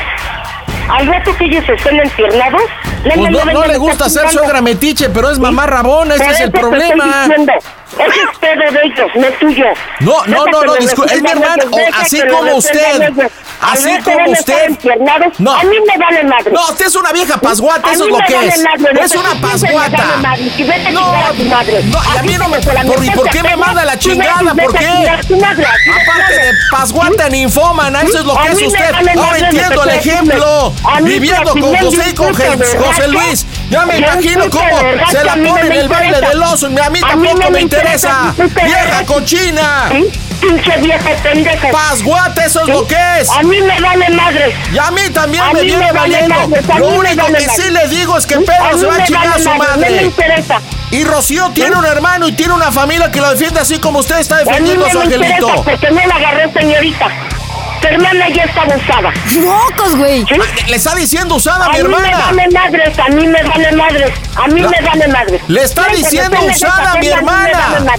al 0.91 1.07
rato 1.07 1.35
que 1.37 1.45
ellos 1.45 1.65
estén 1.69 1.99
enfiernados, 2.01 2.63
Pues 3.05 3.17
no, 3.31 3.45
no 3.45 3.65
le 3.65 3.77
gusta 3.79 4.07
chingando. 4.07 4.33
suegra 4.33 4.61
metiche, 4.61 5.09
pero 5.09 5.31
es 5.31 5.39
mamá 5.39 5.67
rabona, 5.67 6.17
ese 6.17 6.25
es 6.27 6.41
el 6.41 6.51
te 6.53 6.59
estoy 6.59 6.61
problema. 6.61 7.23
diciendo, 7.29 7.53
Ese 7.93 8.21
es 8.21 8.39
pedo 8.39 8.71
de 8.73 8.81
ellos, 8.85 9.11
no 9.17 9.27
es 9.27 9.39
tuyo. 9.39 9.65
No, 10.01 10.25
no, 10.27 10.45
no, 10.47 10.51
no, 10.53 10.65
lo 10.65 10.77
discu- 10.77 11.11
es 11.11 11.23
mi 11.23 11.31
hermano, 11.31 11.65
deja 11.71 12.01
así 12.01 12.21
como 12.31 12.55
usted, 12.55 13.13
así 13.61 13.99
como 14.05 14.31
usted. 14.31 14.71
No. 15.39 15.53
A 15.57 15.65
mí 15.65 15.77
me 15.87 15.99
vale 15.99 16.25
madre. 16.25 16.53
No, 16.53 16.69
usted 16.69 16.87
es 16.87 16.95
una 16.97 17.13
vieja 17.13 17.39
pasguata, 17.39 17.93
eso 17.93 18.05
es 18.05 18.11
lo 18.11 18.19
que 18.19 18.47
es. 18.47 18.65
Es 19.05 19.17
una 19.17 19.35
pasguata. 19.41 20.05
No, 20.93 21.13
a 21.13 21.33
no, 21.33 22.25
y 22.25 22.27
mí 22.29 22.35
no 22.39 22.49
me. 22.49 22.61
como 22.61 22.73
la 22.73 22.83
¿Por, 22.85 23.05
¿Y 23.05 23.11
por 23.11 23.29
qué 23.31 23.43
me 23.43 23.57
manda 23.57 23.85
la 23.85 23.99
chingada? 23.99 24.55
¿Por 24.55 24.73
qué? 24.73 24.87
Aparte 24.87 26.35
de 26.35 26.53
pasguata 26.71 27.29
ninfómana, 27.29 28.03
eso 28.03 28.19
es 28.19 28.25
lo 28.25 28.37
que 28.41 28.49
es 28.49 28.63
usted. 28.63 28.95
Ahora 29.19 29.39
entiendo 29.39 29.83
el 29.85 29.91
ejemplo. 29.91 30.73
Viviendo 31.03 31.53
con 31.53 31.77
José 31.77 32.11
y 32.11 32.15
con 32.15 32.33
José 32.35 33.09
Luis. 33.09 33.47
Ya 33.71 33.87
me 33.87 33.99
imagino 33.99 34.51
cómo 34.51 34.79
se 35.11 35.25
la 35.25 35.33
pone 35.35 35.61
en 35.61 35.69
me 35.69 35.79
el 35.79 35.89
baile 35.89 36.21
del 36.21 36.43
oso. 36.43 36.67
A 36.67 36.71
mí 36.71 36.79
A 36.81 36.91
mí 36.91 37.01
tampoco 37.01 37.37
me 37.45 37.51
me 37.51 37.61
interesa. 37.63 38.35
¡Vieja 38.37 39.07
cochina! 39.07 39.91
Pinche 40.41 40.77
vieja 40.79 41.11
pendeja. 41.23 41.71
Pasguata, 41.71 42.47
eso 42.47 42.61
es 42.61 42.67
¿Sí? 42.67 42.73
lo 42.73 42.87
que 42.87 42.97
es. 43.21 43.31
A 43.31 43.43
mí 43.43 43.61
me 43.61 43.79
vale 43.81 44.09
madre. 44.11 44.57
Y 44.73 44.79
a 44.79 44.91
mí 44.91 45.03
también 45.13 45.45
A 45.45 45.53
me 45.53 45.61
mí 45.61 45.67
viene 45.67 45.85
me 45.87 45.93
vale 45.93 46.29
valiendo. 46.29 46.59
Lo 46.79 46.91
me 46.91 46.97
único 46.99 47.23
vale 47.25 47.39
que 47.39 47.47
madre. 47.47 47.63
sí 47.63 47.71
le 47.71 47.89
digo 47.89 48.17
es 48.19 48.27
que 48.27 48.37
Pedro 48.39 48.79
se 48.79 48.87
va 48.87 48.95
a 48.95 48.99
me 48.99 49.05
chingar 49.05 49.27
a 49.29 49.39
su 49.39 49.51
madre, 49.51 49.91
No 49.91 49.97
me 49.97 50.03
interesa. 50.03 50.61
Y 50.91 51.05
Rocío 51.05 51.51
tiene 51.51 51.77
un 51.77 51.85
hermano 51.85 52.27
y 52.27 52.33
tiene 52.33 52.55
una 52.55 52.73
familia 52.73 53.11
que 53.13 53.21
lo 53.21 53.31
defiende 53.31 53.61
así 53.61 53.79
como 53.79 54.01
usted 54.01 54.19
está 54.19 54.37
A 54.37 54.39
mí 54.39 54.45
defendiendo 54.47 54.87
a 54.87 54.89
no 54.89 54.93
su 54.93 54.99
me 54.99 55.05
interesa 55.15 55.35
angelito. 55.37 55.63
porque 55.65 55.91
no 55.91 56.07
la 56.07 56.15
agarró 56.17 56.53
señorita. 56.59 57.07
Tu 57.81 57.87
hermana 57.89 58.29
ya 58.29 58.43
está 58.45 58.63
abusada. 58.63 59.11
¡Locos, 59.37 59.97
güey! 59.97 60.25
¿Sí? 60.27 60.35
Le 60.69 60.77
está 60.77 60.95
diciendo 60.95 61.37
usada 61.37 61.65
a 61.65 61.69
A 61.69 61.73
mi 61.73 61.83
mí 61.83 61.89
me 61.89 61.97
hermana. 61.97 62.27
vale 62.27 62.49
madres, 62.53 62.99
a 62.99 63.09
mí 63.09 63.27
me 63.27 63.43
vale 63.43 63.73
madres, 63.73 64.11
a 64.37 64.47
mí 64.49 64.61
La- 64.61 64.69
me 64.69 64.81
vale 64.87 65.09
madres. 65.09 65.43
Le 65.49 65.63
está 65.63 65.89
diciendo 65.89 66.39
usada 66.45 66.93
a 66.93 66.97
mi 66.99 67.09
a 67.09 67.17
me 67.17 67.23
vale 67.23 67.51
hermana. 67.51 67.93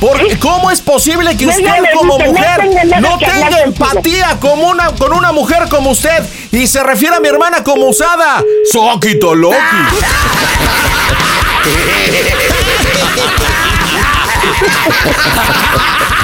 Porque 0.00 0.30
¿Sí? 0.32 0.36
¿cómo 0.38 0.70
es 0.70 0.80
posible 0.80 1.36
que 1.36 1.46
usted 1.48 1.82
como 1.94 2.18
no 2.18 2.26
mujer 2.26 2.60
no 3.00 3.18
tenga 3.18 3.60
empatía 3.62 4.36
como 4.40 4.68
una, 4.68 4.90
con 4.94 5.12
una 5.12 5.32
mujer 5.32 5.68
como 5.68 5.90
usted 5.90 6.22
y 6.52 6.66
se 6.66 6.82
refiere 6.82 7.16
a 7.16 7.20
mi 7.20 7.28
hermana 7.28 7.64
como 7.64 7.86
usada? 7.86 8.42
Soquito 8.70 9.34
Loki. 9.34 9.56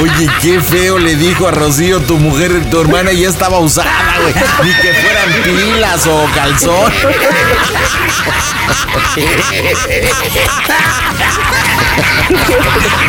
Oye, 0.00 0.28
qué 0.42 0.60
feo 0.60 0.98
le 0.98 1.14
dijo 1.14 1.46
a 1.46 1.50
Rocío, 1.52 2.00
tu 2.00 2.18
mujer, 2.18 2.68
tu 2.70 2.80
hermana 2.80 3.12
ya 3.12 3.28
estaba 3.28 3.58
usada, 3.60 3.90
güey. 4.20 4.34
Ni 4.64 4.74
que 4.82 4.92
fueran 4.92 5.32
pilas 5.42 6.06
o 6.06 6.28
calzón. 6.34 6.92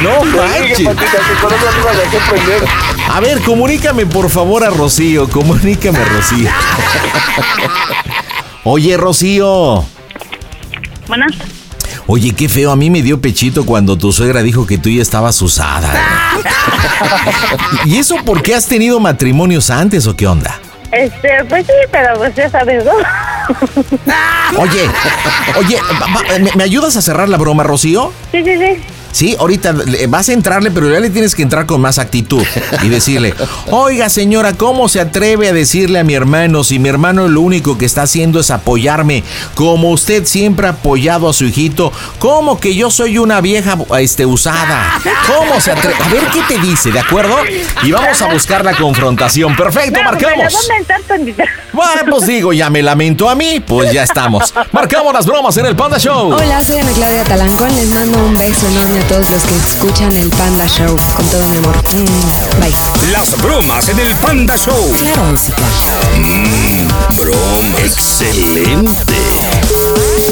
No 0.03 0.23
manches. 0.23 0.87
A 3.09 3.19
ver, 3.19 3.41
comunícame 3.41 4.05
por 4.05 4.29
favor 4.29 4.63
a 4.63 4.69
Rocío, 4.69 5.27
comunícame 5.29 5.99
a 5.99 6.05
Rocío. 6.05 6.49
Oye, 8.63 8.95
Rocío. 8.97 9.85
Bueno, 11.07 11.25
Oye, 12.09 12.33
qué 12.33 12.47
feo, 12.47 12.71
a 12.71 12.75
mí 12.77 12.89
me 12.89 13.01
dio 13.01 13.19
pechito 13.19 13.65
cuando 13.65 13.97
tu 13.97 14.13
suegra 14.13 14.41
dijo 14.41 14.65
que 14.65 14.77
tú 14.77 14.89
ya 14.89 15.01
estabas 15.01 15.41
usada. 15.41 15.91
¿Y 17.85 17.97
eso 17.97 18.15
por 18.25 18.41
qué 18.41 18.55
has 18.55 18.65
tenido 18.65 18.99
matrimonios 18.99 19.69
antes 19.69 20.07
o 20.07 20.15
qué 20.15 20.25
onda? 20.27 20.59
este, 20.89 21.29
pues 21.49 21.65
sí, 21.65 21.73
pero 21.91 22.13
pues 22.15 22.33
ya 22.33 22.49
sabes, 22.49 22.83
¿no? 22.85 22.91
Oye, 24.61 24.89
oye, 25.57 25.77
va- 26.01 26.07
va- 26.07 26.39
¿me, 26.39 26.49
me 26.55 26.63
ayudas 26.63 26.95
a 26.95 27.01
cerrar 27.01 27.27
la 27.27 27.37
broma, 27.37 27.63
Rocío? 27.63 28.13
Sí, 28.31 28.41
sí, 28.43 28.51
sí. 28.57 28.81
Sí, 29.11 29.35
ahorita 29.39 29.73
vas 30.09 30.29
a 30.29 30.33
entrarle, 30.33 30.71
pero 30.71 30.91
ya 30.91 30.99
le 30.99 31.09
tienes 31.09 31.35
que 31.35 31.41
entrar 31.41 31.65
con 31.65 31.81
más 31.81 31.97
actitud 31.99 32.43
y 32.83 32.89
decirle, 32.89 33.33
oiga 33.71 34.09
señora, 34.09 34.53
¿cómo 34.53 34.89
se 34.89 34.99
atreve 34.99 35.49
a 35.49 35.53
decirle 35.53 35.99
a 35.99 36.03
mi 36.03 36.13
hermano 36.13 36.63
si 36.63 36.79
mi 36.79 36.89
hermano 36.89 37.27
lo 37.27 37.41
único 37.41 37.77
que 37.77 37.85
está 37.85 38.03
haciendo 38.03 38.39
es 38.39 38.51
apoyarme, 38.51 39.23
como 39.55 39.91
usted 39.91 40.25
siempre 40.25 40.67
ha 40.67 40.71
apoyado 40.71 41.29
a 41.29 41.33
su 41.33 41.45
hijito? 41.45 41.91
¿Cómo 42.19 42.59
que 42.59 42.75
yo 42.75 42.91
soy 42.91 43.17
una 43.17 43.41
vieja 43.41 43.77
este, 43.99 44.25
usada? 44.25 44.99
¿Cómo 45.27 45.59
se 45.59 45.71
atreve? 45.71 45.95
A 46.03 46.09
ver 46.09 46.23
qué 46.31 46.41
te 46.47 46.59
dice, 46.59 46.91
¿de 46.91 46.99
acuerdo? 46.99 47.35
Y 47.83 47.91
vamos 47.91 48.21
a 48.21 48.31
buscar 48.31 48.63
la 48.63 48.75
confrontación. 48.75 49.55
Perfecto, 49.55 49.99
No, 49.99 50.11
marcamos. 50.11 50.53
Bueno, 51.73 52.01
pues 52.09 52.27
digo, 52.27 52.53
ya 52.53 52.69
me 52.69 52.81
lamento 52.81 53.29
a 53.29 53.35
mí, 53.35 53.59
pues 53.65 53.91
ya 53.91 54.03
estamos. 54.03 54.53
Marcamos 54.71 55.13
las 55.13 55.25
bromas 55.25 55.55
en 55.57 55.65
el 55.65 55.75
Panda 55.75 55.97
Show. 55.97 56.33
Hola, 56.33 56.63
soy 56.63 56.77
Ana 56.77 56.91
Claudia 56.91 57.23
Talancón. 57.23 57.75
Les 57.75 57.89
mando 57.89 58.17
un 58.17 58.37
beso 58.37 58.67
enorme 58.67 58.99
a 58.99 59.06
todos 59.07 59.29
los 59.31 59.43
que 59.43 59.55
escuchan 59.55 60.11
el 60.17 60.29
Panda 60.29 60.67
Show 60.67 60.95
con 61.15 61.25
todo 61.27 61.45
mi 61.47 61.57
amor. 61.57 61.75
Mm, 61.93 62.59
bye. 62.59 62.71
Las 63.11 63.39
bromas 63.41 63.87
en 63.89 63.99
el 63.99 64.13
Panda 64.15 64.55
Show. 64.57 64.91
Claro, 64.99 65.23
música. 65.31 65.61
Broma. 67.21 67.79
Excelente. 67.79 68.63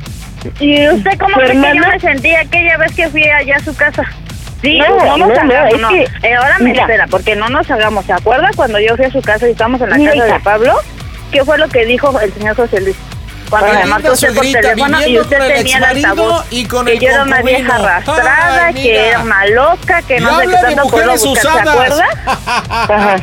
¿Y 0.59 0.87
usted 0.89 1.11
cómo 1.19 1.35
¿Tu 1.35 1.39
cree 1.39 1.61
que 1.61 1.77
yo 1.77 1.87
me 1.87 1.99
sentí 1.99 2.35
aquella 2.35 2.77
vez 2.77 2.95
que 2.95 3.07
fui 3.09 3.23
allá 3.23 3.57
a 3.57 3.63
su 3.63 3.75
casa? 3.75 4.03
Sí, 4.61 4.77
No, 4.77 4.87
no, 4.89 5.17
nos 5.17 5.17
no, 5.17 5.27
no, 5.27 5.33
hagamos, 5.41 5.73
es 5.73 5.81
no. 5.81 5.89
que- 5.89 6.07
Eh, 6.27 6.35
ahora 6.35 6.57
me 6.59 6.65
mira. 6.71 6.81
espera, 6.83 7.07
porque 7.07 7.35
no 7.35 7.49
nos 7.49 7.69
hagamos. 7.71 8.05
¿Se 8.05 8.13
acuerda 8.13 8.49
cuando 8.55 8.79
yo 8.79 8.95
fui 8.95 9.05
a 9.05 9.11
su 9.11 9.21
casa 9.21 9.47
y 9.47 9.51
estábamos 9.51 9.81
en 9.81 9.89
la 9.89 9.97
Mira, 9.97 10.11
casa 10.13 10.25
hija. 10.27 10.37
de 10.37 10.43
Pablo? 10.43 10.73
¿Qué 11.31 11.43
fue 11.43 11.57
lo 11.57 11.67
que 11.69 11.85
dijo 11.85 12.19
el 12.19 12.33
señor 12.33 12.55
José 12.55 12.81
Luis? 12.81 12.95
Cuando 13.49 13.67
linda 13.73 13.85
marcó 13.87 14.11
usted 14.13 14.33
por 14.33 14.45
teléfono 14.45 15.05
y 15.07 15.19
usted 15.19 15.37
tenía 15.55 15.77
el 15.77 15.83
altavoz. 15.83 16.45
y 16.51 16.65
con 16.65 16.85
que 16.85 16.93
el 16.93 16.99
yo 16.99 17.09
era 17.09 17.23
una 17.23 17.41
vieja 17.41 17.75
arrastrada, 17.75 18.65
Ay, 18.67 18.73
que 18.75 19.07
era 19.09 19.19
una 19.19 19.45
loca, 19.47 20.01
que 20.03 20.17
Y 20.17 20.19
no 20.21 20.39
sé 20.39 20.47
qué 20.47 20.53
tanto 20.75 20.87
puedo 20.89 21.11
buscar. 21.11 21.63
¿Se 21.63 21.69
acuerda? 21.69 22.05
Ajá. 22.69 23.15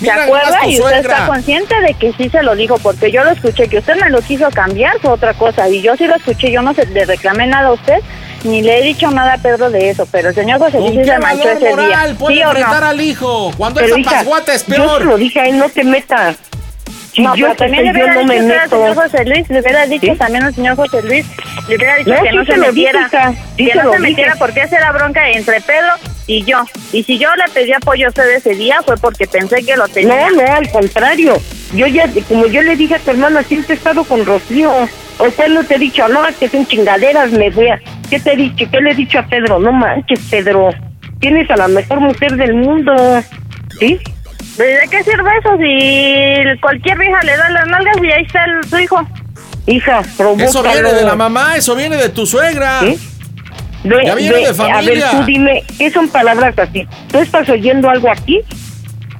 ¿Se 0.00 0.10
acuerda? 0.10 0.66
Y 0.66 0.78
usted 0.78 0.82
suegra. 0.82 0.98
está 1.14 1.26
consciente 1.26 1.80
de 1.80 1.94
que 1.94 2.12
sí 2.12 2.28
se 2.28 2.42
lo 2.42 2.54
dijo, 2.54 2.78
porque 2.78 3.10
yo 3.10 3.24
lo 3.24 3.30
escuché, 3.30 3.68
que 3.68 3.78
usted 3.78 3.96
me 3.96 4.10
lo 4.10 4.20
quiso 4.22 4.48
cambiar 4.50 4.98
fue 5.00 5.10
otra 5.10 5.34
cosa, 5.34 5.68
y 5.68 5.82
yo 5.82 5.96
sí 5.96 6.06
lo 6.06 6.16
escuché, 6.16 6.52
yo 6.52 6.62
no 6.62 6.74
se, 6.74 6.84
le 6.86 7.04
reclamé 7.04 7.46
nada 7.46 7.68
a 7.68 7.72
usted, 7.72 7.98
ni 8.44 8.62
le 8.62 8.78
he 8.78 8.82
dicho 8.82 9.10
nada 9.10 9.34
a 9.34 9.38
Pedro 9.38 9.70
de 9.70 9.90
eso, 9.90 10.06
pero 10.10 10.28
el 10.28 10.34
señor 10.34 10.58
José 10.58 10.78
¿Con 10.78 10.94
Luis 10.94 11.06
se 11.06 11.18
manchó 11.18 11.48
ese 11.50 11.70
moral 11.70 11.86
día. 12.08 12.18
puede 12.18 12.34
¿Sí 12.36 12.40
enfrentar 12.42 12.80
no? 12.82 12.86
al 12.88 13.00
hijo? 13.00 13.50
Cuando 13.56 13.80
Pero 13.80 13.92
esa 13.96 14.00
hija, 14.00 14.10
pasguata 14.10 14.54
es 14.54 14.66
yo 14.66 14.74
peor. 14.74 14.98
se 14.98 15.04
lo 15.04 15.16
dije 15.16 15.40
a 15.40 15.44
él, 15.46 15.58
no 15.58 15.68
te 15.68 15.84
metas. 15.84 16.36
Si 17.12 17.22
No, 17.22 17.34
yo 17.36 17.46
pero 17.46 17.56
también 17.56 17.84
le 17.84 17.90
yo, 17.90 17.94
hubiera 17.94 18.14
no 18.14 18.24
me 18.24 18.34
dicho 18.34 18.44
usted 18.46 18.58
al 18.58 18.70
señor. 18.70 18.94
José 18.96 19.24
Luis, 19.24 19.48
le 19.50 19.60
hubiera 19.60 19.86
dicho 19.86 20.06
¿Sí? 20.12 20.18
también 20.18 20.44
al 20.44 20.54
señor 20.54 20.76
José 20.76 21.02
Luis, 21.02 21.26
le 21.68 21.76
hubiera 21.76 21.96
dicho 21.96 22.10
No, 22.10 22.22
que 22.22 22.30
sí 22.30 22.36
no 22.36 22.44
se 22.44 22.52
se 22.52 22.58
lo 22.58 22.72
dije, 22.72 22.92
metiera, 22.92 23.34
que 23.56 23.66
se 23.70 23.74
no 23.76 23.82
lo 23.84 23.92
se 23.92 23.98
metiera 24.00 24.34
porque 24.36 24.60
esa 24.62 24.76
era 24.78 24.92
bronca 24.92 25.30
entre 25.30 25.60
Pedro 25.60 25.92
y 26.26 26.42
yo. 26.44 26.64
Y 26.92 27.04
si 27.04 27.18
yo 27.18 27.28
le 27.36 27.44
pedí 27.52 27.72
apoyo 27.72 28.06
a 28.06 28.08
usted 28.08 28.28
ese 28.30 28.54
día 28.56 28.82
fue 28.84 28.96
porque 28.96 29.26
pensé 29.28 29.62
que 29.64 29.76
lo 29.76 29.86
tenía. 29.88 30.28
No, 30.30 30.42
no, 30.42 30.54
al 30.54 30.68
contrario. 30.70 31.40
Yo 31.72 31.86
ya, 31.86 32.08
como 32.28 32.46
yo 32.46 32.62
le 32.62 32.74
dije 32.76 32.96
a 32.96 32.98
tu 32.98 33.10
hermana, 33.12 33.42
siempre 33.44 33.74
he 33.74 33.78
estado 33.78 34.02
con 34.04 34.24
Rocío. 34.26 34.72
O 35.18 35.30
sea, 35.30 35.46
no 35.48 35.62
te 35.62 35.76
he 35.76 35.78
dicho, 35.78 36.08
no, 36.08 36.22
que 36.40 36.48
son 36.48 36.66
chingaderas, 36.66 37.30
me 37.30 37.48
voy 37.50 37.68
a... 37.68 37.80
¿Qué 38.10 38.20
te 38.20 38.32
he 38.32 38.36
dicho? 38.36 38.66
¿Qué 38.70 38.80
le 38.80 38.90
he 38.90 38.94
dicho 38.94 39.18
a 39.18 39.22
Pedro? 39.26 39.58
No 39.58 39.72
manches, 39.72 40.20
Pedro. 40.30 40.70
tienes 41.20 41.50
a 41.50 41.56
la 41.56 41.68
mejor 41.68 42.00
mujer 42.00 42.36
del 42.36 42.54
mundo, 42.54 42.92
¿sí? 43.78 43.98
¿De 44.58 44.78
qué 44.90 45.02
sirve 45.02 45.30
eso 45.38 45.56
si 45.56 46.60
cualquier 46.60 46.98
vieja 46.98 47.22
le 47.22 47.36
da 47.36 47.48
las 47.50 47.66
nalgas 47.66 47.96
y 48.02 48.10
ahí 48.12 48.24
está 48.24 48.44
el- 48.44 48.64
su 48.68 48.78
hijo? 48.78 49.00
Hija, 49.66 50.02
provócalo. 50.18 50.48
Eso 50.50 50.62
viene 50.62 50.92
de 50.92 51.02
la 51.04 51.14
mamá, 51.16 51.56
eso 51.56 51.74
viene 51.74 51.96
de 51.96 52.10
tu 52.10 52.26
suegra. 52.26 52.80
¿Sí? 52.80 52.98
Ve- 53.84 54.02
Ya 54.04 54.14
viene 54.14 54.34
ve, 54.34 54.40
de 54.52 54.70
A 54.70 54.80
ver, 54.82 55.02
tú 55.10 55.24
dime, 55.24 55.62
¿qué 55.78 55.90
son 55.90 56.08
palabras 56.08 56.58
así? 56.58 56.86
¿Tú 57.10 57.18
estás 57.18 57.48
oyendo 57.48 57.88
algo 57.88 58.10
aquí? 58.10 58.40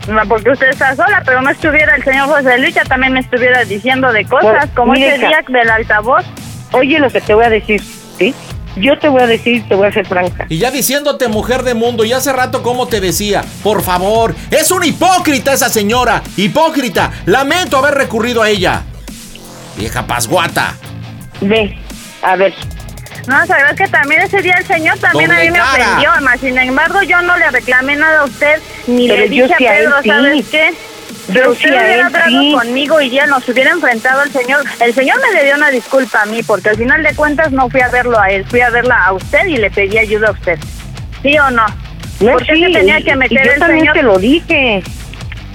No, 0.08 0.20
porque 0.28 0.50
usted 0.50 0.68
está 0.68 0.94
sola, 0.94 1.22
pero 1.24 1.40
no 1.40 1.48
estuviera 1.50 1.96
el 1.96 2.04
señor 2.04 2.28
José 2.28 2.58
Luis, 2.58 2.74
ya 2.74 2.84
también 2.84 3.14
me 3.14 3.20
estuviera 3.20 3.64
diciendo 3.64 4.12
de 4.12 4.26
cosas, 4.26 4.52
Pues, 4.66 4.70
como 4.76 4.94
ese 4.94 5.16
hija. 5.16 5.28
día 5.28 5.44
del 5.48 5.70
altavoz. 5.70 6.24
Oye 6.72 6.98
lo 6.98 7.08
que 7.08 7.22
te 7.22 7.32
voy 7.32 7.44
a 7.46 7.50
decir, 7.50 7.80
¿sí? 8.18 8.34
Yo 8.76 8.98
te 8.98 9.08
voy 9.08 9.22
a 9.22 9.26
decir, 9.26 9.64
te 9.68 9.74
voy 9.74 9.86
a 9.86 9.92
ser 9.92 10.06
franca. 10.06 10.46
Y 10.48 10.58
ya 10.58 10.70
diciéndote 10.70 11.28
mujer 11.28 11.62
de 11.62 11.74
mundo, 11.74 12.04
y 12.04 12.12
hace 12.12 12.32
rato 12.32 12.62
como 12.62 12.88
te 12.88 13.00
decía, 13.00 13.44
por 13.62 13.82
favor, 13.82 14.34
es 14.50 14.70
una 14.70 14.86
hipócrita 14.86 15.52
esa 15.52 15.68
señora, 15.68 16.22
hipócrita, 16.36 17.12
lamento 17.26 17.78
haber 17.78 17.94
recurrido 17.94 18.42
a 18.42 18.48
ella. 18.48 18.82
Vieja 19.76 20.06
pasguata. 20.06 20.74
Ve, 21.40 21.76
a 22.22 22.36
ver, 22.36 22.52
No, 23.26 23.46
sabes 23.46 23.74
que 23.76 23.88
también 23.88 24.22
ese 24.22 24.42
día 24.42 24.54
el 24.58 24.66
señor 24.66 24.98
también 24.98 25.30
a 25.32 25.38
mí 25.40 25.50
me 25.50 25.58
cara. 25.58 25.72
ofendió, 25.72 26.10
más 26.22 26.40
sin 26.40 26.58
embargo 26.58 27.02
yo 27.02 27.20
no 27.22 27.36
le 27.36 27.50
reclamé 27.50 27.96
nada 27.96 28.20
a 28.20 28.24
usted, 28.24 28.60
ni 28.86 29.08
Pero 29.08 29.20
le 29.22 29.28
dije 29.28 29.54
a 29.54 29.56
Pedro, 29.56 30.02
sí. 30.02 30.08
¿sabes 30.08 30.44
qué? 30.50 30.74
Pero 31.32 31.52
usted 31.52 31.70
hubiera 31.70 31.94
él 31.94 32.00
hablado 32.02 32.28
sí. 32.28 32.52
conmigo 32.52 33.00
y 33.00 33.10
ya 33.10 33.26
nos 33.26 33.48
hubiera 33.48 33.70
enfrentado 33.70 34.20
al 34.20 34.30
señor. 34.30 34.62
El 34.80 34.94
señor 34.94 35.18
me 35.20 35.32
le 35.32 35.44
dio 35.44 35.54
una 35.56 35.70
disculpa 35.70 36.22
a 36.22 36.26
mí, 36.26 36.42
porque 36.42 36.68
al 36.70 36.76
final 36.76 37.02
de 37.02 37.14
cuentas 37.14 37.50
no 37.52 37.68
fui 37.70 37.80
a 37.80 37.88
verlo 37.88 38.18
a 38.20 38.30
él, 38.30 38.44
fui 38.46 38.60
a 38.60 38.70
verla 38.70 39.04
a 39.04 39.12
usted 39.12 39.46
y 39.46 39.56
le 39.56 39.70
pedí 39.70 39.96
ayuda 39.98 40.28
a 40.28 40.32
usted. 40.32 40.58
¿Sí 41.22 41.38
o 41.38 41.50
no? 41.50 41.64
no, 42.20 42.32
¿Por 42.32 42.44
qué 42.46 42.54
sí, 42.54 42.64
se 42.64 42.72
tenía 42.78 43.00
y- 43.00 43.04
que 43.04 43.10
y 43.10 43.16
meter 43.16 43.44
yo 43.46 43.52
el 43.52 43.58
también 43.58 43.80
señor? 43.80 43.94
te 43.96 44.02
lo 44.02 44.18
dije. 44.18 44.82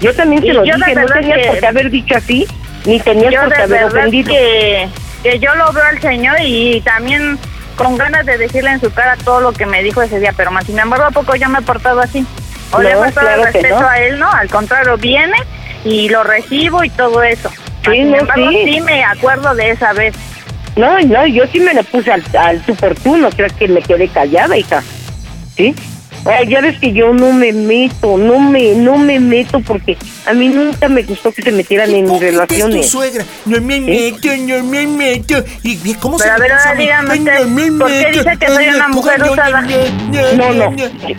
Yo 0.00 0.14
también 0.14 0.42
te 0.42 0.48
Y 0.48 0.52
lo 0.52 0.64
yo 0.64 0.74
dije, 0.74 0.94
no 0.94 1.06
tenías 1.06 1.38
que- 1.38 1.46
por 1.48 1.58
qué 1.60 1.66
haber 1.66 1.90
dicho 1.90 2.16
así, 2.16 2.46
ni 2.86 2.98
tenías 3.00 3.34
por 3.44 3.54
qué 3.54 3.62
haber 3.62 3.84
ofendido. 3.84 4.28
que, 4.32 4.88
que 5.22 5.38
yo 5.38 5.54
lo 5.54 5.72
veo 5.72 5.84
al 5.84 6.00
señor 6.00 6.36
y 6.40 6.80
también 6.80 7.38
con 7.76 7.96
ganas 7.96 8.26
de 8.26 8.38
decirle 8.38 8.70
en 8.72 8.80
su 8.80 8.92
cara 8.92 9.16
todo 9.24 9.40
lo 9.40 9.52
que 9.52 9.66
me 9.66 9.82
dijo 9.82 10.02
ese 10.02 10.18
día, 10.18 10.32
pero 10.36 10.50
más 10.50 10.64
sin 10.66 10.78
embargo 10.78 11.04
a 11.04 11.10
poco 11.10 11.34
yo 11.36 11.48
me 11.48 11.60
he 11.60 11.62
portado 11.62 12.00
así. 12.00 12.26
O 12.72 12.80
le 12.80 12.92
he 12.92 12.94
faltado 12.96 13.26
claro 13.26 13.42
el 13.46 13.52
respeto 13.52 13.80
no. 13.80 13.88
a 13.88 13.98
él, 13.98 14.18
¿no? 14.18 14.30
Al 14.30 14.48
contrario, 14.48 14.96
viene 14.96 15.36
y 15.84 16.08
lo 16.08 16.22
recibo 16.24 16.84
y 16.84 16.90
todo 16.90 17.22
eso. 17.22 17.50
Sí, 17.84 18.00
no, 18.02 18.16
embargo, 18.18 18.50
sí. 18.50 18.72
sí 18.74 18.80
me 18.80 19.02
acuerdo 19.04 19.54
de 19.54 19.70
esa 19.70 19.92
vez. 19.92 20.14
No, 20.76 20.98
no, 21.00 21.26
yo 21.26 21.44
sí 21.52 21.60
me 21.60 21.74
le 21.74 21.82
puse 21.84 22.12
al, 22.12 22.22
al 22.38 22.60
tú 22.62 22.74
por 22.74 22.94
tú, 22.94 23.16
no 23.16 23.30
creas 23.30 23.52
que 23.54 23.68
me 23.68 23.82
quedé 23.82 24.08
callada, 24.08 24.56
hija. 24.56 24.82
¿Sí? 25.56 25.74
Ay, 26.26 26.48
ya 26.48 26.60
ves 26.60 26.78
que 26.78 26.92
yo 26.92 27.14
no 27.14 27.32
me 27.32 27.50
meto, 27.52 28.18
no 28.18 28.38
me, 28.38 28.74
no 28.74 28.98
me 28.98 29.18
meto 29.18 29.60
porque 29.60 29.96
a 30.26 30.34
mí 30.34 30.48
nunca 30.50 30.86
me 30.88 31.02
gustó 31.02 31.32
que 31.32 31.40
se 31.40 31.50
metieran 31.50 31.88
en 31.90 32.02
mis 32.02 32.10
Hipócrita 32.10 32.42
es 32.42 32.48
tu 32.48 32.54
relaciones. 32.54 32.90
suegra. 32.90 33.24
No 33.46 33.60
me 33.62 33.80
meto, 33.80 34.28
no 34.36 34.62
me 34.64 34.86
meto. 34.86 35.42
¿Y 35.62 35.94
cómo 35.94 36.18
Pero 36.18 36.32
a 36.34 36.36
ver, 36.36 36.52
ahora 36.52 37.04
Ay, 37.08 37.18
usted, 37.20 37.46
no 37.46 37.48
me 37.48 37.72
¿por 37.72 37.88
qué 37.88 38.10
dice 38.12 38.36
que 38.38 38.46
soy 38.48 38.68
una 38.68 38.88
mujer 38.88 39.22
usada? 39.22 39.62
No, 40.36 40.52
no, 40.52 40.76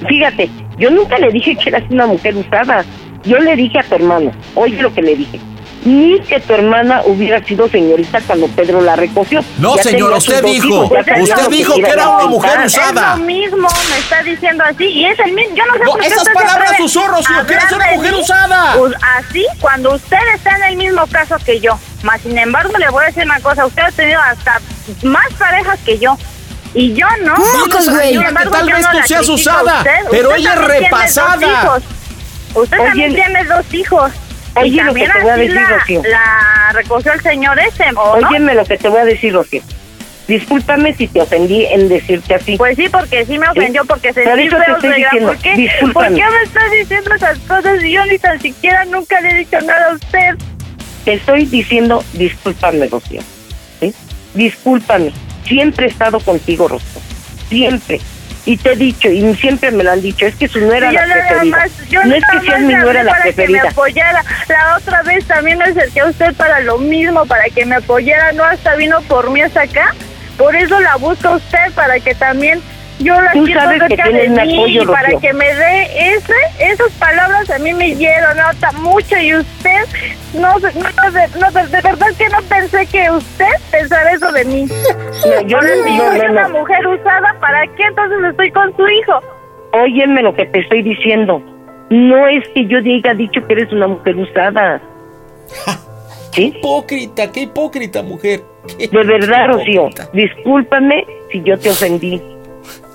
fíjate, 0.08 0.50
yo 0.78 0.91
nunca 0.91 1.17
le 1.17 1.32
dije 1.32 1.56
que 1.56 1.69
eras 1.69 1.84
una 1.89 2.06
mujer 2.06 2.36
usada. 2.36 2.86
Yo 3.23 3.38
le 3.38 3.55
dije 3.55 3.79
a 3.79 3.84
tu 3.84 3.95
hermano, 3.95 4.31
oye 4.55 4.81
lo 4.81 4.93
que 4.93 5.01
le 5.01 5.15
dije. 5.15 5.39
Ni 5.84 6.19
que 6.19 6.39
tu 6.39 6.53
hermana 6.53 7.01
hubiera 7.05 7.43
sido 7.43 7.67
señorita 7.67 8.21
cuando 8.27 8.47
Pedro 8.49 8.81
la 8.81 8.95
recogió. 8.95 9.43
No, 9.57 9.75
Ya 9.77 9.81
señora, 9.84 10.17
usted 10.17 10.43
dijo, 10.43 10.67
hijos, 10.67 10.91
usted 10.91 11.36
lo 11.43 11.49
dijo 11.49 11.73
que 11.73 11.89
era 11.89 12.07
una 12.07 12.27
mujer 12.27 12.60
usada. 12.67 13.13
Es 13.13 13.17
lo 13.19 13.25
mismo, 13.25 13.67
me 13.89 13.97
está 13.97 14.21
diciendo 14.21 14.63
así 14.63 14.86
y 14.86 15.05
es 15.05 15.17
el 15.19 15.31
mismo. 15.34 15.55
Yo 15.55 15.65
no 15.65 15.73
sé 15.73 15.79
No, 15.79 15.91
por 15.93 16.01
qué 16.01 16.07
esas 16.07 16.29
palabras 16.29 16.77
Rocío, 16.77 17.01
a 17.36 17.45
que 17.47 17.53
eres 17.53 17.71
una 17.71 17.91
mujer 17.95 18.13
mí, 18.13 18.19
usada. 18.21 18.73
pues, 18.77 18.93
así, 19.17 19.45
cuando 19.60 19.95
usted 19.95 20.17
está 20.36 20.55
en 20.57 20.63
el 20.65 20.75
mismo 20.75 21.07
caso 21.07 21.38
que 21.43 21.60
yo. 21.60 21.79
Más 22.03 22.21
sin 22.21 22.38
embargo, 22.38 22.77
le 22.77 22.88
voy 22.89 23.03
a 23.03 23.07
decir 23.07 23.23
una 23.23 23.39
cosa. 23.39 23.65
Usted 23.65 23.81
ha 23.81 23.91
tenido 23.91 24.19
hasta 24.21 24.62
más 25.01 25.34
parejas 25.34 25.79
que 25.84 25.97
yo. 25.97 26.15
Y 26.75 26.93
yo 26.93 27.07
no. 27.23 27.34
¡Mocos, 27.38 27.86
Sin 27.86 27.93
güey! 27.95 28.13
tal 28.51 28.67
yo 28.67 28.75
vez 28.75 28.86
no 28.86 28.91
tú 29.01 29.07
seas 29.07 29.27
usada, 29.27 29.79
usted. 29.79 29.91
pero 30.12 30.29
Usted 30.29 30.39
ella 30.41 30.53
es 30.53 30.60
también 30.60 30.79
tiene 30.79 30.89
dos 30.91 31.01
repasada. 31.01 31.81
Usted 32.53 32.77
Oye, 32.79 32.87
también 32.87 33.15
tiene 33.15 33.43
dos 33.45 33.73
hijos. 33.73 34.11
oye, 34.55 34.67
y 34.67 34.81
lo 34.81 34.93
que 34.93 35.07
te 35.07 35.19
voy 35.21 35.29
a 35.29 35.37
decir, 35.37 35.53
la, 35.55 35.67
Rocío. 35.77 36.03
la 36.03 36.71
recogió 36.73 37.13
el 37.13 37.21
señor 37.21 37.59
ese, 37.59 37.85
¿o 37.95 38.19
no? 38.19 38.27
Óyeme 38.27 38.55
lo 38.55 38.65
que 38.65 38.77
te 38.77 38.89
voy 38.89 38.99
a 38.99 39.05
decir, 39.05 39.33
Rocío. 39.33 39.61
Discúlpame 40.27 40.93
si 40.93 41.07
te 41.07 41.21
ofendí 41.21 41.65
en 41.65 41.89
decirte 41.89 42.35
así. 42.35 42.55
Pues 42.57 42.77
sí, 42.77 42.87
porque 42.89 43.25
sí 43.25 43.37
me 43.37 43.49
ofendió, 43.49 43.83
porque 43.85 44.13
se 44.13 44.21
diciendo, 44.21 45.27
¿Por 45.27 45.37
qué? 45.39 45.55
discúlpame. 45.55 46.07
¿Por 46.07 46.15
qué 46.15 46.23
me 46.23 46.43
estás 46.43 46.71
diciendo 46.71 47.15
esas 47.15 47.39
cosas 47.39 47.83
y 47.83 47.91
yo 47.91 48.05
ni 48.05 48.17
tan 48.17 48.39
siquiera 48.39 48.85
nunca 48.85 49.19
le 49.19 49.31
he 49.31 49.33
dicho 49.39 49.59
nada 49.61 49.91
a 49.91 49.93
usted? 49.95 50.35
Te 51.03 51.13
estoy 51.13 51.45
diciendo, 51.45 52.03
discúlpame, 52.13 52.87
Rocío. 52.87 53.21
¿sí? 53.79 53.93
Discúlpame. 54.33 55.11
Siempre 55.45 55.87
he 55.87 55.89
estado 55.89 56.19
contigo, 56.19 56.67
Rocío. 56.67 57.01
Siempre. 57.49 57.99
Y 58.45 58.58
te 58.58 58.71
he 58.71 58.75
dicho, 58.75 59.08
y 59.10 59.36
siempre 59.36 59.69
me 59.71 59.84
lo 59.84 59.91
han 59.91 60.01
dicho, 60.01 60.25
es 60.25 60.36
que 60.36 60.47
su 60.47 60.60
nuera 60.60 60.91
Y 60.91 60.95
la 60.95 61.04
preferida. 61.04 61.58
más, 61.58 61.71
yo 61.89 62.04
no 62.04 62.15
es 62.15 62.23
que 62.25 62.39
seas 62.41 62.62
mi 62.62 62.73
nuera 62.73 63.04
la 63.04 63.12
para 63.12 63.23
que 63.23 63.30
me 63.30 63.34
preferida. 63.36 63.69
apoyara. 63.69 64.23
La 64.47 64.77
otra 64.77 65.01
vez 65.04 65.25
también 65.25 65.60
me 65.60 65.65
acerqué 65.65 65.99
a 65.99 66.06
usted 66.08 66.34
para 66.34 66.60
lo 66.62 66.77
mismo, 66.80 67.25
para 67.27 67.43
que 67.45 67.65
me 67.65 67.75
apoyara. 67.75 68.32
No 68.32 68.43
hasta 68.43 68.75
vino 68.75 68.99
por 69.04 69.30
mí 69.30 69.41
hasta 69.41 69.62
acá. 69.62 69.93
Por 70.38 70.56
eso 70.56 70.80
la 70.80 70.95
busco 70.95 71.27
a 71.27 71.36
usted, 71.36 71.71
para 71.75 71.99
que 71.99 72.15
también 72.15 72.62
yo 73.03 73.19
la 73.19 73.31
Tú 73.31 73.45
sienta 73.45 73.63
sabes 73.63 73.83
que 73.89 73.95
de 74.11 74.29
mí, 74.29 74.55
apoyo, 74.57 74.83
y 74.83 74.85
para 74.85 75.01
Rocío. 75.03 75.19
que 75.19 75.33
me 75.33 75.53
dé 75.53 76.13
ese, 76.15 76.33
esas 76.59 76.91
palabras 76.93 77.49
a 77.49 77.59
mí 77.59 77.73
me 77.73 77.95
hieron 77.95 78.37
nota 78.37 78.71
mucho 78.73 79.17
y 79.17 79.35
usted 79.35 79.83
no, 80.33 80.59
se- 80.59 80.73
no, 80.79 81.11
de, 81.11 81.27
no, 81.39 81.51
de, 81.51 81.67
de 81.67 81.81
verdad 81.81 82.07
que 82.17 82.29
no 82.29 82.37
pensé 82.49 82.85
que 82.87 83.11
usted 83.11 83.49
pensara 83.71 84.11
eso 84.11 84.31
de 84.31 84.45
mí. 84.45 84.67
No, 85.23 85.41
yo 85.47 85.57
Ahora 85.57 85.69
no, 85.75 85.83
sí, 85.83 85.97
no, 85.97 86.05
soy 86.11 86.19
no, 86.25 86.31
una 86.31 86.47
no. 86.47 86.59
mujer 86.59 86.87
usada, 86.87 87.35
¿para 87.39 87.67
qué 87.75 87.83
entonces 87.83 88.17
estoy 88.31 88.51
con 88.51 88.75
su 88.75 88.87
hijo? 88.87 89.19
Óyeme 89.73 90.23
lo 90.23 90.33
que 90.33 90.45
te 90.47 90.59
estoy 90.61 90.81
diciendo. 90.81 91.41
No 91.91 92.27
es 92.27 92.43
que 92.55 92.65
yo 92.65 92.81
diga 92.81 93.13
dicho 93.13 93.45
que 93.45 93.53
eres 93.53 93.71
una 93.71 93.87
mujer 93.87 94.15
usada. 94.15 94.81
¿Sí? 96.31 96.53
Hipócrita, 96.57 97.31
qué 97.31 97.41
hipócrita 97.41 98.01
mujer. 98.01 98.41
Qué 98.79 98.87
De 98.87 99.03
verdad, 99.03 99.47
Rocío. 99.47 99.87
hipócrita. 99.89 100.09
Discúlpame 100.13 101.05
si 101.31 101.43
yo 101.43 101.59
te 101.59 101.69
ofendí. 101.69 102.21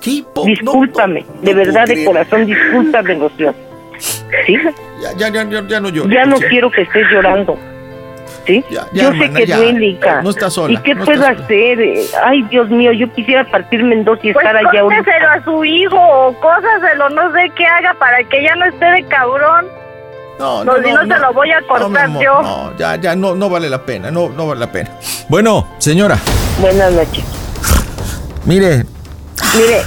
Hipó- 0.07 0.45
Discúlpame. 0.45 1.21
no, 1.21 1.27
no, 1.35 1.41
de 1.41 1.51
no 1.53 1.57
verdad, 1.57 1.85
de 1.85 1.93
creer. 1.93 2.07
corazón, 2.07 2.45
discúlpame, 2.45 3.15
Rocío. 3.15 3.53
¿Sí? 4.45 4.55
Ya, 5.01 5.11
ya, 5.29 5.43
ya, 5.43 5.63
ya, 5.67 5.79
no 5.79 5.89
llores. 5.89 6.13
Ya 6.13 6.25
no 6.25 6.37
quiero 6.37 6.71
que 6.71 6.81
estés 6.83 7.05
llorando. 7.11 7.57
¿Sí? 8.45 8.63
Ya, 8.71 8.85
ya, 8.93 9.03
yo 9.03 9.09
sé 9.11 9.25
hermana, 9.25 9.39
que 9.39 9.45
duele, 9.53 9.85
hija. 9.87 10.21
No 10.21 10.29
estás 10.29 10.53
sola, 10.53 10.73
¿Y 10.73 10.77
qué 10.77 10.95
no 10.95 11.03
puedo 11.05 11.21
sola. 11.21 11.37
hacer? 11.43 11.79
Ay, 12.23 12.43
Dios 12.43 12.69
mío, 12.69 12.91
yo 12.93 13.11
quisiera 13.13 13.43
partirme 13.49 13.95
en 13.95 14.05
dos 14.05 14.19
y 14.23 14.31
Pues 14.31 14.45
estar 14.45 14.55
allá 14.55 14.79
ahorita. 14.81 15.03
cóseselo 15.03 15.29
a 15.29 15.43
su 15.43 15.65
hijo 15.65 15.97
o 15.97 16.33
cósaselo, 16.39 17.09
no 17.09 17.31
sé 17.33 17.51
qué 17.55 17.65
haga 17.65 17.93
para 17.99 18.23
que 18.23 18.41
ya 18.43 18.55
no 18.55 18.65
esté 18.65 18.85
de 18.85 19.03
cabrón. 19.07 19.65
No, 20.39 20.63
No, 20.63 20.75
si 20.83 20.91
no 20.91 21.01
se 21.01 21.19
lo 21.19 21.33
voy 21.33 21.51
a 21.51 21.61
cortar 21.63 22.05
amor, 22.05 22.23
yo. 22.23 22.41
No, 22.41 22.77
ya, 22.77 22.95
ya, 22.95 23.15
no, 23.15 23.33
no 23.35 23.49
vale 23.49 23.69
la 23.69 23.81
pena, 23.83 24.11
no, 24.11 24.29
no 24.29 24.47
vale 24.47 24.59
la 24.61 24.71
pena. 24.71 24.91
Bueno, 25.29 25.67
señora, 25.79 26.17
Buenas 26.61 26.91
noches. 26.93 27.25
mire, 28.45 28.85
Mire, 29.55 29.81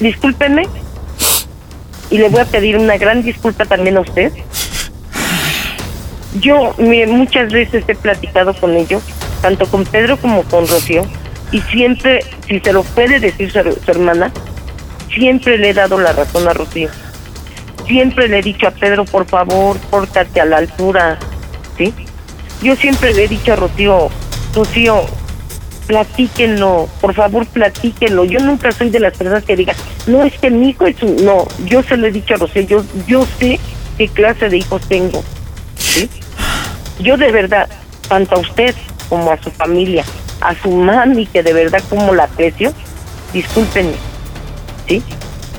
discúlpeme 0.00 0.66
y 2.10 2.18
le 2.18 2.28
voy 2.28 2.40
a 2.40 2.44
pedir 2.44 2.76
una 2.76 2.96
gran 2.96 3.22
disculpa 3.22 3.64
también 3.64 3.96
a 3.96 4.00
usted. 4.00 4.32
Yo 6.40 6.74
mire, 6.78 7.06
muchas 7.06 7.52
veces 7.52 7.84
he 7.86 7.94
platicado 7.94 8.54
con 8.54 8.74
ellos, 8.74 9.02
tanto 9.42 9.66
con 9.66 9.84
Pedro 9.84 10.16
como 10.16 10.42
con 10.44 10.66
Rocío, 10.66 11.02
y 11.52 11.60
siempre, 11.62 12.20
si 12.46 12.60
se 12.60 12.72
lo 12.72 12.82
puede 12.82 13.18
decir 13.18 13.50
su, 13.50 13.90
hermana, 13.90 14.32
siempre 15.12 15.58
le 15.58 15.70
he 15.70 15.74
dado 15.74 15.98
la 15.98 16.12
razón 16.12 16.46
a 16.48 16.52
Rocío. 16.52 16.88
Siempre 17.86 18.28
le 18.28 18.38
he 18.38 18.42
dicho 18.42 18.68
a 18.68 18.70
Pedro, 18.70 19.04
por 19.04 19.26
favor, 19.26 19.76
pórtate 19.90 20.40
a 20.40 20.44
la 20.44 20.58
altura, 20.58 21.18
¿sí? 21.76 21.92
Yo 22.62 22.76
siempre 22.76 23.12
le 23.12 23.24
he 23.24 23.28
dicho 23.28 23.52
a 23.52 23.56
Rocío, 23.56 24.08
Rocío, 24.54 25.06
platíquenlo, 25.90 26.88
por 27.00 27.14
favor 27.14 27.44
platíquenlo. 27.46 28.24
Yo 28.24 28.38
nunca 28.38 28.70
soy 28.70 28.90
de 28.90 29.00
las 29.00 29.18
personas 29.18 29.42
que 29.42 29.56
digan, 29.56 29.74
no, 30.06 30.22
es 30.22 30.38
que 30.38 30.48
mi 30.48 30.68
hijo 30.68 30.86
es 30.86 31.02
un... 31.02 31.24
No, 31.24 31.48
yo 31.64 31.82
se 31.82 31.96
lo 31.96 32.06
he 32.06 32.12
dicho 32.12 32.34
a 32.34 32.36
Rocío, 32.36 32.62
yo, 32.62 32.84
yo 33.08 33.26
sé 33.40 33.58
qué 33.98 34.06
clase 34.06 34.48
de 34.48 34.58
hijos 34.58 34.82
tengo. 34.88 35.20
¿sí? 35.76 36.08
Yo 37.00 37.16
de 37.16 37.32
verdad, 37.32 37.68
tanto 38.08 38.36
a 38.36 38.38
usted 38.38 38.72
como 39.08 39.32
a 39.32 39.42
su 39.42 39.50
familia, 39.50 40.04
a 40.40 40.54
su 40.54 40.70
mami, 40.70 41.26
que 41.26 41.42
de 41.42 41.54
verdad 41.54 41.82
como 41.90 42.14
la 42.14 42.24
aprecio, 42.24 42.72
discúlpenme, 43.32 43.96
¿sí? 44.86 45.02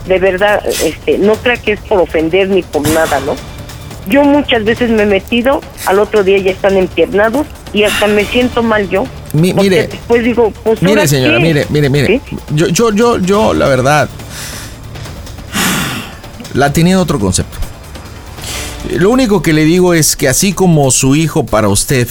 De 0.08 0.18
verdad, 0.18 0.64
este, 0.66 1.18
no 1.18 1.34
crea 1.34 1.58
que 1.58 1.74
es 1.74 1.82
por 1.82 2.00
ofender 2.00 2.48
ni 2.48 2.64
por 2.64 2.88
nada, 2.88 3.20
¿no? 3.20 3.36
Yo 4.08 4.24
muchas 4.24 4.64
veces 4.64 4.90
me 4.92 5.04
he 5.04 5.08
metido, 5.08 5.60
al 5.88 6.00
otro 6.00 6.24
día 6.24 6.38
ya 6.38 6.52
están 6.52 6.78
empiernados 6.78 7.48
y 7.74 7.84
hasta 7.84 8.08
me 8.08 8.24
siento 8.24 8.64
mal 8.64 8.90
yo. 8.90 9.04
Mi- 9.34 9.54
mire, 9.54 9.88
después 9.88 10.24
digo, 10.24 10.52
pues 10.64 10.82
mire 10.82 10.94
¿ahora 10.94 11.08
señora, 11.08 11.38
qué? 11.38 11.44
mire, 11.44 11.68
mire, 11.70 11.90
mire. 11.90 12.08
¿Sí? 12.30 12.36
Yo, 12.54 12.68
yo, 12.68 12.92
yo, 12.92 13.18
yo, 13.20 13.54
la 13.54 13.68
verdad. 13.68 14.10
la 16.54 16.74
tenía 16.74 16.94
en 16.94 17.00
otro 17.00 17.20
concepto. 17.20 17.58
Lo 18.98 19.10
único 19.10 19.42
que 19.42 19.54
le 19.54 19.64
digo 19.64 19.94
es 19.94 20.16
que 20.16 20.28
así 20.28 20.54
como 20.54 20.92
su 20.92 21.16
hijo 21.16 21.46
para 21.46 21.70
usted 21.70 22.08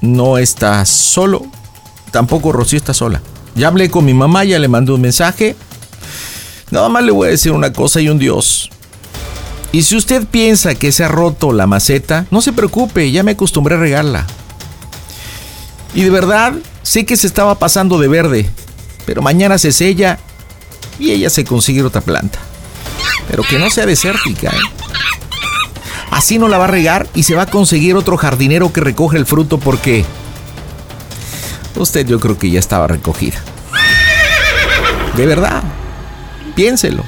no 0.00 0.38
está 0.38 0.84
solo, 0.84 1.46
tampoco 2.10 2.50
Rocío 2.52 2.78
está 2.78 2.92
sola. 2.92 3.20
Ya 3.54 3.68
hablé 3.68 3.88
con 3.90 4.04
mi 4.04 4.12
mamá, 4.14 4.44
ya 4.44 4.58
le 4.58 4.68
mandé 4.68 4.92
un 4.92 5.00
mensaje. 5.00 5.54
Nada 6.70 6.88
más 6.88 7.04
le 7.04 7.12
voy 7.12 7.28
a 7.28 7.30
decir 7.30 7.52
una 7.52 7.72
cosa 7.72 8.00
y 8.00 8.08
un 8.08 8.18
Dios. 8.18 8.70
Y 9.72 9.82
si 9.82 9.96
usted 9.96 10.24
piensa 10.26 10.74
que 10.74 10.90
se 10.90 11.04
ha 11.04 11.08
roto 11.08 11.52
la 11.52 11.66
maceta, 11.66 12.26
no 12.30 12.40
se 12.40 12.52
preocupe, 12.52 13.10
ya 13.12 13.22
me 13.22 13.32
acostumbré 13.32 13.76
a 13.76 13.78
regarla. 13.78 14.26
Y 15.96 16.02
de 16.02 16.10
verdad, 16.10 16.52
sé 16.82 17.06
que 17.06 17.16
se 17.16 17.26
estaba 17.26 17.58
pasando 17.58 17.98
de 17.98 18.06
verde, 18.06 18.50
pero 19.06 19.22
mañana 19.22 19.56
se 19.56 19.72
sella 19.72 20.18
y 20.98 21.10
ella 21.10 21.30
se 21.30 21.46
consigue 21.46 21.82
otra 21.82 22.02
planta. 22.02 22.38
Pero 23.30 23.42
que 23.42 23.58
no 23.58 23.70
sea 23.70 23.86
desértica, 23.86 24.50
¿eh? 24.50 24.60
Así 26.10 26.38
no 26.38 26.48
la 26.48 26.58
va 26.58 26.64
a 26.64 26.68
regar 26.68 27.06
y 27.14 27.22
se 27.22 27.34
va 27.34 27.44
a 27.44 27.46
conseguir 27.46 27.96
otro 27.96 28.18
jardinero 28.18 28.74
que 28.74 28.82
recoge 28.82 29.16
el 29.16 29.24
fruto 29.24 29.56
porque 29.56 30.04
usted 31.76 32.06
yo 32.06 32.20
creo 32.20 32.38
que 32.38 32.50
ya 32.50 32.58
estaba 32.58 32.86
recogida. 32.86 33.38
De 35.16 35.24
verdad, 35.24 35.62
piénselo. 36.54 37.04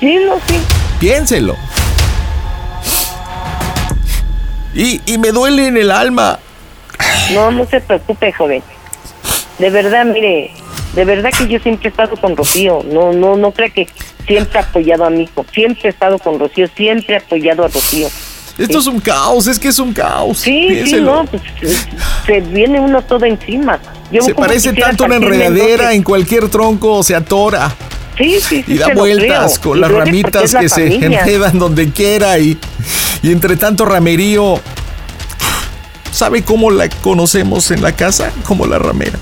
Sí, 0.00 0.16
no, 0.26 0.34
sí. 0.48 0.56
Piénselo. 0.98 1.54
Y, 4.74 5.00
y 5.06 5.16
me 5.18 5.30
duele 5.30 5.68
en 5.68 5.76
el 5.76 5.92
alma. 5.92 6.40
No, 7.34 7.50
no 7.50 7.66
se 7.66 7.80
preocupe, 7.80 8.32
joven. 8.32 8.62
De 9.58 9.70
verdad, 9.70 10.04
mire, 10.04 10.50
de 10.94 11.04
verdad 11.04 11.30
que 11.36 11.48
yo 11.48 11.58
siempre 11.60 11.88
he 11.88 11.90
estado 11.90 12.16
con 12.16 12.36
Rocío. 12.36 12.82
No, 12.90 13.12
no, 13.12 13.36
no 13.36 13.52
creo 13.52 13.72
que 13.72 13.88
siempre 14.26 14.60
he 14.60 14.62
apoyado 14.62 15.04
a 15.04 15.10
mi 15.10 15.22
hijo. 15.24 15.44
Siempre 15.52 15.82
he 15.84 15.88
estado 15.88 16.18
con 16.18 16.38
Rocío, 16.38 16.68
siempre 16.76 17.14
he 17.14 17.18
apoyado 17.18 17.64
a 17.64 17.68
Rocío. 17.68 18.08
Esto 18.58 18.78
es 18.78 18.86
un 18.86 19.00
caos, 19.00 19.46
es 19.48 19.58
que 19.58 19.68
es 19.68 19.78
un 19.78 19.92
caos. 19.92 20.38
Sí, 20.38 20.82
sí, 20.86 20.96
no, 21.00 21.26
pues 21.26 21.42
se- 22.24 22.40
viene 22.40 22.80
uno 22.80 23.02
todo 23.02 23.26
encima. 23.26 23.78
Yo 24.10 24.22
Se 24.22 24.34
parece 24.34 24.72
tanto 24.72 25.04
a 25.04 25.06
una 25.08 25.16
enredadera, 25.16 25.92
en 25.92 26.02
cualquier 26.02 26.48
tronco 26.48 27.02
se 27.02 27.14
atora. 27.14 27.74
Sí, 28.16 28.38
sí, 28.40 28.62
sí. 28.66 28.72
Y 28.74 28.78
da 28.78 28.94
vueltas 28.94 29.58
creo. 29.58 29.70
con 29.72 29.78
Y 29.78 29.80
las 29.82 29.90
ramitas 29.90 30.52
la 30.54 30.60
que 30.60 30.68
se 30.70 30.86
enredan 31.04 31.58
donde 31.58 31.90
quiera 31.90 32.38
y, 32.38 32.56
y 33.22 33.30
entre 33.32 33.56
tanto 33.56 33.84
ramerío. 33.84 34.58
¿Sabe 36.16 36.42
cómo 36.42 36.70
la 36.70 36.88
conocemos 36.88 37.70
en 37.70 37.82
la 37.82 37.94
casa? 37.94 38.32
Como 38.46 38.64
la 38.64 38.78
ramera. 38.78 39.18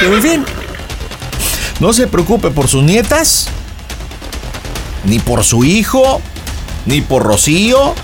Pero 0.00 0.16
en 0.16 0.22
fin, 0.22 0.44
no 1.78 1.92
se 1.92 2.08
preocupe 2.08 2.50
por 2.50 2.66
sus 2.66 2.82
nietas, 2.82 3.46
ni 5.04 5.20
por 5.20 5.44
su 5.44 5.62
hijo, 5.62 6.20
ni 6.86 7.02
por 7.02 7.22
Rocío. 7.22 7.94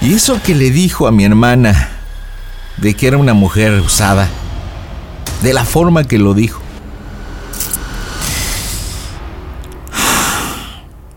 Y 0.00 0.14
eso 0.14 0.40
que 0.42 0.54
le 0.54 0.70
dijo 0.70 1.06
a 1.06 1.12
mi 1.12 1.26
hermana 1.26 1.90
de 2.78 2.94
que 2.94 3.06
era 3.06 3.18
una 3.18 3.34
mujer 3.34 3.72
usada, 3.80 4.30
de 5.42 5.52
la 5.52 5.66
forma 5.66 6.04
que 6.04 6.16
lo 6.16 6.32
dijo. 6.32 6.62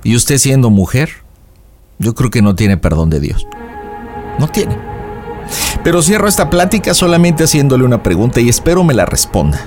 Y 0.03 0.17
usted 0.17 0.37
siendo 0.37 0.69
mujer, 0.69 1.22
yo 2.03 2.13
creo 2.13 2.29
que 2.29 2.41
no 2.41 2.55
tiene 2.55 2.77
perdón 2.77 3.09
de 3.09 3.19
Dios. 3.19 3.47
No 4.37 4.47
tiene. 4.47 4.77
Pero 5.83 6.01
cierro 6.01 6.27
esta 6.27 6.49
plática 6.49 6.93
solamente 6.93 7.43
haciéndole 7.43 7.83
una 7.83 8.03
pregunta 8.03 8.39
y 8.41 8.49
espero 8.49 8.83
me 8.83 8.93
la 8.93 9.05
responda. 9.05 9.59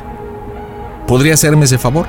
¿Podría 1.06 1.34
hacerme 1.34 1.64
ese 1.64 1.78
favor? 1.78 2.06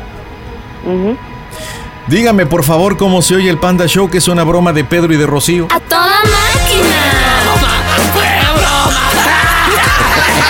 Dígame 2.08 2.46
por 2.46 2.64
favor 2.64 2.98
cómo 2.98 3.22
se 3.22 3.36
oye 3.36 3.50
el 3.50 3.60
Panda 3.60 3.86
Show, 3.88 4.10
que 4.10 4.20
es 4.20 4.28
una 4.28 4.44
broma 4.44 4.74
de 4.74 4.84
Pedro 4.84 5.14
y 5.14 5.18
de 5.18 5.26
Rocío. 5.26 5.68
¡A 5.70 5.80
toda 5.80 6.22
máquina! 6.22 6.98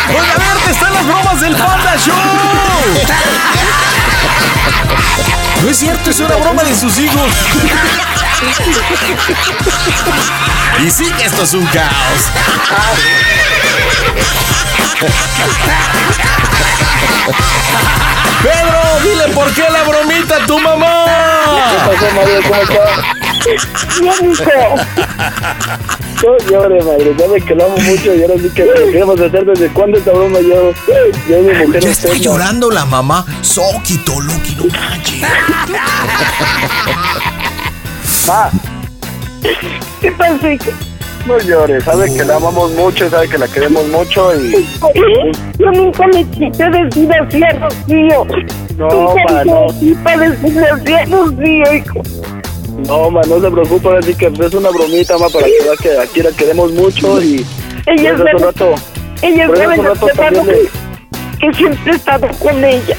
¡Oiga, 0.10 0.34
a 0.34 0.38
ver, 0.38 0.72
están 0.72 0.94
las 0.94 1.06
bromas 1.06 1.42
del 1.42 1.56
Panda 1.56 1.98
Show! 1.98 2.16
No 5.64 5.70
es 5.70 5.78
cierto, 5.78 6.10
es 6.10 6.20
una 6.20 6.36
broma 6.36 6.64
de 6.64 6.76
sus 6.76 6.98
hijos. 7.00 7.32
Y 10.80 10.90
sí 10.90 11.12
esto 11.24 11.44
es 11.44 11.54
un 11.54 11.66
caos. 11.68 11.92
Pedro, 18.44 19.00
dile 19.04 19.28
por 19.34 19.52
qué 19.54 19.64
la 19.70 19.84
bromita 19.84 20.36
a 20.38 20.46
tu 20.46 20.60
mamá. 20.60 21.06
¿Qué 21.72 21.78
pasó, 21.78 22.16
Mario? 22.16 22.42
¿Cómo 22.44 22.62
está? 22.62 23.27
Hijo. 23.46 24.44
No 26.24 26.38
llore, 26.50 26.84
madre. 26.84 27.16
Sabe 27.18 27.42
que 27.42 27.56
lo 27.56 27.66
amo 27.66 27.78
mucho 27.78 28.16
y 28.16 28.22
ahora 28.24 28.34
sí 28.42 28.50
que 28.56 28.66
lo 28.66 28.74
queremos 28.74 29.20
hacer 29.20 29.46
desde 29.46 29.68
cuándo 29.70 29.98
esta 29.98 30.12
broma 30.12 30.40
yo. 30.40 30.72
Yo 31.30 31.42
mi 31.42 31.54
mujer 31.54 31.82
Ya 31.84 31.90
está 31.92 32.14
llorando 32.16 32.72
la 32.72 32.86
mamá. 32.86 33.26
Soquito, 33.42 34.20
Loki, 34.20 34.56
no 34.56 34.66
manches. 34.66 35.22
Ma, 38.28 38.50
¿Qué 40.02 40.12
pasó, 40.12 40.50
hijo? 40.50 40.72
no 41.28 41.38
llores. 41.40 41.84
Sabe 41.84 42.14
que 42.14 42.24
la 42.24 42.38
amamos 42.38 42.72
mucho, 42.72 43.10
sabe 43.10 43.28
que 43.28 43.38
la 43.38 43.48
queremos 43.48 43.86
mucho 43.90 44.34
y... 44.36 44.66
Yo 45.60 45.72
nunca 45.72 46.08
me 46.08 46.24
quité 46.30 46.70
decir 46.70 47.10
así 47.14 47.44
a 47.44 47.52
Rocío. 47.60 48.26
No, 48.78 49.14
me 49.16 49.46
no. 49.46 49.68
quité 49.80 50.18
decirle 50.18 50.68
así 50.70 50.94
a 50.94 51.06
Rocío, 51.06 51.74
hijo. 51.76 52.02
No, 52.86 53.10
ma, 53.10 53.22
no 53.28 53.42
se 53.42 53.50
preocupe. 53.52 53.88
Ahora 53.88 54.02
sí 54.02 54.14
que 54.16 54.26
es 54.28 54.54
una 54.54 54.70
bromita, 54.70 55.18
ma, 55.18 55.30
para 55.30 55.46
que 55.48 55.54
vea 55.64 55.74
que 55.82 56.00
aquí 56.00 56.22
la 56.22 56.32
queremos 56.32 56.72
mucho 56.74 57.22
y... 57.22 57.46
Ella 57.86 58.14
hace 58.14 58.24
un 58.36 58.42
rato... 58.42 58.76
ella 59.22 59.46
hace 59.46 59.68
un 59.80 59.86
rato 59.86 60.06
que 60.08 60.14
pasa, 60.14 60.24
también 60.32 60.46
le- 60.48 60.54
que, 61.40 61.48
que 61.48 61.54
siempre 61.54 61.92
he 61.94 61.96
estado 61.96 62.28
con 62.40 62.64
ella. 62.64 62.98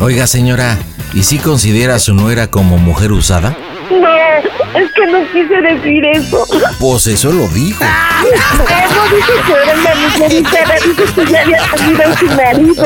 Oiga, 0.00 0.26
señora, 0.26 0.78
¿y 1.12 1.22
si 1.24 1.38
considera 1.38 1.96
a 1.96 1.98
su 1.98 2.14
nuera 2.14 2.50
como 2.50 2.78
mujer 2.78 3.12
usada? 3.12 3.56
No, 3.90 4.78
es 4.78 4.92
que 4.92 5.06
no 5.06 5.20
quise 5.32 5.60
decir 5.60 6.04
eso. 6.06 6.46
Pues 6.78 7.06
eso 7.08 7.32
lo 7.32 7.48
dijo. 7.48 7.82
No, 7.84 8.28
no 8.94 9.16
dije 9.16 9.32
que 9.46 9.52
era 9.52 9.74
una 9.74 9.94
mujer 9.94 10.42
usada, 10.42 10.74
dije 10.84 11.14
que 11.14 11.32
ya 11.32 11.40
había 11.42 11.66
salido 11.68 12.02
a 12.04 12.16
su 12.16 12.26
marido. 12.26 12.84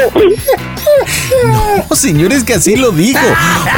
No, 1.88 1.96
señores, 1.96 2.44
que 2.44 2.54
así 2.54 2.76
lo 2.76 2.90
dijo. 2.90 3.20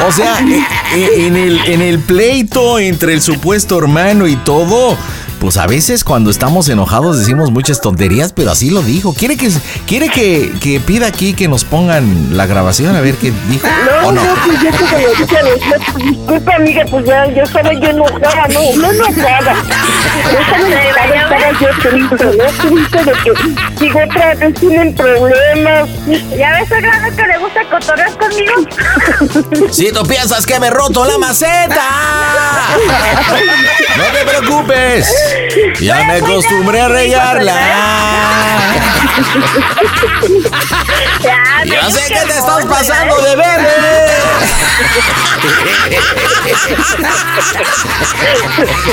O 0.06 0.12
sea, 0.12 0.38
e- 0.40 0.64
e- 0.94 1.26
en 1.26 1.36
el, 1.36 1.58
en 1.66 1.82
el 1.82 1.98
pleito 2.00 2.78
entre 2.78 3.12
el 3.14 3.22
supuesto 3.22 3.78
hermano 3.78 4.26
y 4.26 4.36
todo, 4.36 4.96
pues 5.40 5.56
a 5.56 5.66
veces 5.66 6.04
cuando 6.04 6.30
estamos 6.30 6.68
enojados 6.68 7.18
decimos 7.18 7.50
muchas 7.50 7.80
tonterías, 7.80 8.32
pero 8.32 8.50
así 8.50 8.70
lo 8.70 8.82
dijo. 8.82 9.14
¿Quiere 9.14 9.36
que, 9.36 9.50
quiere 9.86 10.08
que, 10.08 10.52
que 10.60 10.80
pida 10.80 11.06
aquí 11.06 11.34
que 11.34 11.48
nos 11.48 11.64
pongan 11.64 12.36
la 12.36 12.46
grabación 12.46 12.96
a 12.96 13.00
ver 13.00 13.16
qué 13.16 13.32
dijo? 13.48 13.66
No, 13.66 14.08
¿O 14.08 14.12
no? 14.12 14.24
no, 14.24 14.34
pues 14.46 14.60
yo 14.62 14.70
como 14.70 14.98
lo 14.98 15.14
dije 15.14 15.36
a 15.36 15.42
los 15.42 15.96
disculpa 15.96 16.54
amiga, 16.54 16.84
pues 16.90 17.06
ya, 17.06 17.26
yo 17.26 17.42
estaba 17.42 17.72
yo 17.72 17.88
enojada, 17.90 18.48
no, 18.48 18.76
no 18.76 18.90
enojada. 18.92 19.54
Yo 20.32 20.38
estaba 20.40 20.66
enojada, 20.66 21.14
estaba 21.22 21.50
yo 21.60 21.68
triste, 21.80 22.24
¿no? 22.36 22.44
Triste 22.68 23.04
de 23.04 23.12
que 23.12 23.84
digo 23.84 24.00
otra 24.08 24.34
vez 24.34 24.54
tienen 24.54 24.94
problemas. 24.94 25.88
¿Ya 26.36 26.52
ves, 26.52 26.68
grande 26.68 27.16
que 27.16 27.26
le 27.26 27.38
gusta 27.38 27.60
cotorrear 27.70 28.18
conmigo? 28.18 28.54
Si 29.72 29.92
tú 29.92 30.02
piensas 30.04 30.46
que 30.46 30.58
me 30.60 30.68
he 30.68 30.70
roto 30.70 31.04
la 31.04 31.18
maceta, 31.18 31.88
no 33.96 34.04
te 34.04 34.24
preocupes. 34.24 35.25
Ya 35.80 36.04
me 36.04 36.14
acostumbré 36.14 36.80
a 36.80 36.88
regarla. 36.88 37.54
Ya, 41.64 41.90
sé 41.90 42.00
que 42.08 42.20
te 42.20 42.38
estás 42.38 42.64
pasando 42.66 43.16
de 43.22 43.36
verde. 43.36 43.70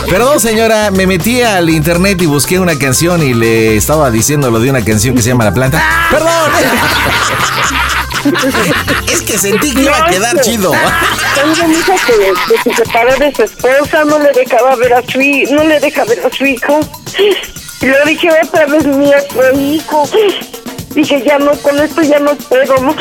Perdón, 0.09 0.39
señora, 0.39 0.91
me 0.91 1.05
metí 1.05 1.41
al 1.41 1.69
internet 1.69 2.21
y 2.21 2.25
busqué 2.25 2.59
una 2.59 2.77
canción 2.77 3.21
y 3.21 3.34
le 3.34 3.75
estaba 3.75 4.09
diciendo 4.11 4.49
lo 4.49 4.59
de 4.59 4.69
una 4.69 4.84
canción 4.84 5.15
que 5.15 5.21
se 5.21 5.29
llama 5.29 5.45
La 5.45 5.53
Planta. 5.53 5.84
Perdón. 6.09 6.29
Es 9.11 9.21
que 9.21 9.38
sentí 9.38 9.74
que 9.74 9.82
iba 9.82 9.97
a 9.97 10.09
quedar 10.09 10.39
chido. 10.41 10.71
Tengo 11.36 11.71
hija 11.71 11.95
que, 12.05 12.34
que 12.53 12.71
se 12.71 12.76
separó 12.84 13.15
de 13.17 13.34
su 13.36 13.43
esposa, 13.43 14.03
no 14.05 14.19
le 14.19 14.32
dejaba 14.32 14.76
ver 14.76 14.93
a 14.93 15.01
su 15.03 15.21
hijo, 15.21 15.53
no 15.55 15.63
le 15.63 15.80
deja 15.80 16.05
ver 16.05 16.26
a 16.26 16.30
su 16.30 16.45
hijo. 16.45 16.80
Y 17.82 17.86
luego 17.86 18.05
dije 18.05 18.30
otra 18.43 18.65
vez 18.65 18.86
mi 18.86 19.13
otro 19.13 19.59
hijo. 19.59 20.09
Dije, 20.95 21.24
ya 21.26 21.39
no, 21.39 21.51
con 21.57 21.80
esto 21.80 22.01
ya 22.01 22.19
no 22.19 22.36
puedo, 22.36 22.78
¿no? 22.78 22.95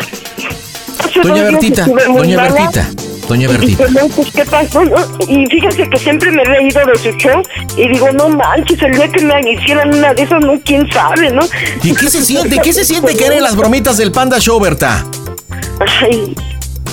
Doña 1.23 1.45
Bertita, 1.45 1.87
doña. 1.87 2.43
Bertita, 2.43 2.89
doña 3.29 3.45
Y 3.45 3.47
Bertita. 3.53 3.87
no, 3.89 4.09
pues, 4.09 4.31
¿qué 4.33 4.45
pasó? 4.45 4.85
no? 4.85 4.97
Y 5.29 5.47
fíjese 5.47 5.89
que 5.89 5.99
siempre 5.99 6.31
me 6.33 6.43
he 6.43 6.45
reído 6.45 6.81
de 6.87 6.99
su 6.99 7.11
show. 7.13 7.43
Y 7.77 7.89
digo, 7.89 8.11
no 8.13 8.29
manches, 8.29 8.81
el 8.83 8.93
día 8.93 9.09
que 9.09 9.25
me 9.25 9.53
hicieran 9.53 9.95
una 9.95 10.13
de 10.15 10.23
esas, 10.23 10.41
no, 10.45 10.55
quién 10.65 10.91
sabe, 10.93 11.31
¿no? 11.33 11.43
¿Y 11.83 11.95
qué 11.95 12.09
se 12.11 12.23
siente? 12.25 12.59
¿Qué 12.63 12.73
se 12.73 12.85
siente 12.85 13.17
que 13.17 13.27
eran 13.27 13.43
las 13.43 13.57
bromitas 13.57 13.97
del 13.97 14.13
Panda 14.13 14.39
Show, 14.39 14.61
Berta? 14.61 15.05
Ay, 16.01 16.35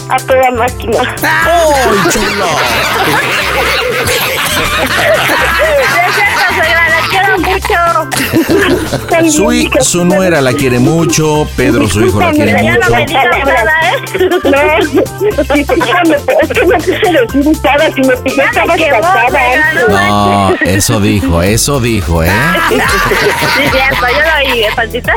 a 0.10 0.18
toda 0.18 0.52
máquina. 0.52 1.16
¡Ay, 1.22 2.12
chulo! 2.12 2.46
mucho. 7.60 9.30
Su, 9.32 9.52
su 9.82 10.06
nuera 10.06 10.42
la 10.42 10.54
quiere 10.54 10.80
mucho, 10.80 11.48
Pedro, 11.56 11.88
su 11.88 12.06
hijo, 12.06 12.20
la 12.20 12.32
quiere 12.32 12.52
ya 12.64 12.78
no 12.78 12.90
mucho. 12.90 12.92
me 12.92 13.04
¿eh? 13.04 13.06
Es 16.42 16.50
que 16.50 16.66
no 16.66 16.78
quise 16.78 17.12
decir 17.12 17.48
usada, 17.48 17.92
si 17.94 18.02
me 18.02 18.16
pillé 18.18 18.44
estaba 18.44 18.76
no 18.76 20.56
eso 20.62 21.00
dijo, 21.00 21.42
eso 21.42 21.80
dijo, 21.80 22.24
¿eh? 22.24 22.30
Sí, 22.70 22.76
cierto, 23.72 24.06
yo 24.08 24.20
lo 24.22 24.54
oí, 24.54 24.64
Pandita. 24.76 25.16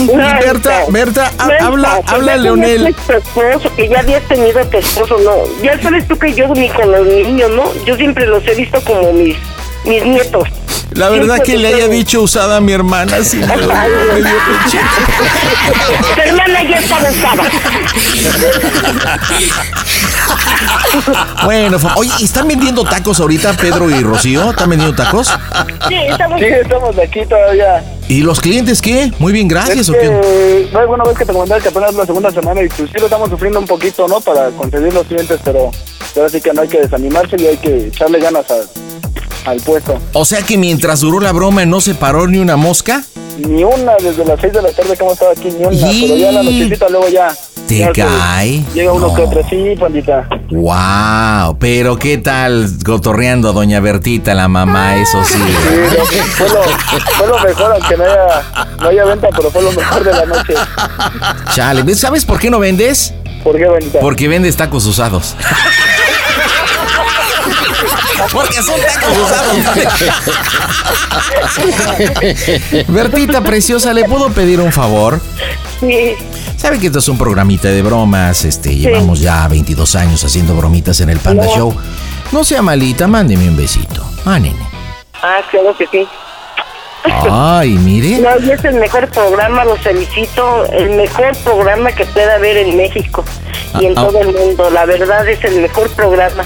No, 0.00 0.40
Berta. 0.40 0.82
Berta, 0.88 1.30
ha- 1.38 1.46
Berta, 1.46 1.66
habla, 1.66 2.00
que 2.06 2.14
habla 2.14 2.36
ya 2.36 2.42
Leonel. 2.42 2.94
tu 3.06 3.12
esposo, 3.12 3.74
que 3.76 3.88
ya 3.88 4.00
habías 4.00 4.22
tenido 4.24 4.64
tu 4.66 4.78
esposo, 4.78 5.16
no. 5.24 5.62
Ya 5.62 5.80
sabes 5.80 6.06
tú 6.08 6.18
que 6.18 6.34
yo 6.34 6.48
ni 6.48 6.68
con 6.70 6.90
los 6.90 7.06
niños, 7.06 7.50
¿no? 7.52 7.64
Yo 7.84 7.96
siempre 7.96 8.26
los 8.26 8.46
he 8.48 8.54
visto 8.54 8.80
como 8.82 9.12
mis, 9.12 9.36
mis 9.84 10.04
nietos. 10.04 10.48
La 10.92 11.08
verdad 11.08 11.42
que 11.42 11.56
le 11.58 11.68
haya 11.74 11.88
dicho 11.88 12.22
usada 12.22 12.56
a 12.58 12.60
mi 12.60 12.72
hermana, 12.72 13.22
sí 13.24 13.38
me 13.38 13.46
dio. 13.46 13.68
Tu 16.14 16.20
hermana 16.20 16.62
ya 16.70 16.76
estaba 16.78 17.10
usada. 17.10 17.42
Bueno, 21.44 21.76
oye, 21.96 22.10
¿y 22.20 22.24
¿están 22.24 22.46
vendiendo 22.48 22.84
tacos 22.84 23.18
ahorita, 23.20 23.52
Pedro 23.54 23.90
y 23.90 24.00
Rocío? 24.02 24.50
¿Están 24.50 24.70
vendiendo 24.70 24.94
tacos? 24.96 25.28
Sí, 25.88 25.94
estamos, 26.08 26.38
sí, 26.40 26.46
estamos 26.46 26.98
aquí 26.98 27.20
todavía. 27.26 27.82
¿Y 28.08 28.20
los 28.22 28.40
clientes 28.40 28.80
qué? 28.80 29.10
Muy 29.18 29.32
bien, 29.32 29.48
gracias, 29.48 29.78
Es 29.78 29.88
¿o 29.90 29.92
qué? 29.94 30.00
que, 30.00 30.68
no 30.72 30.78
alguna 30.78 31.04
vez 31.04 31.16
que 31.18 31.24
te 31.24 31.32
comentaba 31.32 31.60
que 31.60 31.68
apenas 31.68 31.94
la 31.94 32.06
segunda 32.06 32.30
semana 32.30 32.62
y 32.62 32.68
pues 32.68 32.90
sí 32.90 32.98
lo 32.98 33.04
estamos 33.06 33.30
sufriendo 33.30 33.58
un 33.58 33.66
poquito, 33.66 34.06
¿no? 34.06 34.20
Para 34.20 34.50
conseguir 34.50 34.92
los 34.92 35.06
clientes, 35.06 35.40
pero 35.44 35.70
ahora 36.16 36.28
sí 36.28 36.40
que 36.40 36.52
no 36.52 36.62
hay 36.62 36.68
que 36.68 36.80
desanimarse 36.80 37.36
y 37.38 37.46
hay 37.46 37.56
que 37.56 37.86
echarle 37.88 38.20
ganas 38.20 38.44
a- 38.50 38.83
al 39.44 39.60
puesto. 39.60 39.98
O 40.12 40.24
sea 40.24 40.42
que 40.42 40.56
mientras 40.58 41.00
duró 41.00 41.20
la 41.20 41.32
broma 41.32 41.64
no 41.66 41.80
se 41.80 41.94
paró 41.94 42.26
ni 42.26 42.38
una 42.38 42.56
mosca. 42.56 43.02
Ni 43.38 43.64
una 43.64 43.94
desde 44.00 44.24
las 44.24 44.40
6 44.40 44.52
de 44.52 44.62
la 44.62 44.70
tarde 44.70 44.96
que 44.96 45.02
hemos 45.02 45.14
estado 45.14 45.32
aquí, 45.32 45.48
ni 45.50 45.64
una, 45.64 45.74
Y- 45.76 46.02
pero 46.02 46.16
ya 46.16 46.32
la 46.32 46.42
nochecita 46.42 46.88
luego 46.88 47.08
ya. 47.08 47.28
¿Te 47.66 47.78
ya 47.78 47.86
se- 47.86 47.92
cae? 47.92 48.62
Llega 48.74 48.92
uno 48.92 49.08
No. 49.08 49.14
que 49.14 49.22
otro, 49.22 49.40
sí, 49.48 49.74
pandita. 49.80 50.28
Wow, 50.50 51.56
pero 51.58 51.98
qué 51.98 52.18
tal 52.18 52.68
cotorreando 52.84 53.48
a 53.48 53.52
doña 53.52 53.80
Bertita, 53.80 54.34
la 54.34 54.48
mamá, 54.48 54.96
eso 54.98 55.24
sí. 55.24 55.34
Sí, 55.38 56.16
fue, 56.36 56.48
lo, 56.50 56.62
fue 56.62 57.26
lo 57.26 57.38
mejor, 57.40 57.72
aunque 57.72 57.96
no 57.96 58.04
haya, 58.04 58.66
no 58.80 58.88
haya 58.88 59.04
venta, 59.06 59.28
pero 59.34 59.50
fue 59.50 59.62
lo 59.62 59.72
mejor 59.72 60.04
de 60.04 60.12
la 60.12 60.26
noche. 60.26 60.54
Chale, 61.54 61.94
¿sabes 61.94 62.24
por 62.24 62.38
qué 62.38 62.50
no 62.50 62.58
vendes? 62.58 63.14
¿Por 63.42 63.56
qué? 63.56 63.66
Porque 64.00 64.28
vendes 64.28 64.56
tacos 64.56 64.84
usados. 64.86 65.34
Porque 68.32 68.62
son 68.62 68.80
tacos 68.80 69.18
usados. 69.18 69.56
Bertita 72.88 73.42
preciosa, 73.42 73.92
¿le 73.92 74.04
puedo 74.04 74.30
pedir 74.30 74.60
un 74.60 74.72
favor? 74.72 75.20
Sí. 75.80 76.14
Sabe 76.56 76.78
que 76.78 76.86
esto 76.86 76.98
es 77.00 77.08
un 77.08 77.18
programita 77.18 77.68
de 77.68 77.82
bromas, 77.82 78.44
este, 78.44 78.74
llevamos 78.74 79.20
ya 79.20 79.46
22 79.48 79.94
años 79.96 80.24
haciendo 80.24 80.54
bromitas 80.54 81.00
en 81.00 81.10
el 81.10 81.18
Panda 81.18 81.44
No. 81.46 81.54
Show. 81.56 81.76
No 82.32 82.44
sea 82.44 82.62
malita, 82.62 83.06
mándeme 83.06 83.48
un 83.48 83.56
besito. 83.56 84.02
Ah, 84.24 84.38
nene. 84.38 84.56
Ah, 85.22 85.40
claro 85.50 85.76
que 85.76 85.86
sí. 85.88 86.06
Ay, 87.30 87.70
mire. 87.70 88.18
No, 88.18 88.30
y 88.40 88.50
es 88.50 88.64
el 88.64 88.76
mejor 88.76 89.08
programa, 89.10 89.64
los 89.64 89.78
felicito, 89.80 90.64
el 90.72 90.90
mejor 90.90 91.36
programa 91.44 91.92
que 91.92 92.06
pueda 92.06 92.36
haber 92.36 92.56
en 92.56 92.76
México 92.78 93.22
y 93.78 93.84
en 93.86 93.98
Ah, 93.98 94.02
ah. 94.02 94.06
todo 94.06 94.20
el 94.22 94.32
mundo. 94.32 94.70
La 94.70 94.86
verdad 94.86 95.28
es 95.28 95.44
el 95.44 95.60
mejor 95.60 95.90
programa. 95.90 96.44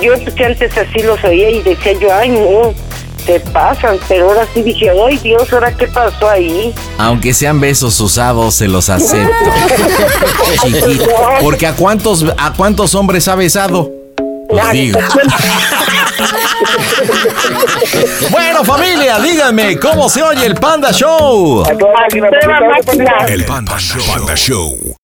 Yo 0.00 0.12
que 0.34 0.44
antes 0.44 0.76
así 0.76 1.02
los 1.02 1.22
oía 1.24 1.50
y 1.50 1.62
decía 1.62 1.92
yo, 2.00 2.12
ay 2.14 2.30
no, 2.30 2.74
te 3.26 3.40
pasan, 3.40 3.98
pero 4.08 4.28
ahora 4.28 4.46
sí 4.54 4.62
dije, 4.62 4.90
ay 4.90 5.18
Dios, 5.18 5.52
ahora 5.52 5.74
qué 5.76 5.86
pasó 5.88 6.28
ahí. 6.28 6.74
Aunque 6.98 7.34
sean 7.34 7.60
besos 7.60 8.00
usados, 8.00 8.54
se 8.54 8.68
los 8.68 8.88
acepto. 8.88 9.34
Chiquito. 10.62 11.10
Porque 11.40 11.66
a 11.66 11.74
cuántos, 11.74 12.24
a 12.36 12.52
cuántos 12.54 12.94
hombres 12.94 13.28
ha 13.28 13.34
besado. 13.34 13.90
Pues 14.48 14.70
digo. 14.72 14.98
Bueno, 18.30 18.64
familia, 18.64 19.18
díganme, 19.20 19.78
¿cómo 19.78 20.08
se 20.08 20.22
oye 20.22 20.46
el 20.46 20.54
Panda 20.54 20.92
Show? 20.92 21.64
El 23.28 23.44
Panda 23.44 23.78
Show. 23.78 24.02
Panda 24.06 24.34
Show. 24.34 24.97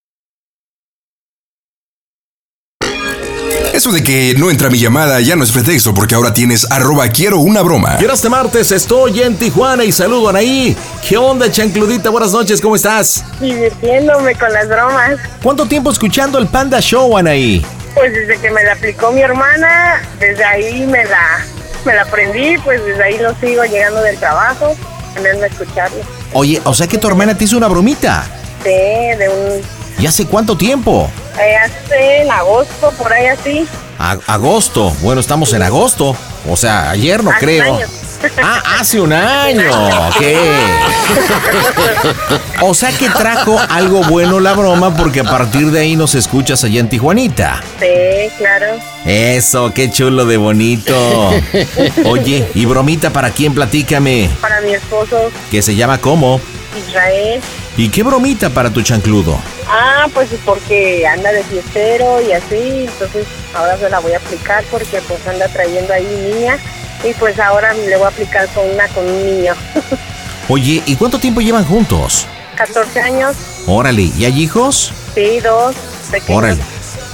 Eso 3.85 3.93
de 3.93 4.03
que 4.03 4.35
no 4.39 4.51
entra 4.51 4.71
mi 4.71 4.79
llamada 4.79 5.21
ya 5.21 5.37
no 5.37 5.45
es 5.45 5.53
pretexto 5.53 5.93
porque 5.93 6.15
ahora 6.15 6.33
tienes 6.33 6.67
arroba 6.71 7.07
quiero 7.09 7.41
una 7.41 7.61
broma. 7.61 7.99
Quiero 7.99 8.15
este 8.15 8.31
martes, 8.31 8.73
estoy 8.73 9.21
en 9.21 9.37
Tijuana 9.37 9.85
y 9.85 9.93
saludo 9.93 10.29
a 10.29 10.31
Anaí. 10.31 10.75
¿Qué 11.07 11.19
onda, 11.19 11.51
chancludita? 11.51 12.09
Buenas 12.09 12.33
noches, 12.33 12.63
¿cómo 12.63 12.77
estás? 12.77 13.23
Divirtiéndome 13.43 14.37
con 14.37 14.51
las 14.55 14.69
bromas. 14.69 15.19
¿Cuánto 15.43 15.67
tiempo 15.67 15.91
escuchando 15.91 16.39
el 16.39 16.47
Panda 16.47 16.81
Show, 16.81 17.15
Anaí? 17.15 17.63
Pues 17.93 18.11
desde 18.15 18.39
que 18.39 18.51
me 18.51 18.65
la 18.65 18.73
aplicó 18.73 19.13
mi 19.13 19.21
hermana, 19.21 20.01
desde 20.19 20.43
ahí 20.43 20.87
me 20.87 21.05
la, 21.05 21.45
me 21.85 21.95
la 21.95 22.03
aprendí, 22.05 22.57
pues 22.65 22.83
desde 22.87 23.05
ahí 23.05 23.19
lo 23.19 23.35
sigo 23.35 23.65
llegando 23.65 24.01
del 24.01 24.17
trabajo, 24.17 24.75
ponerme 25.15 25.43
a 25.43 25.47
escucharlo. 25.49 25.99
Oye, 26.33 26.59
o 26.65 26.73
sea 26.73 26.87
que 26.87 26.97
tu 26.97 27.07
hermana 27.07 27.37
te 27.37 27.45
hizo 27.45 27.59
una 27.59 27.69
bromita. 27.69 28.25
Sí, 28.63 28.71
de 28.71 29.29
un... 29.29 29.74
¿Y 29.99 30.07
hace 30.07 30.27
cuánto 30.27 30.57
tiempo? 30.57 31.11
eh, 31.41 31.57
hace 31.57 32.23
en 32.23 32.31
agosto, 32.31 32.93
por 32.99 33.13
ahí 33.13 33.27
así. 33.27 33.67
A- 33.99 34.19
agosto. 34.27 34.93
Bueno, 35.01 35.21
estamos 35.21 35.53
en 35.53 35.63
agosto. 35.63 36.17
O 36.49 36.57
sea, 36.57 36.91
ayer 36.91 37.23
no 37.25 37.31
Hace 37.31 37.41
creo. 37.41 37.75
años. 37.77 37.91
Ah, 38.43 38.63
hace 38.81 39.01
un 39.01 39.13
año. 39.13 39.63
¿Qué? 40.19 40.39
O 42.63 42.73
sea 42.75 42.91
que 42.93 43.09
trajo 43.11 43.59
algo 43.69 44.03
bueno 44.05 44.41
la 44.41 44.55
broma 44.55 44.97
porque 44.97 45.21
a 45.21 45.25
partir 45.25 45.71
de 45.71 45.81
ahí 45.81 45.97
nos 45.97 46.15
escuchas 46.15 46.65
allá 46.65 46.81
en 46.81 46.89
Tijuanita. 46.89 47.63
Sí, 47.79 48.31
claro. 48.39 48.67
Eso, 49.05 49.73
qué 49.75 49.91
chulo 49.91 50.25
de 50.25 50.37
bonito. 50.39 50.95
Oye, 52.07 52.49
¿y 52.55 52.65
bromita 52.65 53.11
para 53.11 53.31
quién? 53.31 53.53
Platícame. 53.55 54.31
Para 54.41 54.61
mi 54.63 54.73
esposo 54.73 55.31
Que 55.51 55.61
se 55.61 55.75
llama 55.75 55.99
cómo? 55.99 56.41
Israel. 56.89 57.41
¿Y 57.77 57.89
qué 57.91 58.03
bromita 58.03 58.51
para 58.51 58.71
tu 58.71 58.81
chancludo? 58.83 59.39
Ah, 59.69 60.07
pues 60.13 60.29
porque 60.45 61.07
anda 61.07 61.33
de 61.33 61.43
fiestero 61.45 62.21
y 62.21 62.33
así, 62.33 62.87
entonces 62.87 63.27
ahora 63.55 63.79
se 63.79 63.89
la 63.89 63.99
voy 64.01 64.13
a 64.13 64.19
aplicar 64.19 64.63
porque 64.71 65.01
pues 65.09 65.27
anda 65.27 65.49
trayendo 65.49 65.93
ahí 65.93 66.05
niña 66.05 66.59
y 67.03 67.13
pues 67.15 67.39
ahora 67.39 67.73
le 67.73 67.97
voy 67.97 68.05
a 68.05 68.09
aplicar 68.09 68.47
con 68.49 68.69
una 68.71 68.87
con 68.89 69.07
un 69.07 69.25
niño. 69.25 69.55
Oye, 70.49 70.83
¿y 70.85 70.97
cuánto 70.97 71.19
tiempo 71.19 71.41
llevan 71.41 71.65
juntos? 71.65 72.27
14 72.57 73.01
años, 73.01 73.37
Órale, 73.67 74.03
¿y 74.17 74.25
hay 74.27 74.43
hijos? 74.43 74.93
sí, 75.15 75.41
dos 75.41 75.75
pequeños. 76.11 76.39
Órale. 76.39 76.63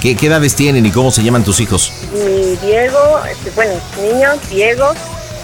¿Qué, 0.01 0.15
qué 0.15 0.27
edades 0.27 0.55
tienen 0.55 0.85
y 0.85 0.91
cómo 0.91 1.11
se 1.11 1.23
llaman 1.23 1.43
tus 1.43 1.59
hijos? 1.61 1.93
Mi 2.11 2.55
Diego, 2.57 3.21
este, 3.29 3.51
bueno, 3.51 3.73
niño, 4.01 4.29
Diego, 4.49 4.93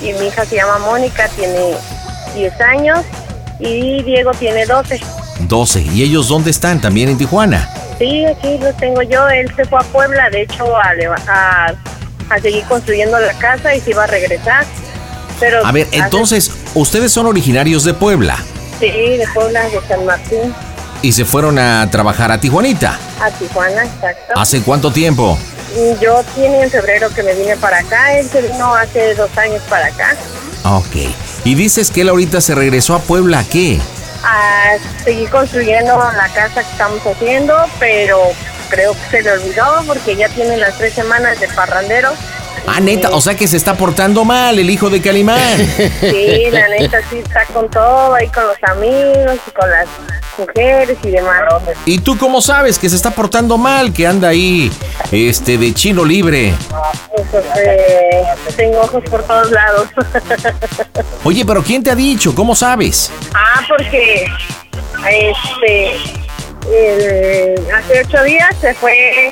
y 0.02 0.14
mi 0.14 0.28
hija 0.28 0.46
se 0.46 0.56
llama 0.56 0.80
Mónica, 0.80 1.30
tiene 1.36 1.76
10 2.36 2.62
años 2.62 3.00
y 3.60 4.02
Diego 4.04 4.32
tiene 4.32 4.66
12. 4.66 5.00
12. 5.40 5.82
¿Y 5.94 6.04
ellos 6.04 6.28
dónde 6.28 6.52
están? 6.52 6.82
¿También 6.82 7.10
en 7.10 7.18
Tijuana? 7.18 7.70
Sí, 7.98 8.26
aquí 8.26 8.58
lo 8.60 8.74
tengo 8.74 9.02
yo. 9.04 9.28
Él 9.30 9.52
se 9.56 9.66
fue 9.66 9.80
a 9.80 9.84
Puebla, 9.84 10.30
de 10.30 10.42
hecho, 10.44 10.76
a, 10.76 10.92
a, 11.28 11.74
a 12.30 12.40
seguir 12.40 12.64
construyendo 12.66 13.20
la 13.20 13.34
casa 13.34 13.74
y 13.76 13.82
se 13.82 13.92
iba 13.92 14.04
a 14.04 14.08
regresar. 14.08 14.66
Pero 15.40 15.66
A 15.66 15.72
ver, 15.72 15.88
hace- 15.88 15.98
entonces, 15.98 16.52
ustedes 16.74 17.12
son 17.12 17.28
originarios 17.28 17.84
de 17.84 17.94
Puebla 17.94 18.38
Sí, 18.80 18.88
de 18.90 19.26
Puebla, 19.34 19.64
de 19.70 19.80
San 19.88 20.06
Martín, 20.06 20.54
y 21.02 21.12
se 21.12 21.26
fueron 21.26 21.58
a 21.60 21.88
trabajar 21.92 22.32
a 22.32 22.40
Tijuanita. 22.40 22.98
a 23.22 23.32
Tijuana, 23.32 23.84
exacto. 23.86 24.34
¿Hace 24.36 24.62
cuánto 24.62 24.92
tiempo? 24.92 25.38
Yo 26.02 26.24
tiene 26.36 26.62
en 26.64 26.70
febrero 26.72 27.10
que 27.14 27.22
me 27.24 27.34
vine 27.36 27.56
para 27.58 27.80
acá, 27.80 28.18
él 28.20 28.28
se 28.28 28.42
vino 28.42 28.74
hace 28.74 29.14
dos 29.16 29.30
años 29.38 29.62
para 29.70 29.88
acá 29.88 30.16
Ok. 30.64 30.96
Y 31.44 31.56
dices 31.56 31.92
que 31.92 32.02
él 32.02 32.10
ahorita 32.10 32.42
se 32.42 32.56
regresó 32.56 32.96
a 32.96 33.00
Puebla, 33.00 33.40
¿a 33.40 33.44
qué? 33.44 33.80
A 34.28 34.78
seguir 35.04 35.30
construyendo 35.30 35.98
la 35.98 36.28
casa 36.34 36.64
que 36.64 36.72
estamos 36.72 37.00
haciendo, 37.06 37.56
pero 37.80 38.20
creo 38.70 38.94
que 38.94 39.10
se 39.10 39.22
le 39.22 39.32
olvidó 39.32 39.84
porque 39.88 40.16
ya 40.16 40.28
tiene 40.30 40.58
las 40.58 40.78
tres 40.78 40.94
semanas 40.94 41.40
de 41.40 41.48
parrandero. 41.48 42.12
Ah, 42.68 42.82
neta, 42.82 43.12
o 43.12 43.22
sea 43.22 43.36
que 43.36 43.48
se 43.48 43.56
está 43.56 43.76
portando 43.76 44.26
mal 44.26 44.60
el 44.60 44.70
hijo 44.70 44.90
de 44.90 45.02
Calimán. 45.02 45.58
Sí, 46.02 46.50
la 46.52 46.68
neta 46.68 47.00
sí 47.10 47.20
está 47.20 47.46
con 47.46 47.70
todo, 47.70 48.16
ahí 48.16 48.28
con 48.28 48.46
los 48.46 48.62
amigos 48.64 49.40
y 49.48 49.52
con 49.52 49.70
las 49.70 49.88
mujeres 50.38 50.98
y 51.04 51.12
demás. 51.12 51.42
¿Y 51.86 52.00
tú 52.00 52.18
cómo 52.18 52.42
sabes 52.42 52.78
que 52.80 52.90
se 52.90 52.96
está 52.96 53.12
portando 53.12 53.58
mal, 53.58 53.94
que 53.94 54.06
anda 54.08 54.30
ahí, 54.30 54.72
este, 55.12 55.58
de 55.58 55.74
chino 55.74 56.04
libre? 56.06 56.54
Pues, 57.32 57.44
eh, 57.58 58.24
tengo 58.56 58.80
ojos 58.82 59.04
por 59.10 59.24
todos 59.24 59.52
lados. 59.52 59.88
Oye, 61.24 61.44
pero 61.46 61.62
¿quién 61.64 61.84
te 61.84 61.92
ha 61.92 61.96
dicho? 61.96 62.34
¿Cómo 62.36 62.56
sabes? 62.56 63.12
ah, 63.34 63.62
porque 63.68 64.26
este 65.10 65.96
el- 66.72 67.72
hace 67.74 68.02
ocho 68.06 68.24
días 68.24 68.54
se 68.60 68.74
fue 68.74 69.32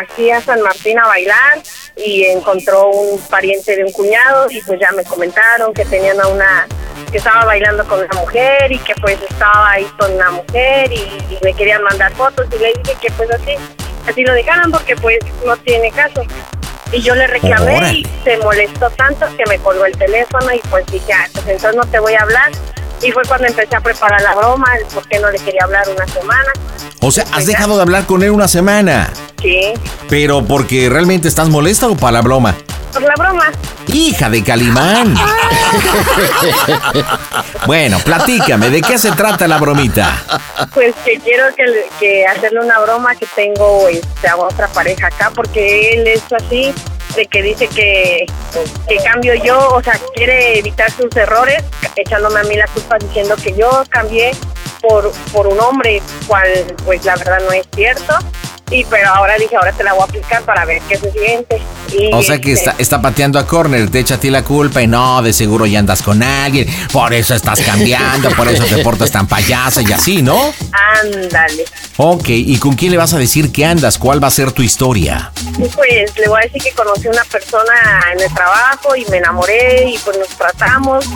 aquí 0.00 0.30
a 0.30 0.40
San 0.40 0.60
Martín 0.60 0.98
a 0.98 1.06
bailar 1.06 1.60
y 1.96 2.24
encontró 2.24 2.90
un 2.90 3.18
pariente 3.22 3.74
de 3.76 3.84
un 3.84 3.92
cuñado 3.92 4.50
y 4.50 4.60
pues 4.62 4.78
ya 4.80 4.92
me 4.92 5.02
comentaron 5.04 5.72
que 5.72 5.84
tenían 5.86 6.20
a 6.20 6.28
una 6.28 6.66
que 7.10 7.18
estaba 7.18 7.44
bailando 7.44 7.84
con 7.86 8.00
una 8.00 8.20
mujer 8.20 8.70
y 8.70 8.78
que 8.78 8.94
pues 8.96 9.18
estaba 9.28 9.70
ahí 9.70 9.86
con 9.98 10.12
una 10.12 10.30
mujer 10.30 10.92
y, 10.92 10.96
y 10.96 11.38
me 11.42 11.54
querían 11.54 11.82
mandar 11.82 12.12
fotos 12.14 12.46
y 12.54 12.58
le 12.58 12.72
dije 12.82 12.96
que 13.00 13.10
pues 13.12 13.30
así 13.30 13.54
así 14.08 14.24
lo 14.24 14.32
dejaran 14.32 14.70
porque 14.70 14.96
pues 14.96 15.18
no 15.44 15.56
tiene 15.58 15.90
caso 15.90 16.22
y 16.92 17.00
yo 17.00 17.14
le 17.14 17.26
reclamé 17.26 17.76
Órale. 17.76 17.98
y 17.98 18.06
se 18.24 18.36
molestó 18.38 18.88
tanto 18.90 19.26
que 19.36 19.44
me 19.46 19.58
colgó 19.58 19.86
el 19.86 19.96
teléfono 19.96 20.52
y 20.52 20.60
pues 20.70 20.86
dije 20.86 21.12
ah, 21.12 21.26
pues 21.32 21.46
entonces 21.48 21.76
no 21.76 21.86
te 21.86 21.98
voy 21.98 22.14
a 22.14 22.22
hablar 22.22 22.52
y 23.02 23.12
fue 23.12 23.22
cuando 23.26 23.46
empecé 23.46 23.76
a 23.76 23.80
preparar 23.80 24.20
la 24.22 24.34
broma 24.34 24.66
el 24.78 24.86
por 24.86 25.06
qué 25.08 25.18
no 25.18 25.30
le 25.30 25.38
quería 25.38 25.60
hablar 25.64 25.84
una 25.88 26.06
semana 26.06 26.52
O 27.00 27.10
sea, 27.10 27.24
has 27.32 27.46
dejado 27.46 27.76
de 27.76 27.82
hablar 27.82 28.06
con 28.06 28.22
él 28.22 28.30
una 28.30 28.48
semana. 28.48 29.10
sí 29.40 29.72
Pero 30.08 30.44
porque 30.44 30.88
realmente 30.88 31.28
estás 31.28 31.48
molesta 31.48 31.88
o 31.88 31.96
para 31.96 32.12
la 32.12 32.22
broma. 32.22 32.54
por 32.92 33.02
la 33.02 33.14
broma 33.16 33.50
Hija 33.88 34.28
de 34.28 34.42
Calimán. 34.42 35.14
bueno, 37.66 37.98
platícame, 38.00 38.68
¿de 38.70 38.82
qué 38.82 38.98
se 38.98 39.12
trata 39.12 39.46
la 39.46 39.58
bromita? 39.58 40.22
Pues 40.74 40.94
que 41.04 41.18
quiero 41.20 41.44
que 42.00 42.26
hacerle 42.26 42.60
una 42.60 42.80
broma 42.80 43.14
que 43.14 43.26
tengo 43.34 43.86
este, 43.88 44.28
a 44.28 44.36
otra 44.36 44.66
pareja 44.68 45.06
acá 45.06 45.30
porque 45.34 45.94
él 45.94 46.06
es 46.08 46.22
así 46.32 46.74
de 47.16 47.26
que 47.26 47.42
dice 47.42 47.66
que, 47.68 48.26
que 48.88 48.96
cambio 48.98 49.34
yo, 49.34 49.58
o 49.70 49.82
sea, 49.82 49.98
quiere 50.14 50.58
evitar 50.58 50.90
sus 50.90 51.14
errores 51.16 51.62
echándome 51.96 52.40
a 52.40 52.44
mí 52.44 52.56
la 52.56 52.66
culpa 52.68 52.98
diciendo 52.98 53.34
que 53.36 53.54
yo 53.54 53.82
cambié 53.88 54.32
por, 54.82 55.10
por 55.32 55.46
un 55.46 55.58
hombre, 55.58 56.02
cual 56.26 56.48
pues 56.84 57.04
la 57.04 57.16
verdad 57.16 57.38
no 57.40 57.52
es 57.52 57.66
cierto. 57.74 58.14
Y 58.70 58.84
pero 58.84 59.08
ahora 59.08 59.36
dije, 59.36 59.56
ahora 59.56 59.72
te 59.72 59.84
la 59.84 59.92
voy 59.92 60.02
a 60.02 60.04
aplicar 60.04 60.42
para 60.42 60.64
ver 60.64 60.80
qué 60.88 60.96
se 60.96 61.10
siente. 61.12 61.60
Y, 61.92 62.12
O 62.12 62.22
sea 62.22 62.40
que 62.40 62.52
este, 62.52 62.70
está, 62.70 62.82
está 62.82 63.02
pateando 63.02 63.38
a 63.38 63.46
corner, 63.46 63.90
te 63.90 64.00
echa 64.00 64.14
a 64.14 64.20
ti 64.20 64.30
la 64.30 64.42
culpa 64.42 64.82
y 64.82 64.86
no, 64.86 65.22
de 65.22 65.32
seguro 65.32 65.66
ya 65.66 65.78
andas 65.78 66.02
con 66.02 66.22
alguien, 66.22 66.68
por 66.92 67.12
eso 67.12 67.34
estás 67.34 67.60
cambiando, 67.60 68.30
por 68.30 68.48
eso 68.48 68.64
te 68.64 68.82
portas 68.82 69.10
tan 69.10 69.26
payasa 69.26 69.82
y 69.82 69.92
así, 69.92 70.22
¿no? 70.22 70.52
Ándale. 71.02 71.64
Ok, 71.98 72.28
¿y 72.28 72.58
con 72.58 72.74
quién 72.74 72.90
le 72.92 72.98
vas 72.98 73.14
a 73.14 73.18
decir 73.18 73.52
que 73.52 73.64
andas? 73.64 73.98
¿Cuál 73.98 74.22
va 74.22 74.28
a 74.28 74.30
ser 74.30 74.52
tu 74.52 74.62
historia? 74.62 75.32
Pues 75.74 76.16
le 76.18 76.28
voy 76.28 76.40
a 76.40 76.44
decir 76.44 76.62
que 76.62 76.72
conocí 76.72 77.06
a 77.08 77.10
una 77.10 77.24
persona 77.24 77.72
en 78.12 78.20
el 78.20 78.34
trabajo 78.34 78.94
y 78.94 79.04
me 79.06 79.18
enamoré 79.18 79.88
y 79.88 79.98
pues 79.98 80.18
nos 80.18 80.28
tratamos 80.28 81.06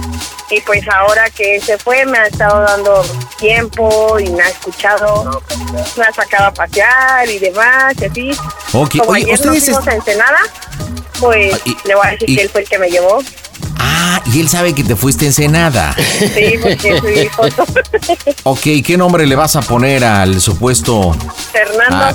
y 0.50 0.60
pues 0.62 0.86
ahora 0.88 1.30
que 1.30 1.60
se 1.60 1.78
fue 1.78 2.04
me 2.06 2.18
ha 2.18 2.26
estado 2.26 2.62
dando 2.62 3.04
tiempo 3.38 4.18
y 4.18 4.30
me 4.30 4.42
ha 4.42 4.48
escuchado, 4.48 5.42
me 5.96 6.04
ha 6.04 6.12
sacado 6.12 6.46
a 6.48 6.54
pasear 6.54 7.28
y 7.28 7.38
demás 7.38 7.94
y 8.00 8.04
así. 8.06 8.30
Ok, 8.72 8.96
Como 8.98 9.10
oye, 9.12 9.24
ayer 9.32 9.46
nos 9.46 9.64
fuimos 9.64 9.86
a 9.86 9.94
Ensenada, 9.94 10.38
pues 11.20 11.54
Ah, 11.54 11.58
y- 11.64 11.76
le 11.88 11.94
voy 11.94 12.06
a 12.06 12.10
decir 12.12 12.30
y- 12.30 12.36
que 12.36 12.42
él 12.42 12.48
fue 12.50 12.60
el 12.62 12.68
que 12.68 12.78
me 12.78 12.88
llevó. 12.90 13.18
Ah, 13.82 14.20
y 14.32 14.40
él 14.40 14.48
sabe 14.48 14.74
que 14.74 14.84
te 14.84 14.94
fuiste 14.96 15.24
a 15.24 15.28
Ensenada. 15.28 15.94
Sí, 16.18 16.54
porque 16.60 16.98
subí 16.98 17.28
foto. 17.28 17.64
Ok, 18.44 18.60
¿qué 18.84 18.96
nombre 18.96 19.26
le 19.26 19.34
vas 19.36 19.56
a 19.56 19.62
poner 19.62 20.04
al 20.04 20.40
supuesto 20.40 21.16
Fernando. 21.52 21.96
ah, 21.96 22.14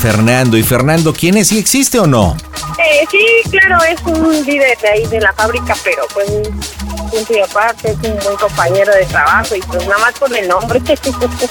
Fernando? 0.00 0.56
¿Y 0.56 0.62
Fernando 0.62 1.12
quién 1.12 1.36
es? 1.36 1.48
¿Sí 1.48 1.58
existe 1.58 1.98
o 1.98 2.06
no? 2.06 2.36
Eh, 2.78 3.06
sí, 3.10 3.50
claro, 3.50 3.82
es 3.84 4.00
un 4.06 4.44
líder 4.46 4.78
de 4.78 4.88
ahí 4.88 5.06
de 5.06 5.20
la 5.20 5.32
fábrica, 5.34 5.76
pero 5.84 6.02
pues 6.14 6.28
un 6.30 7.24
tío 7.26 7.44
aparte, 7.44 7.90
es 7.90 7.96
un 8.08 8.18
buen 8.24 8.36
compañero 8.36 8.92
de 8.94 9.04
trabajo 9.04 9.54
y 9.54 9.60
pues 9.60 9.86
nada 9.86 9.98
más 9.98 10.18
con 10.18 10.34
el 10.34 10.48
nombre. 10.48 10.80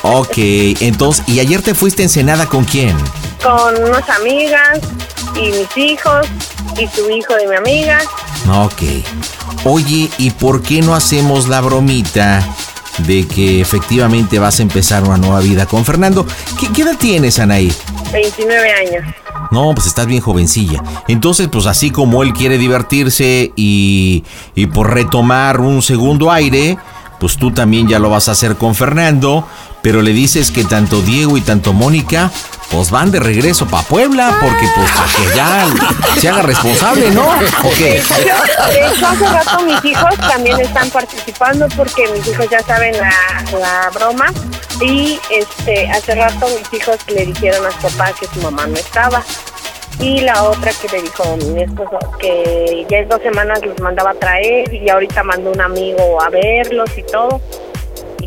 Ok, 0.01 0.37
entonces, 0.81 1.23
¿y 1.27 1.39
ayer 1.39 1.61
te 1.61 1.75
fuiste 1.75 2.01
a 2.01 2.05
Ensenada 2.05 2.47
con 2.47 2.63
quién? 2.63 2.95
con 3.43 3.83
unas 3.83 4.09
amigas 4.09 4.79
y 5.35 5.51
mis 5.51 5.77
hijos 5.77 6.27
y 6.77 6.87
su 6.87 7.09
hijo 7.09 7.33
de 7.35 7.47
mi 7.47 7.55
amiga. 7.55 7.99
Ok. 8.51 8.81
Oye, 9.65 10.09
¿y 10.17 10.31
por 10.31 10.61
qué 10.61 10.81
no 10.81 10.95
hacemos 10.95 11.47
la 11.47 11.61
bromita 11.61 12.45
de 12.99 13.27
que 13.27 13.61
efectivamente 13.61 14.39
vas 14.39 14.59
a 14.59 14.63
empezar 14.63 15.03
una 15.03 15.17
nueva 15.17 15.39
vida 15.39 15.65
con 15.65 15.85
Fernando? 15.85 16.25
¿Qué, 16.59 16.67
qué 16.73 16.81
edad 16.81 16.97
tienes, 16.97 17.39
Anaí? 17.39 17.71
29 18.11 18.71
años. 18.71 19.15
No, 19.51 19.73
pues 19.73 19.87
estás 19.87 20.05
bien 20.05 20.21
jovencilla. 20.21 20.83
Entonces, 21.07 21.47
pues 21.47 21.65
así 21.65 21.91
como 21.91 22.23
él 22.23 22.33
quiere 22.33 22.57
divertirse 22.57 23.51
y, 23.55 24.23
y 24.55 24.67
por 24.67 24.93
retomar 24.93 25.59
un 25.59 25.81
segundo 25.81 26.31
aire, 26.31 26.77
pues 27.19 27.37
tú 27.37 27.51
también 27.51 27.87
ya 27.87 27.99
lo 27.99 28.09
vas 28.09 28.29
a 28.29 28.31
hacer 28.31 28.55
con 28.55 28.75
Fernando, 28.75 29.45
pero 29.81 30.01
le 30.01 30.11
dices 30.11 30.51
que 30.51 30.63
tanto 30.63 31.01
Diego 31.01 31.37
y 31.37 31.41
tanto 31.41 31.73
Mónica, 31.73 32.31
pues 32.71 32.91
van 32.91 33.11
de 33.11 33.19
regreso 33.19 33.65
para 33.67 33.83
Puebla, 33.83 34.37
porque 34.41 34.67
pues 34.75 34.89
que 35.15 35.35
ya 35.35 35.67
se 36.19 36.29
haga 36.29 36.43
responsable, 36.43 37.09
¿no? 37.11 37.27
¿O 37.27 37.69
qué? 37.77 38.01
De 38.73 38.81
hace 38.81 39.27
rato 39.27 39.61
mis 39.63 39.83
hijos 39.85 40.15
también 40.17 40.59
están 40.59 40.89
participando 40.89 41.67
porque 41.75 42.07
mis 42.09 42.27
hijos 42.27 42.47
ya 42.49 42.61
saben 42.61 42.95
la, 42.97 43.13
la 43.59 43.89
broma 43.93 44.31
y 44.81 45.19
este 45.29 45.89
hace 45.89 46.15
rato 46.15 46.47
mis 46.47 46.81
hijos 46.81 46.97
le 47.07 47.25
dijeron 47.25 47.65
a 47.65 47.71
su 47.71 47.87
papá 47.87 48.13
que 48.19 48.27
su 48.27 48.41
mamá 48.41 48.67
no 48.67 48.75
estaba 48.75 49.23
y 49.99 50.21
la 50.21 50.43
otra 50.43 50.71
que 50.71 50.87
le 50.89 51.01
dijo 51.01 51.37
mi 51.37 51.63
esposo 51.63 51.97
que 52.19 52.85
ya 52.89 52.99
en 52.99 53.09
dos 53.09 53.21
semanas 53.21 53.59
los 53.65 53.79
mandaba 53.79 54.11
a 54.11 54.13
traer 54.13 54.73
y 54.73 54.89
ahorita 54.89 55.23
mandó 55.23 55.51
un 55.51 55.61
amigo 55.61 56.21
a 56.21 56.29
verlos 56.29 56.89
y 56.97 57.03
todo 57.03 57.41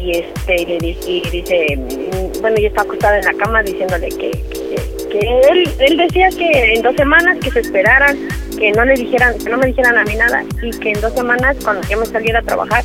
y 0.02 0.10
este 0.18 0.66
le 0.66 0.78
di- 0.78 0.98
y 1.06 1.28
dice 1.30 1.76
mm, 1.76 2.40
bueno 2.40 2.56
yo 2.58 2.66
estaba 2.68 2.82
acostada 2.88 3.18
en 3.18 3.24
la 3.24 3.34
cama 3.34 3.62
diciéndole 3.62 4.08
que, 4.08 4.30
que, 4.30 5.08
que 5.10 5.18
él 5.50 5.70
él 5.78 5.96
decía 5.96 6.28
que 6.30 6.74
en 6.74 6.82
dos 6.82 6.96
semanas 6.96 7.38
que 7.40 7.50
se 7.50 7.60
esperaran 7.60 8.16
que 8.58 8.72
no 8.72 8.84
le 8.84 8.94
dijeran 8.94 9.38
que 9.38 9.50
no 9.50 9.58
me 9.58 9.66
dijeran 9.66 9.96
a 9.98 10.04
mí 10.04 10.14
nada 10.16 10.44
y 10.62 10.70
que 10.78 10.90
en 10.90 11.00
dos 11.00 11.12
semanas 11.14 11.56
cuando 11.62 11.86
yo 11.88 11.98
me 11.98 12.06
saliera 12.06 12.40
a 12.40 12.42
trabajar 12.42 12.84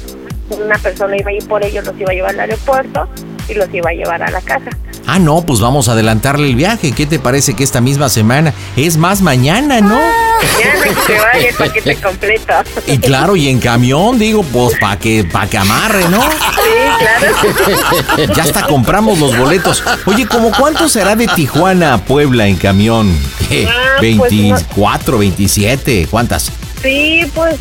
una 0.49 0.78
persona 0.78 1.18
iba 1.18 1.30
a 1.32 1.34
ir 1.34 1.47
por 1.47 1.63
ellos 1.63 1.86
los 1.86 1.99
iba 1.99 2.11
a 2.11 2.13
llevar 2.13 2.32
al 2.32 2.39
aeropuerto 2.41 3.07
y 3.49 3.53
los 3.55 3.74
iba 3.74 3.89
a 3.89 3.93
llevar 3.93 4.22
a 4.24 4.30
la 4.32 4.41
casa 4.41 4.70
Ah, 5.10 5.20
no, 5.20 5.41
pues 5.41 5.62
vamos 5.62 5.88
a 5.88 5.93
adelantarle 5.93 6.47
el 6.47 6.55
viaje. 6.55 6.91
¿Qué 6.91 7.05
te 7.05 7.18
parece 7.18 7.53
que 7.53 7.64
esta 7.64 7.80
misma 7.80 8.10
semana? 8.10 8.53
Es 8.76 8.97
más 8.97 9.22
mañana, 9.22 9.80
¿no? 9.80 9.97
ya 10.60 10.74
no 10.76 11.05
que 11.05 11.14
vaya 11.18 11.47
el 11.47 11.55
paquete 11.55 11.95
completo 12.03 12.53
Y 12.86 12.97
claro, 12.97 13.38
y 13.38 13.47
en 13.47 13.60
camión, 13.60 14.20
digo, 14.20 14.43
pues 14.43 14.78
para 14.80 14.99
que, 14.99 15.24
pa 15.24 15.47
que 15.47 15.58
amarre, 15.58 16.10
¿no? 16.10 16.22
sí 16.22 16.38
claro 16.99 18.34
Ya 18.36 18.43
hasta 18.43 18.68
compramos 18.68 19.18
los 19.18 19.36
boletos. 19.38 19.82
Oye, 20.05 20.28
¿cómo 20.28 20.51
cuánto 20.51 20.89
será 20.89 21.16
de 21.16 21.28
Tijuana 21.28 21.93
a 21.93 21.97
Puebla 21.99 22.47
en 22.47 22.58
camión? 22.58 23.18
¿Qué? 23.47 23.66
Ah, 23.66 23.95
pues, 23.99 24.18
24, 24.30 25.18
27, 25.20 26.08
¿cuántas? 26.12 26.51
sí 26.84 27.22
pues 27.34 27.55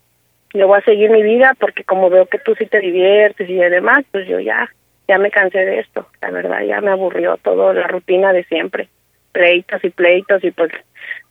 Yo 0.53 0.67
voy 0.67 0.77
a 0.79 0.83
seguir 0.85 1.09
mi 1.09 1.23
vida 1.23 1.55
porque 1.59 1.83
como 1.83 2.09
veo 2.09 2.25
que 2.27 2.37
tú 2.39 2.53
sí 2.55 2.65
te 2.67 2.79
diviertes 2.79 3.49
y 3.49 3.55
demás, 3.55 4.05
pues 4.11 4.27
yo 4.27 4.39
ya, 4.39 4.69
ya 5.07 5.17
me 5.17 5.31
cansé 5.31 5.59
de 5.65 5.79
esto. 5.79 6.07
La 6.21 6.29
verdad, 6.31 6.61
ya 6.61 6.79
me 6.81 6.91
aburrió 6.91 7.37
toda 7.37 7.73
la 7.73 7.87
rutina 7.87 8.31
de 8.33 8.43
siempre. 8.45 8.87
Pleitos 9.31 9.83
y 9.83 9.89
pleitos 9.89 10.43
y 10.43 10.51
pues 10.51 10.71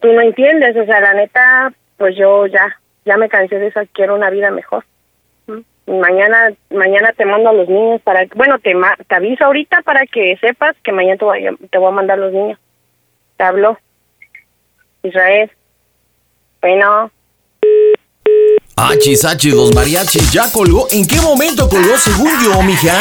tú 0.01 0.13
no 0.13 0.21
entiendes, 0.21 0.77
o 0.77 0.85
sea, 0.85 1.01
la 1.01 1.15
neta, 1.15 1.73
pues 1.99 2.17
yo 2.17 2.47
ya, 2.47 2.77
ya 3.05 3.17
me 3.17 3.29
cansé 3.29 3.59
de 3.61 3.69
eso, 3.69 3.81
quiero 3.93 4.17
una 4.17 4.29
vida 4.31 4.51
mejor. 4.51 4.85
¿Mm? 5.47 5.61
Mañana, 6.01 6.51
mañana 6.71 7.13
te 7.13 7.25
mando 7.25 7.51
a 7.51 7.53
los 7.53 7.69
niños 7.69 8.01
para, 8.03 8.27
bueno, 8.35 8.59
te, 8.59 8.75
ma- 8.75 8.97
te 9.07 9.15
aviso 9.15 9.45
ahorita 9.45 9.83
para 9.83 10.05
que 10.07 10.37
sepas 10.39 10.77
que 10.83 10.91
mañana 10.91 11.17
te 11.17 11.25
voy, 11.25 11.47
a, 11.47 11.55
te 11.71 11.79
voy 11.79 11.89
a 11.89 11.93
mandar 11.93 12.19
los 12.19 12.33
niños. 12.33 12.59
Te 13.37 13.45
habló. 13.45 13.79
Israel. 15.05 15.51
Bueno. 16.61 17.11
Achis, 18.77 19.25
achis, 19.25 19.53
los 19.53 19.75
mariachis 19.75 20.31
ya 20.33 20.51
colgó. 20.51 20.89
¿En 20.91 21.05
qué 21.07 21.21
momento 21.21 21.69
colgó 21.69 21.99
según 21.99 22.31
yo, 22.43 22.63
mija? 22.63 22.99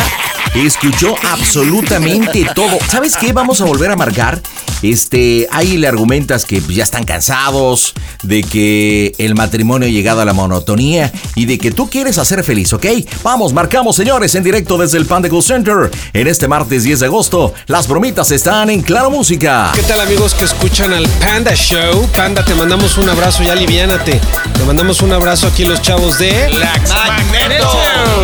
Escuchó 0.56 1.16
absolutamente 1.32 2.46
todo. 2.54 2.78
¿Sabes 2.90 3.16
qué? 3.16 3.32
Vamos 3.32 3.62
a 3.62 3.66
volver 3.66 3.90
a 3.90 3.96
marcar. 3.96 4.42
Este, 4.82 5.48
ahí 5.52 5.78
le 5.78 5.88
argumentas 5.88 6.44
que 6.44 6.60
ya 6.60 6.84
están 6.84 7.04
cansados, 7.04 7.94
de 8.24 8.44
que 8.44 9.14
el 9.18 9.36
matrimonio 9.36 9.88
ha 9.88 9.92
llegado 9.92 10.22
a 10.22 10.26
la 10.26 10.34
monotonía 10.34 11.12
y 11.36 11.46
de 11.46 11.58
que 11.58 11.72
tú 11.72 11.90
quieres 11.90 12.18
hacer 12.18 12.44
feliz, 12.44 12.74
¿ok? 12.74 12.86
Vamos, 13.24 13.54
marcamos, 13.54 13.96
señores, 13.96 14.34
en 14.36 14.44
directo 14.44 14.78
desde 14.78 14.98
el 14.98 15.06
Panda 15.06 15.30
Cool 15.30 15.44
Center. 15.44 15.92
En 16.14 16.28
este 16.28 16.48
martes 16.48 16.84
10 16.84 17.00
de 17.00 17.06
agosto, 17.06 17.54
las 17.68 17.88
bromitas 17.88 18.32
están 18.32 18.70
en 18.72 18.82
Claro 18.82 19.12
Música. 19.12 19.72
¿Qué 19.76 19.84
tal 19.84 20.02
amigos 20.02 20.34
que 20.34 20.46
escuchan 20.46 20.92
al 20.94 21.08
Panda 21.08 21.54
Show? 21.56 22.08
Panda, 22.16 22.44
te 22.44 22.56
mandamos 22.56 22.98
un 22.98 23.08
abrazo, 23.10 23.44
ya 23.44 23.54
aliviánate. 23.54 24.20
Te 24.58 24.64
mandamos 24.66 25.02
un 25.02 25.14
abrazo 25.14 25.48
aquí 25.48 25.64
los 25.64 25.82
chavos 25.82 26.18
de... 26.18 26.50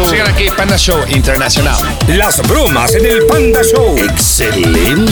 Sigan 0.10 0.28
aquí, 0.28 0.48
Panda 0.58 0.78
Show 0.78 1.00
Internacional. 1.10 1.78
Las 2.18 2.42
bromas 2.50 2.96
en 2.96 3.06
el 3.06 3.28
Panda 3.28 3.62
Show. 3.62 3.96
Excelente. 3.96 5.12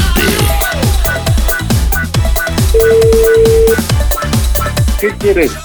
¿Qué 4.99 5.09
quieres? 5.19 5.55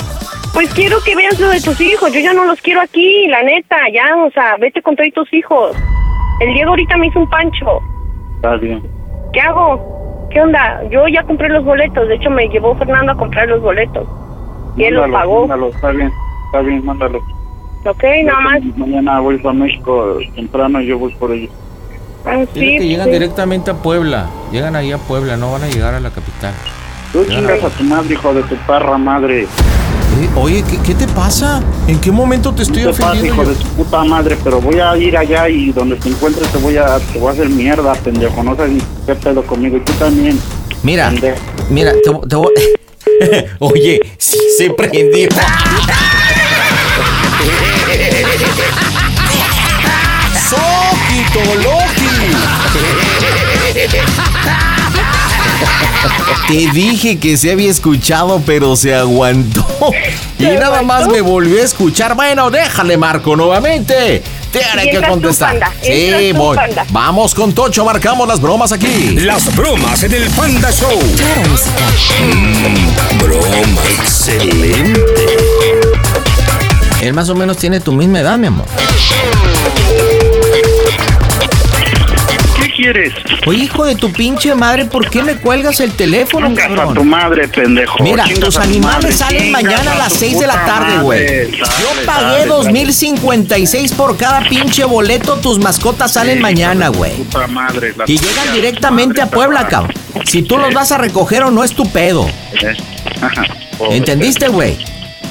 Pues 0.52 0.68
quiero 0.74 0.98
que 1.02 1.16
veas 1.16 1.40
lo 1.40 1.48
de 1.48 1.62
tus 1.62 1.80
hijos. 1.80 2.12
Yo 2.12 2.20
ya 2.20 2.34
no 2.34 2.44
los 2.44 2.60
quiero 2.60 2.82
aquí, 2.82 3.26
la 3.28 3.42
neta. 3.42 3.76
Ya, 3.90 4.14
o 4.16 4.30
sea, 4.32 4.58
vete 4.58 4.82
con 4.82 4.94
todos 4.96 5.14
tus 5.14 5.32
hijos. 5.32 5.74
El 6.40 6.52
Diego 6.52 6.70
ahorita 6.70 6.98
me 6.98 7.06
hizo 7.06 7.20
un 7.20 7.30
pancho. 7.30 7.80
Está 8.36 8.56
bien. 8.56 8.82
¿Qué 9.32 9.40
hago? 9.40 10.28
¿Qué 10.30 10.42
onda? 10.42 10.82
Yo 10.90 11.08
ya 11.08 11.22
compré 11.22 11.48
los 11.48 11.64
boletos. 11.64 12.06
De 12.06 12.16
hecho, 12.16 12.28
me 12.28 12.50
llevó 12.50 12.76
Fernando 12.76 13.12
a 13.12 13.16
comprar 13.16 13.48
los 13.48 13.62
boletos. 13.62 14.06
Y 14.76 14.84
él 14.84 14.94
los 14.94 15.10
pagó. 15.10 15.46
mándalo, 15.46 15.68
está 15.70 15.90
bien. 15.90 16.12
Está 16.48 16.60
bien, 16.60 16.84
mándalo. 16.84 17.39
Ok, 17.84 18.04
nada 18.24 18.40
más. 18.40 18.60
Mañana 18.76 19.20
voy 19.20 19.38
para 19.38 19.54
México 19.54 20.18
temprano 20.34 20.80
y 20.82 20.86
yo 20.86 20.98
voy 20.98 21.14
por 21.14 21.32
ellos. 21.32 21.50
Ah, 22.26 22.44
sí, 22.52 22.60
que 22.60 22.86
llegan 22.86 23.06
sí. 23.06 23.12
directamente 23.12 23.70
a 23.70 23.74
Puebla. 23.74 24.28
Llegan 24.52 24.76
ahí 24.76 24.92
a 24.92 24.98
Puebla, 24.98 25.36
no 25.36 25.52
van 25.52 25.62
a 25.62 25.68
llegar 25.68 25.94
a 25.94 26.00
la 26.00 26.10
capital. 26.10 26.52
Tú 27.12 27.24
chingas 27.24 27.64
a 27.64 27.70
tu 27.70 27.82
madre, 27.84 28.12
hijo 28.12 28.34
de 28.34 28.42
tu 28.42 28.54
perra 28.66 28.98
madre. 28.98 29.42
Eh, 29.42 30.28
Oye, 30.36 30.62
¿qué, 30.70 30.76
qué 30.84 30.94
te 30.94 31.06
pasa? 31.08 31.62
¿En 31.88 31.98
qué 32.00 32.10
momento 32.12 32.52
te 32.54 32.62
estoy 32.62 32.82
¿Qué 32.82 32.88
pasa, 32.90 33.10
ofendiendo? 33.12 33.42
hijo 33.42 33.44
yo? 33.44 33.58
de 33.58 33.64
tu 33.64 33.68
puta 33.68 34.04
madre? 34.04 34.36
Pero 34.44 34.60
voy 34.60 34.78
a 34.78 34.96
ir 34.96 35.16
allá 35.16 35.48
y 35.48 35.72
donde 35.72 35.96
te 35.96 36.08
encuentres 36.10 36.48
te 36.52 36.58
voy 36.58 36.76
a, 36.76 36.98
te 36.98 37.18
voy 37.18 37.28
a 37.28 37.32
hacer 37.32 37.48
mierda, 37.48 37.94
pendejo. 37.94 38.42
No 38.42 38.54
sabes 38.56 38.72
ni 38.72 38.80
qué 39.06 39.14
pedo 39.14 39.42
conmigo. 39.46 39.78
Y 39.78 39.80
tú 39.80 39.92
también. 39.94 40.38
Mira, 40.82 41.08
pendejo. 41.08 41.38
mira, 41.70 41.92
te, 41.92 42.28
te 42.28 42.36
voy... 42.36 42.52
Oye, 43.60 44.00
sí 44.18 44.38
se 44.58 44.70
prendió. 44.70 45.28
¡Soquito 50.48 51.40
Te 56.48 56.54
dije 56.72 57.18
que 57.18 57.36
se 57.36 57.52
había 57.52 57.70
escuchado, 57.70 58.42
pero 58.44 58.74
se 58.76 58.94
aguantó. 58.94 59.66
Y 60.38 60.44
nada 60.44 60.82
más 60.82 61.06
me 61.06 61.20
volvió 61.20 61.60
a 61.60 61.64
escuchar. 61.64 62.14
Bueno, 62.14 62.50
déjale, 62.50 62.96
Marco, 62.96 63.36
nuevamente. 63.36 64.22
Te 64.50 64.64
haré 64.64 64.90
que 64.90 65.00
contestar. 65.02 65.60
Sí, 65.80 66.32
voy. 66.34 66.56
Vamos 66.90 67.34
con 67.34 67.52
Tocho, 67.52 67.84
marcamos 67.84 68.26
las 68.26 68.40
bromas 68.40 68.72
aquí. 68.72 69.10
Las 69.20 69.54
bromas 69.54 70.02
en 70.02 70.14
el 70.14 70.28
Panda 70.30 70.72
Show. 70.72 71.00
Mm, 72.20 73.18
broma, 73.18 73.82
excelente. 73.98 75.79
Él 77.00 77.14
más 77.14 77.28
o 77.30 77.34
menos 77.34 77.56
tiene 77.56 77.80
tu 77.80 77.92
misma 77.92 78.20
edad, 78.20 78.36
mi 78.38 78.48
amor. 78.48 78.66
¿Qué 82.56 82.70
quieres? 82.76 83.14
Oye, 83.46 83.64
hijo 83.64 83.86
de 83.86 83.94
tu 83.94 84.12
pinche 84.12 84.54
madre, 84.54 84.84
¿por 84.84 85.08
qué 85.08 85.22
me 85.22 85.36
cuelgas 85.36 85.80
el 85.80 85.92
teléfono, 85.92 86.48
Chingas 86.48 86.66
a 86.66 86.68
tu 86.68 86.76
cabrón? 86.76 87.08
madre, 87.08 87.48
pendejo. 87.48 88.02
Mira, 88.02 88.24
Chingas 88.24 88.40
tus 88.40 88.56
animales 88.58 89.16
salen 89.16 89.44
chingas 89.44 89.62
mañana 89.62 89.92
a 89.92 89.98
las 89.98 90.12
tu 90.12 90.18
6 90.18 90.40
de 90.40 90.46
la 90.46 90.64
tarde, 90.66 90.98
güey. 91.02 91.50
Yo 91.52 91.66
pagué 92.04 92.38
sale, 92.40 92.46
2056 92.46 93.92
por 93.92 94.16
cada 94.18 94.46
pinche 94.48 94.84
boleto, 94.84 95.36
tus 95.36 95.58
mascotas 95.58 96.12
salen 96.12 96.36
Sí, 96.36 96.42
mañana, 96.42 96.88
güey. 96.88 97.12
Y 98.06 98.18
llegan 98.18 98.52
directamente 98.52 99.22
a 99.22 99.26
Puebla, 99.30 99.66
cabrón. 99.68 99.94
Si 100.26 100.42
tú 100.42 100.58
los 100.58 100.74
vas 100.74 100.92
a 100.92 100.98
recoger 100.98 101.44
o 101.44 101.50
no 101.50 101.64
es 101.64 101.72
tu 101.74 101.90
pedo. 101.90 102.26
Eh, 102.62 102.76
¿Entendiste, 103.90 104.48
güey? 104.48 104.76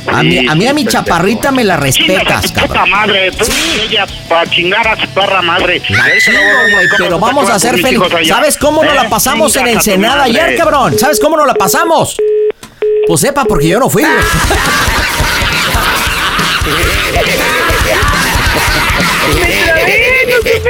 A 0.07 0.23
mí, 0.23 0.47
a 0.47 0.55
mí 0.55 0.67
a 0.67 0.73
mi 0.73 0.85
chaparrita 0.85 1.51
me 1.51 1.63
la 1.63 1.77
respetas, 1.77 2.41
tu 2.43 2.53
puta 2.53 2.67
cabrón. 2.67 2.89
madre, 2.89 3.31
tú 3.31 3.45
y 3.45 3.81
ella 3.81 4.05
para 4.27 4.49
chingar 4.49 4.87
a 4.87 4.95
su 4.99 5.07
perra 5.09 5.41
madre. 5.41 5.81
Güey, 5.87 6.87
pero 6.97 7.19
vamos 7.19 7.49
a 7.49 7.59
ser 7.59 7.77
felices. 7.79 8.27
¿Sabes 8.27 8.57
cómo 8.57 8.83
nos 8.83 8.93
Eh, 8.93 8.95
la 8.95 9.09
pasamos 9.09 9.55
en 9.55 9.67
Ensenada 9.67 10.23
ayer, 10.23 10.55
cabrón? 10.57 10.97
¿Sabes 10.97 11.19
cómo 11.19 11.37
nos 11.37 11.45
la 11.47 11.53
pasamos? 11.53 12.15
Pues 13.07 13.21
sepa, 13.21 13.45
porque 13.45 13.67
yo 13.67 13.79
no 13.79 13.89
fui. 13.89 14.03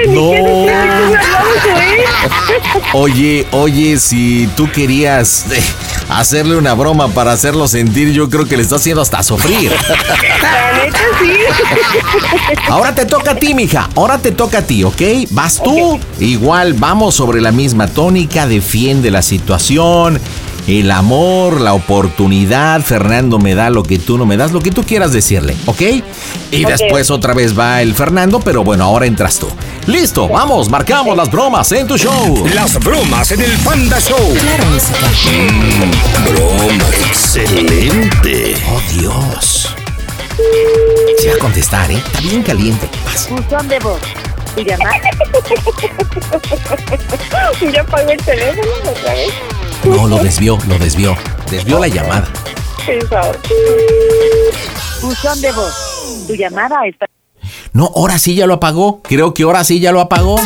No. 0.07 0.32
Oye, 2.93 3.45
oye, 3.51 3.97
si 3.97 4.47
tú 4.55 4.69
querías 4.71 5.45
eh, 5.51 5.61
hacerle 6.10 6.57
una 6.57 6.74
broma 6.74 7.07
para 7.10 7.32
hacerlo 7.32 7.68
sentir, 7.68 8.12
yo 8.12 8.30
creo 8.30 8.45
que 8.45 8.57
le 8.57 8.64
está 8.64 8.76
haciendo 8.76 9.01
hasta 9.01 9.24
sufrir. 9.24 9.72
La 10.41 10.84
neta 10.84 10.99
sí. 11.20 11.32
Ahora 12.68 12.93
te 12.93 13.05
toca 13.05 13.32
a 13.32 13.36
ti, 13.36 13.53
mija. 13.53 13.89
Ahora 13.95 14.18
te 14.18 14.32
toca 14.32 14.60
a 14.60 14.62
ti, 14.62 14.84
¿ok? 14.84 15.01
Vas 15.32 15.62
tú. 15.64 15.99
Igual 16.20 16.74
vamos 16.74 17.16
sobre 17.16 17.41
la 17.41 17.51
misma 17.51 17.88
tónica. 17.88 18.47
Defiende 18.47 19.12
la 19.12 19.22
situación. 19.22 20.20
El 20.70 20.91
amor, 20.91 21.61
la 21.61 21.74
oportunidad. 21.74 22.82
Fernando 22.82 23.39
me 23.39 23.55
da 23.55 23.72
lo 23.72 23.82
que 23.82 23.97
tú 23.97 24.20
no 24.20 24.28
me 24.28 24.38
das, 24.38 24.51
lo 24.51 24.61
que 24.61 24.70
tú 24.70 24.84
quieras 24.84 25.11
decirle, 25.11 25.57
¿ok? 25.65 25.82
Y 26.51 26.63
después 26.63 27.09
otra 27.09 27.34
vez 27.34 27.57
va 27.57 27.82
el 27.82 27.95
Fernando, 27.95 28.39
pero 28.39 28.63
bueno, 28.63 28.84
ahora 28.84 29.07
entras 29.07 29.39
tú. 29.39 29.47
Listo, 29.88 30.30
vamos, 30.30 30.70
marcamos 30.70 31.17
las 31.17 31.32
bromas 31.32 31.72
en 31.72 31.88
tu 31.88 31.97
show. 31.97 32.47
Las 32.53 32.78
bromas 32.82 33.32
en 33.32 33.41
el 33.41 33.57
Panda 33.57 33.99
Show. 33.99 34.32
Mm, 35.26 36.36
broma, 36.36 36.86
excelente. 37.07 38.55
Oh, 38.72 38.80
Dios. 38.93 39.76
Se 41.17 41.30
va 41.30 41.34
a 41.34 41.39
contestar, 41.39 41.89
¿eh? 41.89 41.95
Está 41.95 42.20
bien 42.20 42.43
caliente. 42.43 42.88
Vas. 43.05 43.28
Buzón 43.28 43.67
de 43.67 43.80
voz. 43.80 44.01
¿Y 44.55 44.63
llamar? 44.63 45.01
¿Ya 47.74 47.84
pagó 47.88 48.09
el 48.11 48.22
teléfono 48.22 48.91
otra 48.91 49.13
vez? 49.13 49.34
No, 49.84 50.07
lo 50.07 50.17
desvió, 50.19 50.57
lo 50.67 50.77
desvió. 50.77 51.15
Desvió 51.49 51.80
la 51.80 51.88
llamada. 51.88 52.27
Buzón 55.01 55.41
de 55.41 55.51
voz. 55.51 56.25
Tu 56.27 56.36
llamada 56.36 56.75
está. 56.88 57.05
No, 57.73 57.89
ahora 57.95 58.19
sí 58.19 58.36
ya 58.36 58.45
lo 58.45 58.55
apagó. 58.55 59.01
Creo 59.03 59.34
que 59.34 59.43
ahora 59.43 59.63
sí 59.63 59.80
ya 59.80 59.91
lo 59.91 60.01
apagó. 60.01 60.39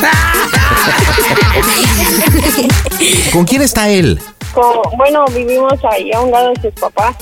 ¿Con 3.31 3.45
quién 3.45 3.61
está 3.61 3.89
él? 3.89 4.19
Con- 4.53 4.97
bueno, 4.97 5.25
vivimos 5.34 5.73
ahí 5.91 6.11
a 6.13 6.21
un 6.21 6.31
lado 6.31 6.51
de 6.53 6.61
sus 6.61 6.79
papás, 6.79 7.15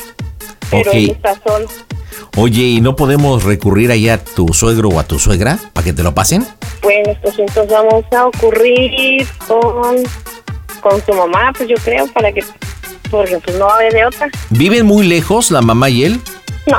pero 0.70 0.89
Ok. 0.91 0.95
él 0.97 1.09
está 1.12 1.36
solo. 1.45 1.68
Oye, 2.38 2.62
¿y 2.64 2.82
no 2.82 2.95
podemos 2.95 3.43
recurrir 3.43 3.91
ahí 3.91 4.07
a 4.09 4.24
tu 4.24 4.53
suegro 4.53 4.89
o 4.89 4.99
a 4.99 5.03
tu 5.03 5.20
suegra 5.20 5.57
para 5.74 5.84
que 5.86 5.93
te 5.93 6.03
lo 6.03 6.14
pasen? 6.14 6.47
Bueno, 6.82 7.14
pues 7.22 7.38
entonces 7.39 7.68
vamos 7.70 8.03
a 8.16 8.26
ocurrir 8.28 9.28
con, 9.47 9.95
con 10.82 11.04
su 11.06 11.14
mamá, 11.14 11.54
pues 11.56 11.70
yo 11.70 11.76
creo, 11.84 12.08
para 12.08 12.32
que, 12.32 12.44
porque 13.10 13.38
pues 13.44 13.58
no 13.58 13.66
va 13.66 13.74
a 13.74 13.76
haber 13.76 13.94
de 13.94 14.06
otra. 14.06 14.30
¿Viven 14.50 14.86
muy 14.86 15.08
lejos 15.08 15.52
la 15.52 15.62
mamá 15.62 15.90
y 15.90 16.04
él? 16.04 16.20
No, 16.68 16.78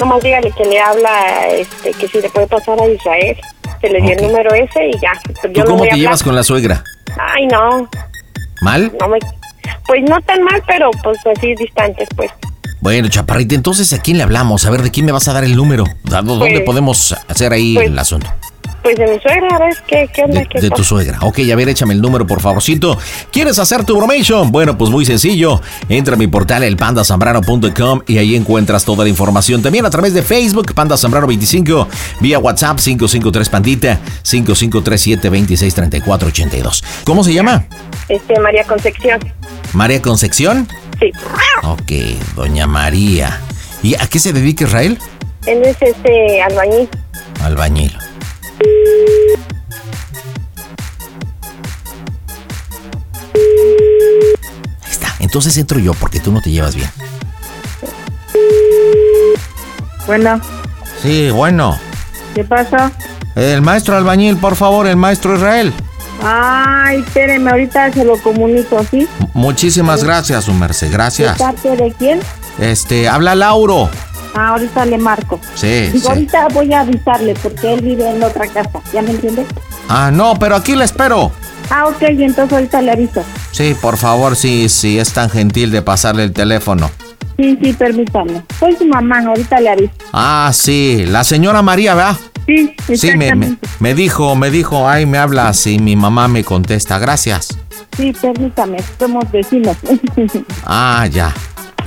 nomás 0.00 0.22
dígale 0.22 0.50
que 0.52 0.64
le 0.64 0.80
habla, 0.80 1.48
este, 1.48 1.92
que 1.92 2.08
si 2.08 2.20
le 2.20 2.28
puede 2.30 2.46
pasar 2.46 2.80
a 2.80 2.86
Israel, 2.86 3.36
que 3.80 3.88
le 3.90 4.00
dio 4.00 4.12
el 4.12 4.22
número 4.22 4.54
ese 4.54 4.88
y 4.88 4.92
ya. 5.00 5.12
Pues 5.42 5.52
¿Tú 5.52 5.64
cómo 5.64 5.84
te 5.84 5.96
llevas 5.96 6.22
con 6.22 6.34
la 6.34 6.42
suegra? 6.42 6.82
Ay, 7.18 7.46
no, 7.46 7.88
¿Mal? 8.62 8.90
No 8.98 9.08
me, 9.08 9.18
pues 9.86 10.02
no 10.08 10.20
tan 10.22 10.42
mal, 10.42 10.62
pero 10.66 10.90
pues 11.02 11.18
así 11.36 11.54
distantes, 11.54 12.08
pues. 12.16 12.30
Bueno, 12.80 13.08
Chaparrita, 13.08 13.54
entonces 13.54 13.92
¿a 13.92 14.00
quién 14.00 14.16
le 14.18 14.22
hablamos? 14.22 14.64
A 14.66 14.70
ver, 14.70 14.82
¿de 14.82 14.90
quién 14.90 15.06
me 15.06 15.12
vas 15.12 15.26
a 15.28 15.32
dar 15.32 15.44
el 15.44 15.56
número? 15.56 15.84
¿A 15.84 16.22
dó- 16.22 16.36
¿Dónde 16.36 16.50
Pues- 16.56 16.62
podemos 16.64 17.16
hacer 17.28 17.52
ahí 17.52 17.74
pues- 17.74 17.86
el 17.88 17.98
asunto? 17.98 18.32
Pues 18.86 18.98
de 18.98 19.06
mi 19.08 19.18
suegra, 19.18 19.48
a 19.56 19.58
ver 19.58 19.76
qué, 19.88 20.08
qué 20.14 20.22
onda, 20.22 20.44
qué 20.44 20.60
De 20.60 20.70
tu 20.70 20.84
suegra. 20.84 21.18
Ok, 21.22 21.40
a 21.52 21.56
ver, 21.56 21.68
échame 21.68 21.92
el 21.92 22.00
número, 22.00 22.24
por 22.24 22.40
favorcito. 22.40 22.96
¿Quieres 23.32 23.58
hacer 23.58 23.82
tu 23.82 23.96
bromation? 23.96 24.52
Bueno, 24.52 24.78
pues 24.78 24.92
muy 24.92 25.04
sencillo. 25.04 25.60
Entra 25.88 26.14
a 26.14 26.16
mi 26.16 26.28
portal 26.28 26.62
elpandasambrano.com 26.62 28.02
y 28.06 28.18
ahí 28.18 28.36
encuentras 28.36 28.84
toda 28.84 29.02
la 29.02 29.10
información. 29.10 29.60
También 29.60 29.86
a 29.86 29.90
través 29.90 30.14
de 30.14 30.22
Facebook, 30.22 30.72
Panda 30.72 30.96
Zambrano 30.96 31.26
25, 31.26 31.88
vía 32.20 32.38
WhatsApp 32.38 32.78
553 32.78 33.48
Pandita 33.48 33.98
5537 34.22 35.30
263482. 35.30 36.84
¿Cómo 37.02 37.24
se 37.24 37.34
llama? 37.34 37.64
Este, 38.08 38.38
María 38.38 38.62
Concepción. 38.62 39.18
María 39.72 40.00
Concepción. 40.00 40.68
Sí. 41.00 41.10
Ok, 41.64 41.90
doña 42.36 42.68
María. 42.68 43.40
¿Y 43.82 43.96
a 43.96 44.06
qué 44.06 44.20
se 44.20 44.32
dedica 44.32 44.62
Israel? 44.62 44.96
Él 45.46 45.64
es 45.64 45.76
este 45.82 46.40
albañil. 46.40 46.88
Albañil. 47.42 47.92
Ahí 54.82 54.90
está. 54.90 55.08
Entonces 55.20 55.56
entro 55.56 55.78
yo 55.78 55.94
porque 55.94 56.20
tú 56.20 56.32
no 56.32 56.40
te 56.40 56.50
llevas 56.50 56.74
bien. 56.74 56.90
Bueno, 60.06 60.40
Sí, 61.02 61.30
bueno. 61.30 61.78
¿qué 62.34 62.42
pasa? 62.44 62.90
El 63.34 63.60
maestro 63.60 63.96
albañil, 63.96 64.36
por 64.38 64.56
favor, 64.56 64.86
el 64.86 64.96
maestro 64.96 65.36
Israel. 65.36 65.72
Ay, 66.22 67.00
espéreme, 67.00 67.50
ahorita 67.50 67.92
se 67.92 68.04
lo 68.04 68.16
comunico, 68.22 68.82
¿sí? 68.90 69.06
Muchísimas 69.34 70.02
gracias, 70.02 70.44
su 70.44 70.54
merced. 70.54 70.86
¿De 70.86 70.92
Gracias. 70.94 71.38
parte 71.38 71.76
de 71.76 71.92
quién? 71.98 72.20
Este, 72.58 73.08
habla 73.08 73.34
Lauro. 73.34 73.90
Ah, 74.36 74.48
ahorita 74.48 74.84
le 74.84 74.98
marco. 74.98 75.40
Sí, 75.54 75.66
Digo, 75.92 75.98
sí. 76.00 76.06
ahorita 76.08 76.48
voy 76.48 76.72
a 76.74 76.80
avisarle 76.80 77.34
porque 77.42 77.72
él 77.74 77.80
vive 77.80 78.08
en 78.08 78.22
otra 78.22 78.46
casa, 78.46 78.80
¿ya 78.92 79.00
me 79.02 79.10
entiende? 79.12 79.46
Ah, 79.88 80.10
no, 80.12 80.34
pero 80.38 80.56
aquí 80.56 80.76
le 80.76 80.84
espero. 80.84 81.32
Ah, 81.70 81.86
ok, 81.86 82.02
entonces 82.02 82.52
ahorita 82.52 82.82
le 82.82 82.92
aviso. 82.92 83.24
Sí, 83.50 83.74
por 83.80 83.96
favor, 83.96 84.36
sí, 84.36 84.68
sí, 84.68 84.98
es 84.98 85.12
tan 85.12 85.30
gentil 85.30 85.70
de 85.70 85.80
pasarle 85.82 86.24
el 86.24 86.32
teléfono. 86.32 86.90
Sí, 87.38 87.58
sí, 87.62 87.72
permítame. 87.72 88.42
Soy 88.60 88.76
su 88.76 88.86
mamá, 88.86 89.20
ahorita 89.26 89.58
le 89.60 89.70
aviso. 89.70 89.92
Ah, 90.12 90.50
sí, 90.52 91.04
la 91.06 91.24
señora 91.24 91.62
María, 91.62 91.94
¿verdad? 91.94 92.16
Sí, 92.46 92.74
Sí, 92.94 93.16
me, 93.16 93.34
me, 93.34 93.56
me 93.80 93.94
dijo, 93.94 94.36
me 94.36 94.50
dijo, 94.50 94.88
ay, 94.88 95.04
me 95.06 95.18
hablas 95.18 95.66
y 95.66 95.78
mi 95.80 95.96
mamá 95.96 96.28
me 96.28 96.44
contesta, 96.44 96.98
gracias. 96.98 97.58
Sí, 97.96 98.12
permítame, 98.20 98.76
somos 98.98 99.24
vecinos. 99.32 99.76
Ah, 100.64 101.06
ya. 101.10 101.34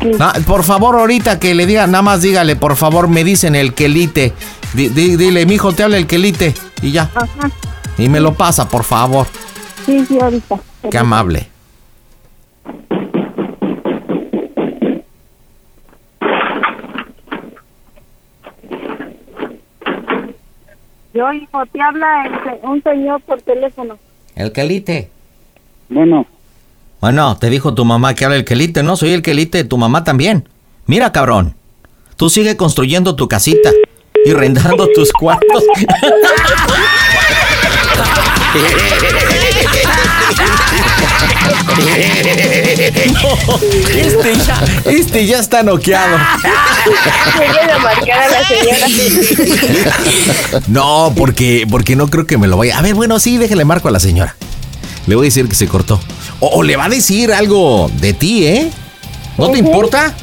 Sí. 0.02 0.12
Ah, 0.20 0.34
por 0.48 0.64
favor, 0.64 0.96
ahorita 0.96 1.40
que 1.40 1.54
le 1.54 1.66
diga, 1.66 1.86
nada 1.88 2.02
más 2.02 2.22
dígale, 2.22 2.56
por 2.56 2.76
favor, 2.78 3.08
me 3.10 3.24
dicen 3.24 3.56
el 3.56 3.74
quelite. 3.74 4.34
Di- 4.74 4.88
dile, 4.90 5.46
mijo, 5.46 5.74
te 5.74 5.84
habla 5.84 5.98
el 5.98 6.08
quelite. 6.08 6.54
Y 6.82 6.92
ya. 6.92 7.10
Ajá. 7.14 7.52
Y 7.98 8.08
me 8.08 8.20
lo 8.22 8.34
pasa, 8.34 8.70
por 8.70 8.84
favor. 8.86 9.28
Sí, 9.86 10.06
sí, 10.06 10.18
ahorita. 10.22 10.58
Qué 10.90 10.98
amable. 10.98 11.48
Yo, 21.14 21.32
hijo, 21.34 21.66
te 21.68 21.82
habla 21.82 22.26
el 22.26 22.60
un 22.70 22.84
señor 22.84 23.22
por 23.22 23.42
teléfono. 23.42 23.98
El 24.36 24.52
quelite. 24.52 25.10
Bueno, 25.90 26.26
Bueno, 27.02 27.38
te 27.38 27.50
dijo 27.50 27.74
tu 27.74 27.86
mamá 27.86 28.14
que 28.14 28.26
habla 28.26 28.38
el 28.38 28.46
quelite, 28.46 28.84
¿no? 28.84 28.98
Soy 28.98 29.14
el 29.14 29.22
quelite 29.22 29.60
de 29.60 29.64
tu 29.64 29.78
mamá 29.78 30.04
también. 30.04 30.50
Mira, 30.86 31.12
cabrón. 31.12 31.56
Tú 32.18 32.30
sigue 32.30 32.58
construyendo 32.58 33.16
tu 33.16 33.30
casita 33.30 33.72
y 34.26 34.34
rentando 34.34 34.88
tus 34.96 35.12
cuartos. 35.14 35.64
No, 43.14 43.56
este 43.96 44.36
ya, 44.36 44.64
este 44.86 45.26
ya 45.26 45.40
está 45.40 45.64
noqueado. 45.64 46.18
Marcar 47.82 48.24
a 48.24 48.30
la 48.30 48.44
señora. 48.48 48.88
No, 50.68 51.14
porque, 51.16 51.66
porque 51.70 51.96
no 51.96 52.10
creo 52.10 52.28
que 52.28 52.38
me 52.38 52.48
lo 52.48 52.58
vaya. 52.58 52.78
A 52.78 52.82
ver, 52.82 52.96
bueno, 52.96 53.20
sí, 53.20 53.38
déjale 53.38 53.64
marco 53.64 53.88
a 53.88 53.92
la 53.92 54.00
señora. 54.00 54.36
Le 55.08 55.16
voy 55.16 55.26
a 55.26 55.30
decir 55.30 55.48
que 55.48 55.56
se 55.56 55.68
cortó. 55.68 56.00
O, 56.40 56.48
o 56.48 56.64
le 56.64 56.76
va 56.76 56.86
a 56.86 56.90
decir 56.90 57.34
algo 57.34 57.90
de 58.00 58.14
ti, 58.14 58.46
¿eh? 58.46 58.72
¿No 59.38 59.50
te 59.52 59.60
importa? 59.60 60.14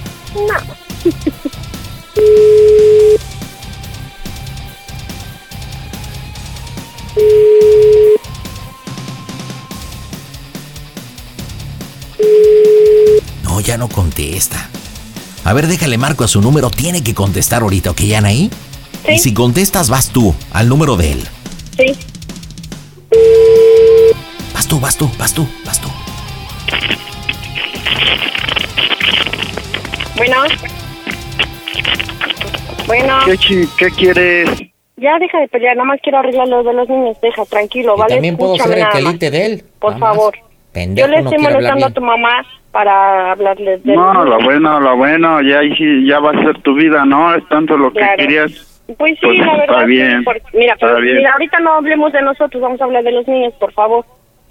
No, 13.43 13.61
ya 13.61 13.79
no 13.79 13.89
contesta. 13.89 14.69
A 15.45 15.53
ver, 15.53 15.67
déjale 15.67 15.97
marco 15.97 16.25
a 16.25 16.29
su 16.29 16.41
número. 16.41 16.71
Tiene 16.71 17.03
que 17.03 17.15
contestar 17.15 17.63
ahorita, 17.63 17.91
¿ok, 17.91 18.01
Anaí? 18.17 18.51
Y 19.09 19.19
si 19.19 19.33
contestas, 19.33 19.89
vas 19.89 20.09
tú 20.09 20.35
al 20.53 20.69
número 20.69 20.97
de 20.97 21.13
él. 21.13 21.29
Sí. 21.77 21.95
Vas 24.53 24.67
tú, 24.67 24.81
vas 24.81 24.97
tú, 24.97 25.09
vas 25.19 25.33
tú, 25.33 25.47
vas 25.65 25.81
tú. 25.81 25.89
Bueno. 30.17 30.37
Bueno. 32.87 33.19
¿qué, 33.27 33.37
chi- 33.39 33.69
qué 33.79 33.91
quieres? 33.91 34.49
Ya 34.97 35.19
deja 35.19 35.39
de 35.41 35.49
pelear, 35.49 35.77
nada 35.77 35.89
más 35.89 36.01
quiero 36.03 36.19
arreglar 36.19 36.49
lo 36.49 36.63
de 36.63 36.73
los 36.73 36.89
niños, 36.89 37.21
deja, 37.21 37.45
tranquilo, 37.45 37.97
¿vale? 37.97 38.15
también 38.15 38.37
puedo 38.37 38.55
Escúchame 38.55 38.77
ser 38.81 38.87
el 38.87 38.93
quelite 39.05 39.31
de 39.31 39.47
él. 39.47 39.65
Por 39.79 39.93
Nada 39.93 40.01
más. 40.07 40.17
favor. 40.17 40.35
Pendejo, 40.73 41.07
Yo 41.07 41.11
le 41.15 41.23
no 41.23 41.29
estoy 41.31 41.45
hablar 41.47 41.53
molestando 41.61 41.87
a 41.87 41.91
tu 41.91 42.01
mamá 42.01 42.47
para 42.71 43.33
hablarle 43.33 43.79
de 43.79 43.95
No, 43.95 44.25
lo 44.25 44.39
bueno, 44.41 44.81
lo 44.81 44.97
bueno, 44.97 45.43
ya 45.43 45.59
ahí 45.61 45.75
sí, 45.77 46.07
ya 46.07 46.19
va 46.21 46.31
a 46.31 46.43
ser 46.43 46.61
tu 46.63 46.75
vida, 46.75 47.05
¿no? 47.05 47.35
Es 47.35 47.47
tanto 47.49 47.77
lo 47.77 47.93
que 47.93 47.99
Claro. 48.01 48.17
querías. 48.17 48.83
Pues 48.97 49.19
sí, 49.19 49.27
Pues 49.27 49.39
la 49.39 49.45
está 49.47 49.57
verdad. 49.59 49.81
sí, 49.85 49.87
bien, 49.91 50.25
por- 50.25 50.41
mira, 50.55 50.75
está 50.75 50.87
pero- 50.87 51.01
bien. 51.01 51.17
mira, 51.17 51.33
ahorita 51.33 51.59
no 51.61 51.73
hablemos 51.73 52.13
de 52.13 52.23
nosotros, 52.23 52.63
vamos 52.63 52.81
a 52.81 52.85
hablar 52.85 53.03
de 53.03 53.13
los 53.13 53.27
niños, 53.29 53.53
por 53.59 53.73
favor. 53.73 54.05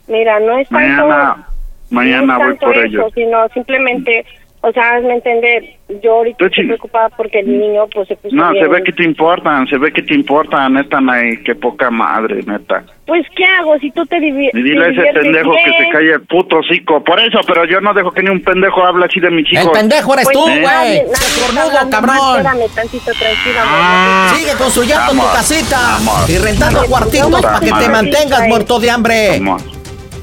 Mira, 0.07 0.39
no 0.41 0.57
es 0.59 0.67
tanto, 0.69 1.07
Mañana, 1.07 1.47
mañana 1.95 2.33
no 2.33 2.39
voy 2.39 2.47
tanto 2.49 2.65
por 2.67 2.77
eso, 2.77 2.85
ellos. 2.85 3.11
sino 3.15 3.47
simplemente, 3.53 4.25
o 4.61 4.71
sea, 4.71 4.95
hazme 4.95 5.13
entender, 5.15 5.63
yo 6.01 6.13
ahorita 6.15 6.45
estoy 6.45 6.65
preocupada 6.65 7.09
porque 7.09 7.39
el 7.39 7.59
niño 7.59 7.85
pues 7.93 8.07
se 8.07 8.15
puso 8.15 8.35
No, 8.35 8.47
se 8.49 8.53
bien. 8.59 8.71
ve 8.71 8.83
que 8.83 8.91
te 8.93 9.03
importan, 9.03 9.67
se 9.67 9.77
ve 9.77 9.91
que 9.93 10.01
te 10.01 10.15
importan, 10.15 10.73
neta, 10.73 10.99
Nay, 11.01 11.37
qué 11.43 11.53
poca 11.55 11.91
madre, 11.91 12.41
neta. 12.45 12.83
Pues, 13.05 13.23
¿qué 13.35 13.45
hago 13.45 13.77
si 13.77 13.91
tú 13.91 14.03
te 14.07 14.15
divi- 14.17 14.49
Y 14.51 14.63
dile 14.63 14.79
a 14.85 14.87
ese 14.87 14.93
diviertes 14.93 15.21
pendejo 15.21 15.51
que 15.51 15.69
bien? 15.69 15.83
se 15.83 15.89
calle 15.91 16.13
el 16.13 16.21
puto 16.21 16.57
hocico. 16.57 17.03
Por 17.03 17.19
eso, 17.19 17.39
pero 17.45 17.63
yo 17.65 17.79
no 17.79 17.93
dejo 17.93 18.09
que 18.11 18.23
ni 18.23 18.31
un 18.31 18.41
pendejo 18.41 18.83
hable 18.83 19.05
así 19.05 19.19
de 19.19 19.29
mis 19.29 19.45
hijos. 19.53 19.65
El 19.65 19.71
pendejo 19.73 20.13
eres 20.15 20.25
Pues 20.25 20.33
tú, 20.35 20.47
¿Eh? 20.47 20.51
güey. 20.53 20.63
nadie- 20.63 21.03
nadie 21.03 21.13
está 21.13 21.45
Cornudo, 21.45 21.61
hablando 21.77 22.01
mal, 22.01 22.17
cabrón. 22.17 22.37
Espérame 22.39 22.75
tantito, 22.75 23.11
tranquila. 23.11 23.61
Ah. 23.63 24.25
amor. 24.27 24.39
Sigue 24.39 24.51
construyendo 24.57 25.11
tu 25.11 25.17
casita 25.37 25.77
vamos. 25.99 26.29
y 26.31 26.37
rentando 26.39 26.75
Vamos, 26.79 26.89
cuartitos 26.89 27.29
vamos, 27.31 27.41
para 27.45 27.59
que 27.59 27.71
te 27.85 27.89
mantengas 27.89 28.47
muerto 28.47 28.79
de 28.79 28.89
hambre. 28.89 29.29
Vamos. 29.39 29.63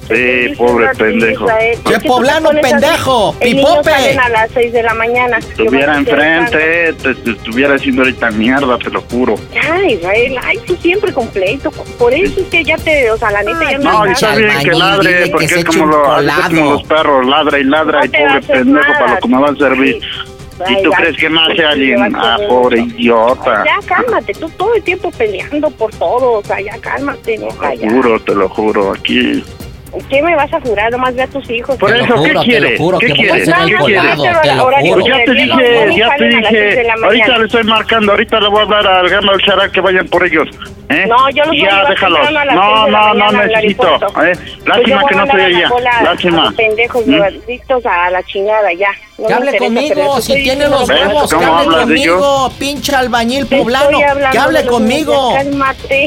Sí, 0.09 0.55
pobre 0.59 0.89
pendejo. 0.97 1.47
Que 1.87 1.99
tú 2.01 2.09
poblano, 2.09 2.51
pendejo, 2.61 3.35
El 3.41 3.57
niño 3.57 3.69
pipope. 3.69 3.91
salen 3.91 4.21
a 4.21 4.29
las 4.31 4.51
6 4.53 4.73
de 4.73 4.83
la 4.83 4.95
mañana. 4.95 5.39
Estuviera 5.39 5.97
enfrente, 5.97 6.93
te, 7.03 7.15
te 7.15 7.31
estuviera 7.31 7.75
haciendo 7.77 8.03
ahorita 8.03 8.31
mierda, 8.33 8.79
te 8.79 8.91
lo 8.91 9.01
juro. 9.03 9.37
Ay, 9.71 9.95
Israel, 9.95 10.39
ay, 10.45 10.59
tú 10.67 10.77
siempre 10.77 11.13
completo. 11.13 11.71
Por 11.99 12.13
eso 12.13 12.41
es 12.41 12.47
que 12.49 12.65
ya 12.65 12.77
te, 12.79 13.11
o 13.11 13.17
sea, 13.17 13.31
la 13.31 13.43
neta 13.43 13.71
ya 13.71 13.79
No, 13.79 14.05
y 14.05 14.09
me 14.09 14.13
está 14.15 14.35
bien 14.37 14.51
que 14.61 14.71
ladre, 14.73 15.25
que 15.25 15.31
porque 15.31 15.49
se 15.49 15.59
es 15.61 15.65
como, 15.65 15.87
lo, 15.87 16.21
es 16.21 16.35
como 16.49 16.71
los 16.73 16.83
perros, 16.85 17.27
ladra 17.27 17.59
y 17.59 17.65
ladra, 17.65 17.99
No 18.01 18.05
y 18.05 18.09
pobre 18.09 18.41
pendejo 18.43 18.89
nada. 18.89 18.99
para 18.99 19.15
lo 19.15 19.21
que 19.21 19.29
me 19.29 19.41
va 19.41 19.49
a 19.49 19.57
servir. 19.57 20.01
Ay, 20.65 20.77
¿Y 20.79 20.83
tú 20.83 20.91
ay, 20.95 21.03
crees 21.05 21.17
que 21.17 21.29
me 21.31 21.41
hace 21.41 21.65
alguien? 21.65 22.15
a 22.15 22.35
Ah, 22.35 22.39
pobre 22.49 22.81
idiota. 22.81 23.65
Ya 23.65 23.79
cálmate, 23.87 24.33
tú 24.35 24.49
todo 24.51 24.75
el 24.75 24.83
tiempo 24.83 25.11
peleando 25.13 25.71
por 25.71 25.91
todo, 25.95 26.33
o 26.35 26.45
sea, 26.45 26.61
ya 26.61 26.77
cálmate, 26.79 27.39
Te 27.39 27.39
lo 27.39 27.51
juro, 27.91 28.21
te 28.21 28.35
lo 28.35 28.49
juro, 28.49 28.93
aquí. 28.93 29.43
¿Qué 30.09 30.23
me 30.23 30.35
vas 30.35 30.53
a 30.55 30.61
jurar? 30.61 30.91
Nomás 30.91 31.15
ve 31.15 31.23
a 31.23 31.27
tus 31.27 31.49
hijos. 31.51 31.77
Por 31.77 31.95
eso, 31.95 32.07
juro, 32.07 32.23
¿qué 32.23 32.29
te 32.29 32.35
lo 32.35 32.43
quieres? 32.43 32.79
juro 32.79 32.99
¿Qué 32.99 33.07
que 33.09 33.13
voy 33.13 33.29
a 33.29 33.33
quieres? 33.33 33.49
hacer 33.49 33.55
¿Qué 33.67 33.73
el 33.73 33.79
quieres? 33.79 34.03
colado, 34.17 34.41
te 34.43 34.55
lo 34.55 34.65
Horario 34.65 34.93
Pues 34.95 35.05
juro. 35.05 35.17
ya 35.19 35.25
te 35.25 35.33
dije, 35.33 35.97
ya 35.99 36.17
te 36.17 36.25
a 36.25 36.29
dije. 36.29 36.91
Ahorita 37.05 37.39
le 37.39 37.45
estoy 37.47 37.65
marcando, 37.65 38.13
ahorita 38.13 38.41
le 38.41 38.49
voy 38.49 38.59
a 38.59 38.63
hablar 38.63 38.87
al 38.87 39.09
Gama 39.11 39.33
al 39.33 39.41
Chará 39.43 39.69
que 39.69 39.81
vayan 39.81 40.09
por 40.09 40.25
ellos. 40.27 40.49
¿Eh? 40.89 41.07
No, 41.07 41.29
yo 41.31 41.45
los 41.45 41.49
voy 41.49 41.61
a 41.63 41.71
Ya, 41.71 41.85
déjalos. 41.91 42.27
a 42.27 42.31
las 42.31 42.55
No, 42.55 42.87
no, 42.89 43.15
no 43.15 43.33
necesito. 43.33 43.95
¿eh? 43.97 43.99
Pues 44.15 44.39
Lástima 44.67 45.01
yo 45.03 45.07
que 45.09 45.15
voy 45.15 45.17
no 45.17 45.23
a 45.23 45.25
estoy 45.27 45.41
a 45.41 45.47
allá. 45.47 45.69
a 46.01 46.03
Lástima. 46.03 46.45
los 46.45 46.55
pendejos, 46.55 47.07
¿Mm? 47.07 47.23
a 47.87 48.11
la 48.11 48.23
chingada, 48.25 48.73
ya. 48.73 48.89
No 49.23 49.29
Que 49.29 49.35
hable 49.35 49.51
interesa, 49.53 49.65
conmigo, 49.75 50.13
eso 50.19 50.23
si 50.23 50.43
tiene 50.43 50.67
los 50.69 50.81
diciendo 50.89 51.05
¿Ves 51.05 51.15
huevos, 51.15 51.31
que 51.35 51.45
hable 51.45 51.67
conmigo, 51.79 52.53
pinche 52.59 52.95
albañil 52.97 53.47
poblano, 53.47 53.99
que 54.33 54.39
hable 54.39 54.67
conmigo. 54.67 55.35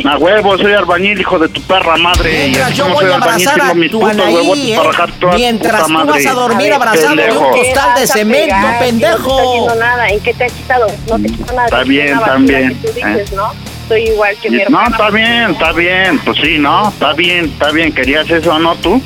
A 0.05 0.17
huevo, 0.17 0.57
soy 0.57 0.73
albañil, 0.73 1.21
hijo 1.21 1.39
de 1.39 1.47
tu 1.47 1.61
perra 1.61 1.95
madre. 1.97 2.47
y 2.47 2.49
Mientras 2.49 2.73
yo 2.75 2.87
voy 2.89 3.03
soy 3.05 3.11
a 3.11 3.15
albañil, 3.15 3.47
abrazar 3.47 3.53
tengo 3.59 3.71
a 3.71 3.73
mis 3.75 3.91
tu 3.91 4.05
Anaí, 4.05 4.73
¿eh? 4.73 4.79
Mientras 5.35 5.83
tú 5.85 5.89
madre. 5.93 6.11
vas 6.11 6.25
a 6.25 6.33
dormir 6.33 6.73
A 6.73 6.77
ver, 6.77 6.87
abrazado 6.89 7.15
de 7.15 7.31
un 7.31 7.53
¿Qué 7.53 7.59
costal 7.73 7.99
de 7.99 8.07
cemento, 8.07 8.45
pegar? 8.55 8.73
No 8.73 8.79
pendejo. 8.79 9.39
haciendo 9.39 9.75
nada. 9.75 10.09
¿En 10.09 10.19
qué 10.19 10.33
te 10.33 10.43
ha 10.43 10.47
quitado? 10.47 10.87
No 11.09 11.15
te 11.17 11.27
quitó 11.29 11.53
nada. 11.53 11.65
Está 11.65 11.83
bien, 11.83 12.19
dices, 12.81 13.31
¿eh? 13.31 13.35
¿no? 13.35 13.53
Soy 13.87 14.01
igual 14.09 14.35
que 14.41 14.49
mi 14.49 14.57
No, 14.57 14.63
hermano. 14.63 14.89
está 14.89 15.09
bien, 15.11 15.51
está 15.51 15.71
bien. 15.71 16.19
Pues 16.25 16.37
sí, 16.43 16.57
¿no? 16.57 16.89
Está 16.89 17.13
bien, 17.13 17.45
está 17.45 17.71
bien. 17.71 17.93
¿Querías 17.93 18.29
eso 18.29 18.57
no 18.59 18.75
tú? 18.77 19.01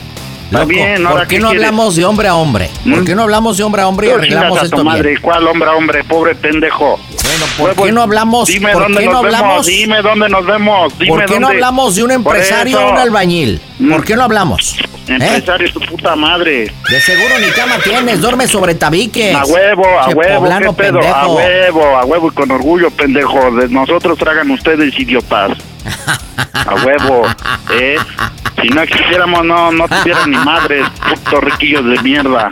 Loco, 0.52 0.66
¿por 0.66 1.28
qué 1.28 1.36
¿qué 1.36 1.40
no 1.40 1.50
quieres? 1.50 1.66
hablamos 1.68 1.96
de 1.96 2.06
hombre 2.06 2.28
a 2.28 2.36
hombre? 2.36 2.70
¿Por 2.84 3.06
qué 3.06 3.14
no 3.16 3.22
hablamos 3.24 3.58
de 3.58 3.64
hombre 3.64 3.82
a 3.84 3.88
hombre 3.88 4.08
y 4.08 4.12
arreglamos 4.12 4.60
a 4.60 4.66
esto 4.66 4.84
madre. 4.84 5.10
bien? 5.12 5.22
¿Cuál 5.22 5.48
hombre, 5.48 5.70
hombre? 5.70 6.04
Pobre 6.04 6.34
pendejo. 6.36 7.00
Bueno, 7.24 7.46
¿por 7.76 7.86
qué 7.86 7.92
no 7.92 8.02
hablamos? 8.02 8.48
Dime 8.50 8.72
¿Por 8.74 8.84
dónde 8.84 9.00
qué 9.00 9.06
nos 9.06 9.14
no 9.14 9.22
vemos. 9.22 9.36
hablamos? 9.40 9.66
Dime 9.68 10.02
dónde 10.02 10.30
nos 10.30 10.46
vemos. 10.46 10.98
Dime 11.00 11.10
¿Por 11.12 11.26
qué 11.26 11.34
no 11.40 11.48
dónde. 11.48 11.56
hablamos 11.64 11.96
de 11.96 12.04
un 12.04 12.12
empresario 12.12 12.80
o 12.82 12.92
un 12.92 12.98
albañil? 12.98 13.62
¿Por 13.92 14.04
qué 14.04 14.16
no 14.16 14.24
hablamos? 14.24 14.76
¿Eh? 15.08 15.14
Empresario, 15.14 15.72
tu 15.72 15.80
puta 15.82 16.16
madre. 16.16 16.72
De 16.90 17.00
seguro 17.02 17.34
ni 17.40 17.48
cama 17.52 17.76
tienes, 17.84 18.20
duerme 18.22 18.48
sobre 18.48 18.76
tabiques. 18.76 19.36
A 19.36 19.44
huevo, 19.46 19.86
a 20.00 20.08
Che, 20.10 20.14
huevo, 20.16 20.40
poblano 20.40 20.76
¿qué 20.76 20.84
pedo? 20.84 21.00
A 21.00 21.02
pendejo. 21.02 21.36
huevo, 21.36 21.98
a 21.98 22.06
huevo 22.06 22.28
y 22.28 22.32
con 22.36 22.52
orgullo, 22.52 22.92
pendejo. 22.92 23.52
De 23.52 23.68
nosotros 23.70 24.18
tragan 24.18 24.50
ustedes, 24.52 24.98
idiotas. 25.00 25.52
A 26.66 26.76
huevo, 26.76 27.28
¿eh? 27.72 27.98
Si 28.62 28.68
no 28.70 28.82
existiéramos, 28.82 29.46
no, 29.46 29.72
no 29.72 29.88
tuvieran 29.88 30.32
ni 30.32 30.38
madres, 30.38 30.86
putos 31.08 31.44
riquillos 31.44 31.86
de 31.86 32.02
mierda. 32.02 32.52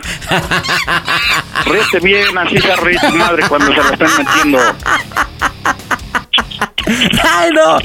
Ríete 1.66 2.00
bien, 2.00 2.38
así 2.38 2.58
se 2.60 2.76
ríe 2.78 3.00
tu 3.00 3.16
madre 3.16 3.44
cuando 3.48 3.68
se 3.74 3.84
la 3.84 3.90
están 3.90 4.10
metiendo. 4.18 4.60
Ay, 7.24 7.52
no. 7.52 7.78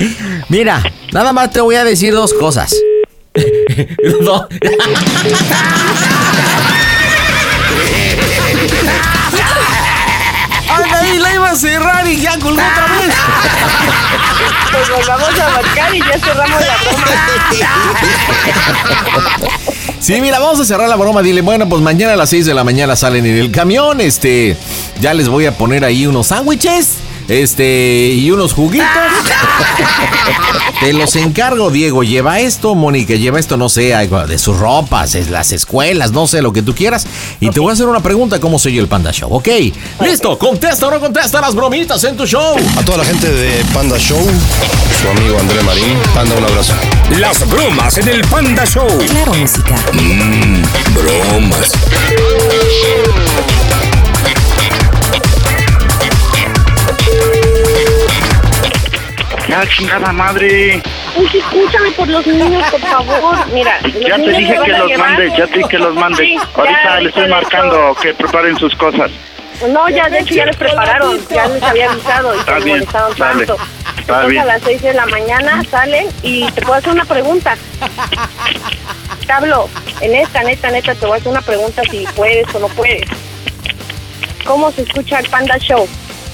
Mira, 0.49 0.83
nada 1.13 1.33
más 1.33 1.51
te 1.51 1.61
voy 1.61 1.75
a 1.75 1.85
decir 1.85 2.13
dos 2.13 2.33
cosas. 2.35 2.75
No. 4.21 4.47
Ay, 11.13 11.19
la 11.19 11.35
iba 11.35 11.51
a 11.51 11.55
cerrar 11.55 12.09
y 12.09 12.19
ya 12.19 12.39
colgó 12.39 12.63
otra 12.63 12.87
vez. 12.87 13.15
Pues 14.73 14.89
volvamos 14.89 15.39
a 15.39 15.51
marcar 15.51 15.95
y 15.95 15.99
ya 15.99 16.19
cerramos 16.19 16.61
la 16.61 16.77
broma. 16.79 17.07
Sí, 20.01 20.21
mira, 20.23 20.39
vamos 20.39 20.59
a 20.59 20.65
cerrar 20.65 20.89
la 20.89 20.97
broma. 20.97 21.21
Dile, 21.23 21.43
bueno, 21.43 21.69
pues 21.69 21.83
mañana 21.83 22.15
a 22.15 22.17
las 22.17 22.31
6 22.31 22.47
de 22.47 22.55
la 22.55 22.65
mañana 22.65 22.97
salen 22.97 23.27
en 23.27 23.37
el 23.37 23.51
camión. 23.51 24.01
Este, 24.01 24.57
ya 25.01 25.13
les 25.13 25.29
voy 25.29 25.45
a 25.45 25.53
poner 25.53 25.85
ahí 25.85 26.07
unos 26.07 26.29
sándwiches. 26.29 26.95
Este, 27.29 28.13
y 28.15 28.31
unos 28.31 28.53
juguitos. 28.53 28.89
Te 30.81 30.93
los 30.93 31.15
encargo, 31.15 31.71
Diego. 31.71 32.03
Lleva 32.03 32.41
esto, 32.41 32.75
Mónica, 32.75 33.15
lleva 33.15 33.39
esto, 33.39 33.57
no 33.57 33.69
sé, 33.69 33.95
algo 33.95 34.27
de 34.27 34.37
sus 34.37 34.59
ropas, 34.59 35.15
es 35.15 35.31
las 35.31 35.53
escuelas, 35.53 36.11
no 36.11 36.27
sé, 36.27 36.43
lo 36.43 36.53
que 36.53 36.63
tú 36.63 36.75
quieras. 36.75 37.07
Y 37.39 37.51
te 37.51 37.61
voy 37.61 37.71
a 37.71 37.75
hacer 37.75 37.87
una 37.87 38.01
pregunta, 38.01 38.41
¿cómo 38.41 38.59
soy 38.59 38.75
yo 38.75 38.83
el 38.83 38.89
Panda 38.89 39.13
Show? 39.13 39.33
¿Ok? 39.33 39.49
Listo, 40.01 40.37
contesta 40.39 40.89
o 40.89 40.91
no 40.91 40.99
contesta 40.99 41.41
las 41.41 41.55
bromitas 41.55 42.03
en 42.05 42.17
tu 42.17 42.27
show. 42.27 42.57
A 42.77 42.85
toda 42.85 42.99
la 42.99 43.05
gente 43.05 43.31
de 43.31 43.65
Panda 43.73 43.97
Show, 43.97 44.27
su 45.01 45.09
amigo 45.09 45.39
André 45.39 45.63
Marín, 45.63 45.97
Panda, 46.15 46.35
un 46.35 46.45
abrazo. 46.45 46.75
Las 47.19 47.49
bromas 47.49 47.99
en 47.99 48.09
el 48.09 48.23
Panda 48.23 48.65
Show. 48.67 48.89
Claro, 49.09 49.35
música. 49.35 49.77
Mmm, 49.93 50.63
bromas. 50.95 51.71
Ya, 59.53 59.67
chingada 59.67 60.11
madre. 60.13 60.83
Uy, 61.15 61.27
escúchame 61.35 61.91
por 61.91 62.09
los 62.09 62.27
niños, 62.27 62.65
por 62.71 62.81
favor. 62.81 63.37
Mira, 63.53 63.79
los 63.83 63.93
Ya 63.93 64.15
te 64.17 64.19
niños 64.23 64.39
dije 64.39 64.55
que 64.65 64.73
a 64.73 64.79
los 64.79 64.89
llevar. 64.89 65.09
mandes, 65.11 65.33
ya 65.37 65.47
te 65.47 65.57
dije 65.59 65.69
que 65.69 65.79
los 65.79 65.95
mandes. 65.95 66.19
Sí, 66.21 66.35
ya, 66.39 66.49
Ahorita 66.55 67.01
le 67.01 67.09
estoy 67.11 67.23
de 67.25 67.29
marcando 67.29 67.95
que 68.01 68.15
preparen 68.15 68.57
sus 68.59 68.75
cosas. 68.77 69.11
No, 69.69 69.91
ya 69.91 70.09
de 70.09 70.21
hecho 70.21 70.35
ya 70.35 70.47
les 70.47 70.57
prepararon, 70.57 71.19
ya 71.29 71.47
les 71.49 71.63
había 71.63 71.91
avisado 71.91 72.35
y 72.35 72.39
Está 72.39 72.59
se 72.59 72.65
bien, 72.65 72.79
molestaron 72.79 73.15
dale. 73.19 73.47
tanto. 73.47 73.63
Está 73.63 74.01
Entonces 74.01 74.29
bien. 74.31 74.43
a 74.43 74.45
las 74.47 74.63
6 74.63 74.83
de 74.83 74.95
la 74.95 75.07
mañana 75.07 75.63
salen 75.71 76.09
y 76.23 76.51
te 76.53 76.63
puedo 76.63 76.75
hacer 76.75 76.91
una 76.93 77.05
pregunta. 77.05 77.55
Pablo, 79.29 79.69
en 80.01 80.15
esta, 80.15 80.43
neta, 80.45 80.71
neta, 80.71 80.95
te 80.95 81.05
voy 81.07 81.17
a 81.17 81.21
hacer 81.21 81.31
una 81.31 81.43
pregunta 81.43 81.83
si 81.91 82.07
puedes 82.17 82.47
o 82.55 82.59
no 82.59 82.69
puedes. 82.69 83.03
¿Cómo 84.47 84.73
se 84.73 84.81
escucha 84.83 85.19
el 85.19 85.29
Panda 85.29 85.59
Show? 85.59 85.87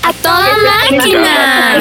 ¡A 0.04 0.12
toda 0.22 0.56
máquina! 0.88 1.78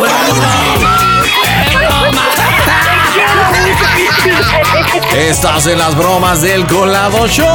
Estás 5.18 5.68
en 5.68 5.78
las 5.80 5.96
bromas 5.96 6.42
del 6.42 6.66
Colado 6.68 7.28
Show. 7.28 7.46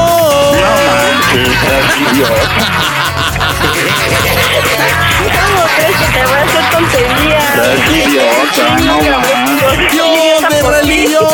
¿Cómo 5.42 5.62
crees 5.76 5.96
que 5.96 6.06
te 6.12 6.24
voy 6.24 6.34
a 6.34 6.42
hacer 6.42 6.64
tontería? 6.70 7.38
Estás 7.38 7.90
idiota, 7.90 8.64
no 8.84 8.96
mames. 8.98 9.92
¡Dios 9.92 10.42
de 10.50 10.58
religión! 10.80 11.24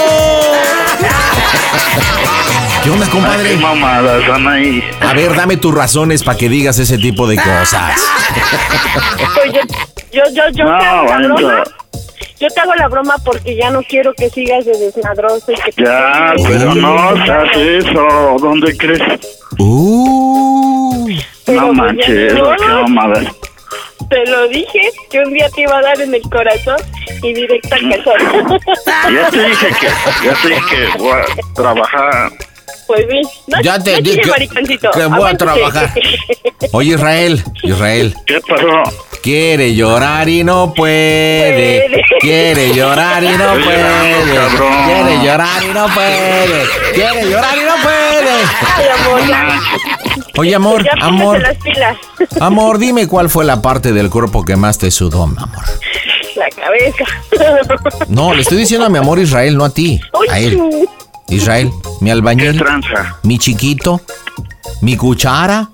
¿Qué 2.84 2.90
onda, 2.90 3.06
compadre? 3.10 3.50
Qué 3.50 3.56
mamadas 3.56 4.24
son 4.26 4.48
ahí. 4.48 4.82
A 5.00 5.12
ver, 5.12 5.34
dame 5.34 5.56
tus 5.56 5.74
razones 5.74 6.22
para 6.22 6.38
que 6.38 6.48
digas 6.48 6.78
ese 6.78 6.98
tipo 6.98 7.26
de 7.26 7.36
cosas. 7.36 8.00
Pues 9.34 9.52
yo, 9.52 9.60
yo, 10.12 10.22
yo, 10.32 10.42
yo 10.52 10.64
No, 10.64 11.64
Yo 12.40 12.48
te 12.48 12.60
hago 12.60 12.74
la 12.76 12.88
broma 12.88 13.16
porque 13.24 13.56
ya 13.56 13.70
no 13.70 13.82
quiero 13.82 14.14
que 14.14 14.30
sigas 14.30 14.64
de 14.64 14.78
desmadroso 14.78 15.50
y 15.50 15.54
que 15.56 15.72
te- 15.72 15.82
Ya, 15.84 16.34
pero 16.46 16.74
no 16.74 17.24
seas 17.26 17.56
eso. 17.56 18.36
¿Dónde 18.40 18.76
crees? 18.76 19.02
Uh. 19.58 21.08
Pero 21.44 21.60
No 21.62 21.72
manches, 21.72 22.32
ya 22.34 22.38
no. 22.38 22.56
qué 22.56 22.64
mamadas. 22.66 23.24
Te 24.08 24.24
lo 24.30 24.48
dije 24.48 24.80
que 25.10 25.18
un 25.20 25.32
día 25.34 25.48
te 25.50 25.62
iba 25.62 25.76
a 25.78 25.82
dar 25.82 26.00
en 26.00 26.14
el 26.14 26.22
corazón 26.30 26.76
y 27.22 27.34
directo 27.34 27.74
al 27.74 27.88
calzón. 27.90 28.58
Ya 29.14 29.30
te 29.30 29.42
dije 29.48 29.66
que, 29.80 29.86
ya 30.26 30.34
te 30.42 30.48
dije 30.48 30.60
que 30.92 30.98
voy 30.98 31.10
a 31.12 31.54
trabajar. 31.54 32.30
Pues. 32.88 33.06
No, 33.46 33.60
Ya 33.62 33.78
te 33.78 33.92
no 33.92 34.00
dije 34.00 34.20
que- 34.22 34.30
mariconcito, 34.30 34.90
que 34.90 35.04
voy 35.06 35.30
a 35.30 35.36
trabajar. 35.36 35.92
Oye, 36.72 36.94
Israel, 36.94 37.44
Israel. 37.62 38.14
¿Qué 38.26 38.40
pasó? 38.40 38.66
Quiere 39.22 39.74
llorar 39.74 40.28
y 40.28 40.42
no 40.42 40.72
puede. 40.74 42.02
Quiere 42.20 42.74
llorar 42.74 43.22
y 43.22 43.28
no 43.28 43.52
puede. 43.62 44.14
Quiere 44.86 45.24
llorar 45.24 45.62
y 45.62 45.68
no 45.74 45.86
puede. 45.94 46.64
Quiere 46.94 47.30
llorar 47.30 47.56
y 47.56 47.60
no 47.60 47.74
puede. 47.82 48.34
Ay, 48.76 48.86
amor, 48.98 49.28
ya. 49.28 49.60
Oye, 50.38 50.54
amor, 50.54 50.84
ya 50.84 50.92
amor, 51.06 51.40
las 51.40 51.56
pilas. 51.58 51.96
amor, 52.40 52.78
dime 52.78 53.06
cuál 53.06 53.28
fue 53.28 53.44
la 53.44 53.60
parte 53.60 53.92
del 53.92 54.08
cuerpo 54.08 54.44
que 54.44 54.56
más 54.56 54.78
te 54.78 54.90
sudó, 54.90 55.26
mi 55.26 55.36
amor. 55.42 55.64
La 56.36 56.48
cabeza. 56.50 57.04
No, 58.08 58.32
le 58.32 58.42
estoy 58.42 58.58
diciendo 58.58 58.86
a 58.86 58.88
mi 58.88 58.98
amor 58.98 59.18
Israel, 59.18 59.56
no 59.56 59.64
a 59.64 59.70
ti. 59.70 60.00
A 60.30 60.38
él. 60.38 60.58
Israel, 61.28 61.70
mi 62.00 62.10
albañil. 62.10 62.52
¿Qué 62.52 62.58
tranza? 62.58 63.16
Mi 63.22 63.38
chiquito. 63.38 64.00
Mi 64.80 64.96
cuchara. 64.96 65.70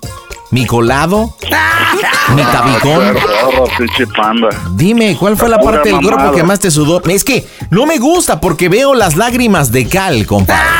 Mi 0.50 0.66
colado. 0.66 1.36
Mi 2.34 2.42
tabicón. 2.42 3.16
Pinche 3.76 4.06
panda. 4.06 4.48
Dime, 4.72 5.16
¿cuál 5.18 5.36
fue 5.36 5.48
la 5.48 5.58
parte 5.58 5.90
del 5.90 6.00
cuerpo 6.00 6.32
que 6.32 6.42
más 6.42 6.60
te 6.60 6.70
sudó? 6.70 7.02
Es 7.08 7.24
que 7.24 7.46
no 7.70 7.86
me 7.86 7.98
gusta 7.98 8.40
porque 8.40 8.68
veo 8.68 8.94
las 8.94 9.16
lágrimas 9.16 9.72
de 9.72 9.88
cal, 9.88 10.26
compadre. 10.26 10.64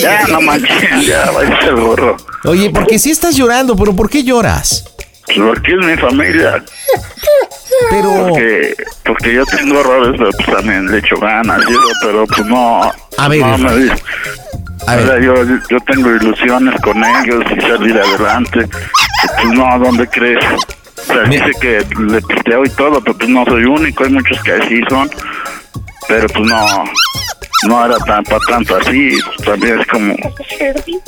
Ya, 0.00 0.26
no 0.28 0.40
manches, 0.40 1.06
ya, 1.06 1.30
el 1.68 1.76
burro. 1.76 2.16
Oye, 2.44 2.70
porque 2.70 2.98
sí 2.98 3.10
estás 3.10 3.36
llorando, 3.36 3.76
pero 3.76 3.94
¿por 3.94 4.08
qué 4.10 4.24
lloras? 4.24 4.84
Porque 5.36 5.72
es 5.72 5.86
mi 5.86 5.96
familia. 5.96 6.64
Pero, 7.90 8.12
Porque, 8.28 8.74
porque 9.04 9.34
yo 9.34 9.44
tengo 9.46 9.80
errores, 9.80 10.14
pero 10.18 10.30
pues 10.32 10.46
también 10.56 10.86
le 10.90 10.98
echo 10.98 11.16
ganas, 11.16 11.60
pero 12.02 12.26
pues 12.26 12.44
no. 12.46 12.82
A 13.16 13.28
ver, 13.28 13.40
no, 13.40 13.58
me- 13.58 13.68
a 13.70 13.72
o 13.72 14.96
ver. 14.96 15.06
sea, 15.06 15.20
yo, 15.20 15.34
yo 15.68 15.78
tengo 15.86 16.10
ilusiones 16.10 16.80
con 16.82 17.02
ellos 17.04 17.44
y 17.56 17.60
salir 17.60 17.98
adelante. 17.98 18.60
Y, 18.60 19.26
pues 19.42 19.54
no, 19.54 19.78
¿dónde 19.78 20.06
crees? 20.08 20.38
O 20.96 21.12
sea, 21.12 21.22
dice 21.24 21.50
que 21.60 21.84
le 22.00 22.20
pisteo 22.22 22.64
y 22.64 22.70
todo, 22.70 23.00
pero 23.02 23.16
pues 23.16 23.28
no 23.30 23.44
soy 23.44 23.64
único, 23.64 24.04
hay 24.04 24.10
muchos 24.12 24.40
que 24.42 24.52
así 24.52 24.80
son. 24.88 25.10
Pero 26.08 26.26
pues 26.28 26.48
no, 26.48 26.84
no 27.68 27.84
era 27.86 27.96
tan 27.98 28.24
para 28.24 28.40
tanto 28.48 28.76
así, 28.76 29.18
también 29.44 29.80
es 29.80 29.86
como, 29.88 30.14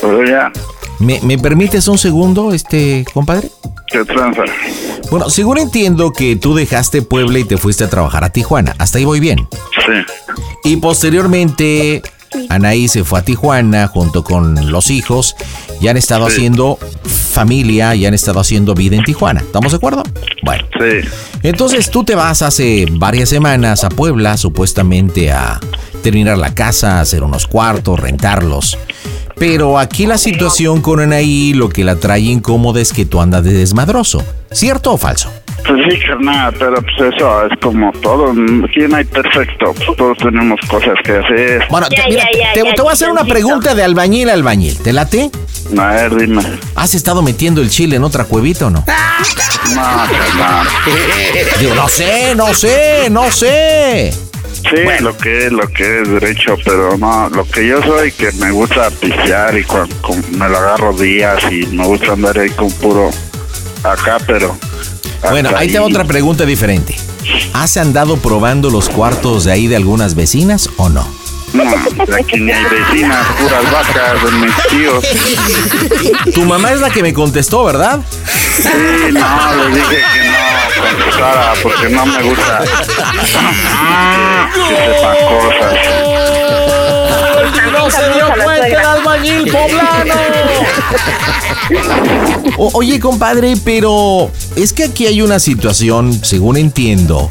pero 0.00 0.24
ya, 0.24 0.52
¿Me, 1.00 1.20
me 1.22 1.38
permites 1.38 1.88
un 1.88 1.98
segundo, 1.98 2.52
este 2.52 3.04
compadre? 3.12 3.50
¿Qué 3.90 4.04
tranza? 4.04 4.42
Bueno, 5.10 5.28
según 5.30 5.58
entiendo 5.58 6.12
que 6.12 6.36
tú 6.36 6.54
dejaste 6.54 7.02
Puebla 7.02 7.40
y 7.40 7.44
te 7.44 7.56
fuiste 7.56 7.84
a 7.84 7.90
trabajar 7.90 8.22
a 8.22 8.30
Tijuana. 8.30 8.76
Hasta 8.78 8.98
ahí 8.98 9.04
voy 9.04 9.18
bien. 9.18 9.48
Sí. 9.84 9.92
Y 10.62 10.76
posteriormente, 10.76 12.02
Anaí 12.48 12.86
se 12.86 13.02
fue 13.02 13.18
a 13.18 13.22
Tijuana 13.22 13.88
junto 13.88 14.22
con 14.22 14.70
los 14.70 14.90
hijos 14.90 15.34
y 15.80 15.88
han 15.88 15.96
estado 15.96 16.26
haciendo 16.26 16.78
familia 17.04 17.94
y 17.94 18.06
han 18.06 18.14
estado 18.14 18.38
haciendo 18.38 18.74
vida 18.74 18.96
en 18.96 19.04
Tijuana. 19.04 19.40
¿Estamos 19.40 19.72
de 19.72 19.76
acuerdo? 19.76 20.04
Bueno. 20.44 20.64
Sí. 20.78 21.08
Entonces 21.42 21.90
tú 21.90 22.04
te 22.04 22.14
vas 22.14 22.42
hace 22.42 22.86
varias 22.90 23.28
semanas 23.28 23.82
a 23.82 23.88
Puebla, 23.88 24.36
supuestamente 24.36 25.32
a 25.32 25.58
terminar 26.02 26.38
la 26.38 26.54
casa, 26.54 27.00
hacer 27.00 27.22
unos 27.22 27.46
cuartos, 27.46 27.98
rentarlos. 27.98 28.78
Pero 29.40 29.78
aquí 29.78 30.04
la 30.06 30.18
situación 30.18 30.82
con 30.82 31.00
Anaí, 31.00 31.54
lo 31.54 31.70
que 31.70 31.82
la 31.82 31.96
trae 31.96 32.20
incómoda 32.20 32.78
es 32.80 32.92
que 32.92 33.06
tú 33.06 33.22
andas 33.22 33.42
de 33.42 33.54
desmadroso. 33.54 34.22
¿Cierto 34.52 34.92
o 34.92 34.98
falso? 34.98 35.32
Pues 35.66 35.80
sí, 35.88 35.98
carnal, 36.06 36.54
pero 36.58 36.74
pues 36.82 37.14
eso 37.14 37.46
es 37.46 37.58
como 37.62 37.90
todo. 38.02 38.32
Aquí 38.32 38.80
no 38.88 38.96
hay 38.96 39.04
perfecto. 39.04 39.72
Pues 39.74 39.96
todos 39.96 40.18
tenemos 40.18 40.60
cosas 40.68 40.94
que 41.04 41.12
hacer. 41.12 41.64
Bueno, 41.70 41.88
te, 41.88 41.96
mira, 42.08 42.24
te- 42.52 42.62
te 42.74 42.82
voy 42.82 42.90
a 42.90 42.92
hacer 42.92 43.08
una 43.08 43.24
pregunta 43.24 43.74
de 43.74 43.82
albañil 43.82 44.28
a 44.28 44.34
albañil. 44.34 44.76
¿Te 44.78 44.92
late? 44.92 45.30
A 45.78 45.86
ver, 45.86 46.16
dime. 46.16 46.42
¿Has 46.74 46.94
estado 46.94 47.22
metiendo 47.22 47.62
el 47.62 47.70
chile 47.70 47.96
en 47.96 48.04
otra 48.04 48.24
cuevita 48.24 48.66
o 48.66 48.70
no? 48.70 48.80
No, 48.80 49.74
carnal. 49.74 50.66
Digo, 51.58 51.74
no 51.74 51.88
sé, 51.88 52.34
no 52.34 52.52
sé, 52.52 53.08
no 53.10 53.30
sé. 53.30 54.12
Sí, 54.68 55.02
lo 55.02 55.16
que 55.16 55.46
es, 55.46 55.52
lo 55.52 55.66
que 55.68 56.02
es 56.02 56.08
derecho, 56.08 56.56
pero 56.64 56.96
no, 56.96 57.28
lo 57.30 57.44
que 57.44 57.66
yo 57.66 57.82
soy 57.82 58.12
que 58.12 58.30
me 58.32 58.50
gusta 58.50 58.90
pistear 58.90 59.56
y 59.56 59.64
cuando 59.64 59.96
me 60.32 60.48
lo 60.48 60.58
agarro 60.58 60.92
días 60.92 61.42
y 61.50 61.66
me 61.66 61.86
gusta 61.86 62.12
andar 62.12 62.38
ahí 62.38 62.50
con 62.50 62.70
puro 62.72 63.10
acá, 63.82 64.18
pero... 64.26 64.56
Bueno, 65.30 65.48
hasta 65.50 65.60
ahí 65.60 65.72
te 65.72 65.78
va 65.78 65.86
otra 65.86 66.04
pregunta 66.04 66.46
diferente. 66.46 66.96
¿Has 67.52 67.76
andado 67.76 68.16
probando 68.16 68.70
los 68.70 68.88
cuartos 68.88 69.44
de 69.44 69.52
ahí 69.52 69.66
de 69.66 69.76
algunas 69.76 70.14
vecinas 70.14 70.70
o 70.76 70.88
no? 70.88 71.06
No, 71.52 71.64
aquí 72.16 72.40
ni 72.40 72.52
hay 72.52 72.64
vecinas, 72.64 73.26
puras 73.40 73.72
vacas 73.72 74.22
de 74.24 74.30
mis 74.32 74.54
tíos. 74.68 75.04
Tu 76.34 76.44
mamá 76.44 76.70
es 76.72 76.80
la 76.80 76.90
que 76.90 77.02
me 77.02 77.12
contestó, 77.12 77.64
¿verdad? 77.64 78.00
Sí, 78.56 78.68
no, 79.12 79.54
le 79.68 79.76
dije 79.76 80.02
que 80.12 80.20
no 80.28 80.36
contestara 80.96 81.52
porque 81.62 81.88
no 81.88 82.06
me 82.06 82.22
gusta 82.22 82.60
que, 82.60 82.66
que 82.66 82.70
sepa 84.76 85.14
cosas. 85.28 85.74
¡No 87.72 87.90
se 87.90 88.08
dio 88.12 88.26
cuenta 88.44 88.66
el 88.68 88.76
albañil 88.76 89.50
poblano! 89.50 90.14
O- 92.58 92.70
oye, 92.74 93.00
compadre, 93.00 93.54
pero 93.64 94.30
es 94.56 94.72
que 94.72 94.84
aquí 94.84 95.06
hay 95.06 95.22
una 95.22 95.38
situación, 95.40 96.12
según 96.24 96.56
entiendo, 96.56 97.28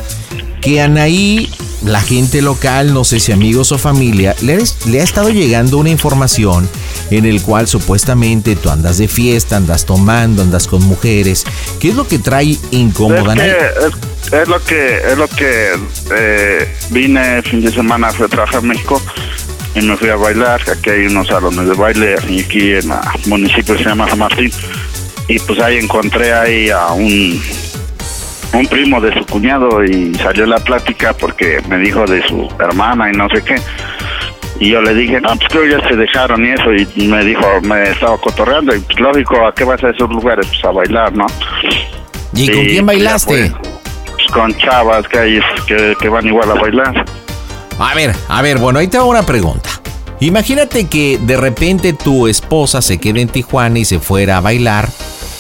que 0.62 0.82
Anaí, 0.82 1.50
la 1.86 2.02
gente 2.02 2.42
local, 2.42 2.94
no 2.94 3.04
sé 3.04 3.20
si 3.20 3.32
amigos 3.32 3.72
o 3.72 3.78
familia, 3.78 4.36
le, 4.42 4.56
ha- 4.56 4.88
le 4.90 5.00
ha 5.00 5.04
estado 5.04 5.30
llegando 5.30 5.78
una 5.78 5.90
información 5.90 6.70
en 7.12 7.26
el 7.26 7.42
cual 7.42 7.68
supuestamente 7.68 8.56
tú 8.56 8.70
andas 8.70 8.98
de 8.98 9.08
fiesta, 9.08 9.58
andas 9.58 9.86
tomando, 9.86 10.42
andas 10.42 10.68
con 10.68 10.84
mujeres. 10.84 11.46
¿Qué 11.80 11.90
es 11.90 11.96
lo 11.96 12.08
que 12.08 12.20
trae 12.20 12.58
incómoda 12.72 13.34
Es, 13.34 13.40
que, 13.40 13.58
es, 14.38 14.42
es 14.42 14.48
lo 14.48 14.64
que 14.64 14.98
es 14.98 15.18
lo 15.18 15.28
que 15.28 15.70
eh, 16.16 16.76
vine 16.92 17.42
fin 17.44 17.62
de 17.62 17.72
semana 17.72 18.12
fui 18.12 18.26
a 18.26 18.30
trabajar 18.30 18.58
a 18.58 18.62
México 18.62 19.02
y 19.76 19.82
me 19.82 19.96
fui 19.98 20.10
a 20.10 20.16
bailar 20.16 20.62
aquí 20.70 20.90
hay 20.90 21.06
unos 21.06 21.28
salones 21.28 21.68
de 21.68 21.74
baile 21.76 22.16
y 22.28 22.42
aquí 22.42 22.72
en 22.72 22.92
el 22.92 23.00
municipio 23.28 23.78
se 23.78 23.84
llama 23.86 24.10
San 24.10 24.20
Martín 24.20 24.52
y 25.28 25.38
pues 25.40 25.60
ahí 25.60 25.78
encontré 25.78 26.34
ahí 26.34 26.70
a 26.72 26.88
un 26.92 27.40
un 28.54 28.66
primo 28.68 29.00
de 29.00 29.14
su 29.14 29.26
cuñado 29.26 29.84
y 29.84 30.14
salió 30.16 30.46
la 30.46 30.60
plática 30.60 31.14
porque 31.14 31.62
me 31.68 31.78
dijo 31.78 32.06
de 32.06 32.22
su 32.28 32.48
hermana 32.60 33.10
y 33.10 33.16
no 33.16 33.28
sé 33.30 33.44
qué 33.44 33.56
y 34.60 34.72
yo 34.72 34.82
le 34.82 34.94
dije, 34.94 35.22
no, 35.22 35.30
pues 35.36 35.48
creo 35.50 35.64
que 35.64 35.72
ya 35.72 35.88
se 35.88 35.96
dejaron 35.96 36.46
y 36.46 36.50
eso, 36.50 36.74
y 36.74 37.08
me 37.08 37.24
dijo, 37.24 37.46
me 37.62 37.84
estaba 37.84 38.18
cotorreando, 38.18 38.76
y 38.76 38.80
pues 38.80 39.00
lógico, 39.00 39.48
¿a 39.48 39.54
qué 39.54 39.64
vas 39.64 39.82
a 39.84 39.90
esos 39.90 40.10
lugares? 40.10 40.46
Pues 40.48 40.66
a 40.66 40.72
bailar, 40.72 41.14
¿no? 41.16 41.26
¿Y 42.34 42.52
con 42.52 42.66
quién 42.66 42.86
bailaste? 42.86 43.54
Pues 44.06 44.28
con 44.34 44.56
chavas 44.58 45.08
que 45.08 45.18
hay 45.18 45.40
que, 45.66 45.96
que 46.00 46.10
van 46.10 46.28
igual 46.28 46.52
a 46.52 46.56
bailar. 46.56 47.06
A 47.80 47.96
ver, 47.96 48.14
a 48.28 48.42
ver, 48.42 48.58
bueno, 48.58 48.80
ahí 48.80 48.90
te 48.90 48.98
va 48.98 49.06
una 49.06 49.26
pregunta. 49.26 49.70
Imagínate 50.20 50.88
que 50.88 51.18
de 51.22 51.38
repente 51.38 51.94
tu 51.94 52.28
esposa 52.28 52.82
se 52.82 52.98
quede 52.98 53.22
en 53.22 53.30
Tijuana 53.30 53.80
y 53.80 53.86
se 53.86 54.00
fuera 54.00 54.38
a 54.38 54.42
bailar 54.42 54.90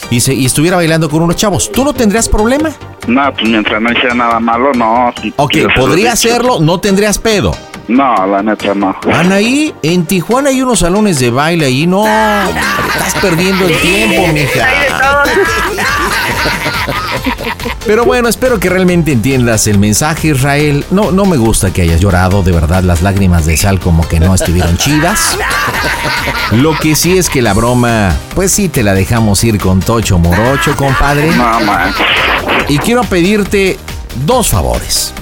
y, 0.10 0.20
se, 0.20 0.34
y 0.34 0.46
estuviera 0.46 0.78
bailando 0.78 1.10
con 1.10 1.22
unos 1.22 1.36
chavos. 1.36 1.72
¿Tú 1.72 1.84
no 1.84 1.94
tendrías 1.94 2.30
problema? 2.30 2.72
No, 3.08 3.34
pues 3.34 3.48
mientras 3.48 3.82
no 3.82 3.92
hiciera 3.92 4.14
nada 4.14 4.40
malo, 4.40 4.72
no. 4.74 5.14
Ok, 5.38 5.54
podría 5.76 6.14
hacerlo, 6.14 6.60
no 6.60 6.80
tendrías 6.80 7.18
pedo. 7.18 7.56
No, 7.88 8.28
la 8.28 8.44
neta 8.44 8.76
no. 8.76 8.96
Anaí, 9.12 9.74
en 9.82 10.06
Tijuana 10.06 10.50
hay 10.50 10.62
unos 10.62 10.80
salones 10.80 11.20
de 11.20 11.32
baile 11.32 11.66
ahí, 11.66 11.88
no, 11.88 12.06
estás 12.06 13.16
perdiendo 13.20 13.66
el 13.66 13.80
tiempo, 13.80 14.28
mija. 14.32 14.68
Pero 17.86 18.06
bueno, 18.06 18.30
espero 18.30 18.60
que 18.60 18.70
realmente 18.70 19.12
entiendas 19.12 19.66
el 19.68 19.80
mensaje, 19.80 20.30
Israel. 20.30 20.86
No, 20.92 21.12
no 21.12 21.26
me 21.26 21.38
gusta 21.38 21.72
que 21.72 21.82
hayas 21.82 22.00
llorado, 22.00 22.44
de 22.44 22.52
verdad, 22.52 22.84
las 22.84 23.02
lágrimas 23.02 23.46
de 23.46 23.58
sal 23.58 23.80
como 23.80 24.08
que 24.08 24.20
no 24.20 24.36
estuvieron 24.36 24.78
chidas. 24.78 25.38
Lo 26.52 26.78
que 26.78 26.96
sí 26.96 27.18
es 27.18 27.30
que 27.30 27.42
la 27.42 27.54
broma, 27.54 28.16
pues 28.36 28.52
sí 28.52 28.70
te 28.70 28.84
la 28.84 28.94
dejamos 28.94 29.44
ir 29.44 29.60
con 29.60 29.80
Tocho 29.80 30.20
Morocho, 30.20 30.76
compadre. 30.76 31.32
Man. 31.32 31.94
Y 32.68 32.78
quiero 32.78 33.04
pedirte 33.04 33.80
dos 34.26 34.50
favores. 34.50 35.14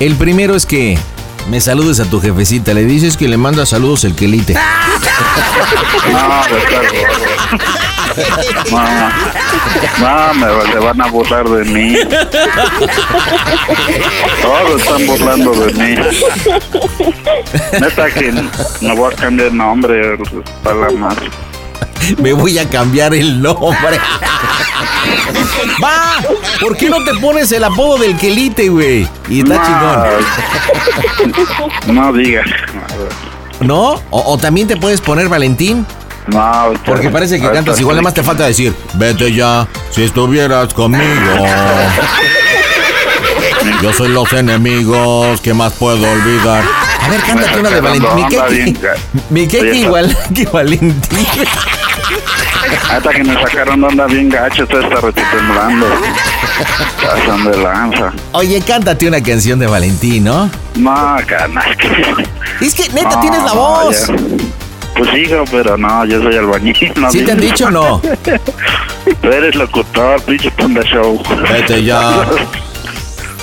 El 0.00 0.16
primero 0.16 0.56
es 0.56 0.66
que 0.66 0.98
me 1.48 1.60
saludes 1.60 2.00
a 2.00 2.04
tu 2.04 2.20
jefecita. 2.20 2.74
Le 2.74 2.84
dices 2.84 3.16
que 3.16 3.28
le 3.28 3.36
manda 3.36 3.66
saludos 3.66 4.04
el 4.04 4.14
quelite. 4.14 4.54
No. 4.54 4.60
No, 10.00 10.00
no, 10.00 10.34
me 10.34 10.46
se 10.72 10.78
van 10.78 11.00
a 11.00 11.06
burlar 11.08 11.48
de 11.48 11.64
mí. 11.64 11.96
Todos 14.42 14.82
están 14.82 15.06
burlando 15.06 15.52
de 15.52 15.72
mí. 15.72 15.96
Neta 17.80 18.10
que 18.10 18.32
me 18.80 18.94
voy 18.94 19.12
a 19.12 19.16
cambiar 19.16 19.48
el 19.48 19.56
nombre 19.56 20.18
para 20.62 20.76
la 20.76 20.90
madre. 20.90 21.30
Me 22.18 22.32
voy 22.32 22.58
a 22.58 22.68
cambiar 22.68 23.14
el 23.14 23.40
nombre. 23.40 23.98
Va, 25.82 26.16
¿por 26.60 26.76
qué 26.76 26.90
no 26.90 27.02
te 27.02 27.14
pones 27.14 27.50
el 27.52 27.64
apodo 27.64 27.96
del 27.98 28.16
quelite, 28.16 28.68
güey? 28.68 29.08
Y 29.28 29.40
está 29.40 29.62
chingón. 29.64 30.02
No 31.94 32.12
digas. 32.12 32.46
¿No? 33.60 33.94
O, 34.10 34.32
o 34.32 34.38
también 34.38 34.68
te 34.68 34.76
puedes 34.76 35.00
poner 35.00 35.28
Valentín. 35.28 35.86
No, 36.28 36.72
Porque 36.86 37.10
parece 37.10 37.40
que 37.40 37.50
cantas 37.50 37.78
igual, 37.80 37.96
nada 37.96 38.04
más 38.04 38.14
te 38.14 38.22
falta 38.22 38.46
decir, 38.46 38.72
vete 38.94 39.32
ya, 39.32 39.66
si 39.90 40.04
estuvieras 40.04 40.72
conmigo. 40.72 41.04
Yo 43.82 43.92
soy 43.92 44.08
los 44.08 44.32
enemigos, 44.32 45.40
¿qué 45.40 45.54
más 45.54 45.72
puedo 45.74 46.10
olvidar? 46.10 46.62
A 47.02 47.08
ver, 47.08 47.20
cántate 47.22 47.60
una 47.60 47.70
de 47.70 47.80
Valentín. 47.80 48.78
Mi 49.30 49.46
Keki 49.46 49.80
igual 49.82 50.16
que 50.34 50.46
Valentín. 50.46 51.26
Hasta 52.90 53.10
que 53.10 53.24
me 53.24 53.34
sacaron 53.34 53.82
onda 53.84 54.06
bien 54.06 54.28
gacho, 54.28 54.66
todo 54.66 54.80
está 54.80 54.96
retemblando. 55.00 55.86
Pasan 57.02 57.44
de 57.50 57.58
lanza. 57.58 58.12
Oye, 58.32 58.60
cántate 58.62 59.06
una 59.08 59.22
canción 59.22 59.58
de 59.58 59.66
Valentín, 59.66 60.24
¿no? 60.24 60.50
No, 60.76 61.16
carnal. 61.26 61.76
Es 62.60 62.74
que 62.74 62.88
neta 62.90 63.10
No, 63.10 63.20
tienes 63.20 63.42
la 63.42 63.52
voz. 63.52 64.06
ya. 64.08 64.14
Pues 64.96 65.14
hijo, 65.14 65.44
pero 65.50 65.76
no, 65.76 66.04
yo 66.04 66.22
soy 66.22 66.36
albañil. 66.36 66.92
No 66.96 67.10
¿Sí 67.10 67.24
te 67.24 67.32
han 67.32 67.40
dicho 67.40 67.66
o 67.66 67.70
no? 67.70 68.00
Tú 69.22 69.28
eres 69.28 69.54
locutor, 69.54 70.20
pinche 70.22 70.50
panda 70.52 70.82
show. 70.82 71.20
Vete 71.52 71.82
ya. 71.82 72.24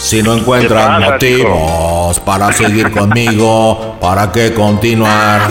Si 0.02 0.24
no 0.24 0.34
encuentras 0.34 0.84
¿Qué 0.84 0.88
pasa, 0.88 1.12
motivos 1.12 2.20
para 2.22 2.52
seguir 2.52 2.90
conmigo, 2.90 3.98
¿para 4.02 4.32
qué 4.32 4.52
continuar? 4.52 5.42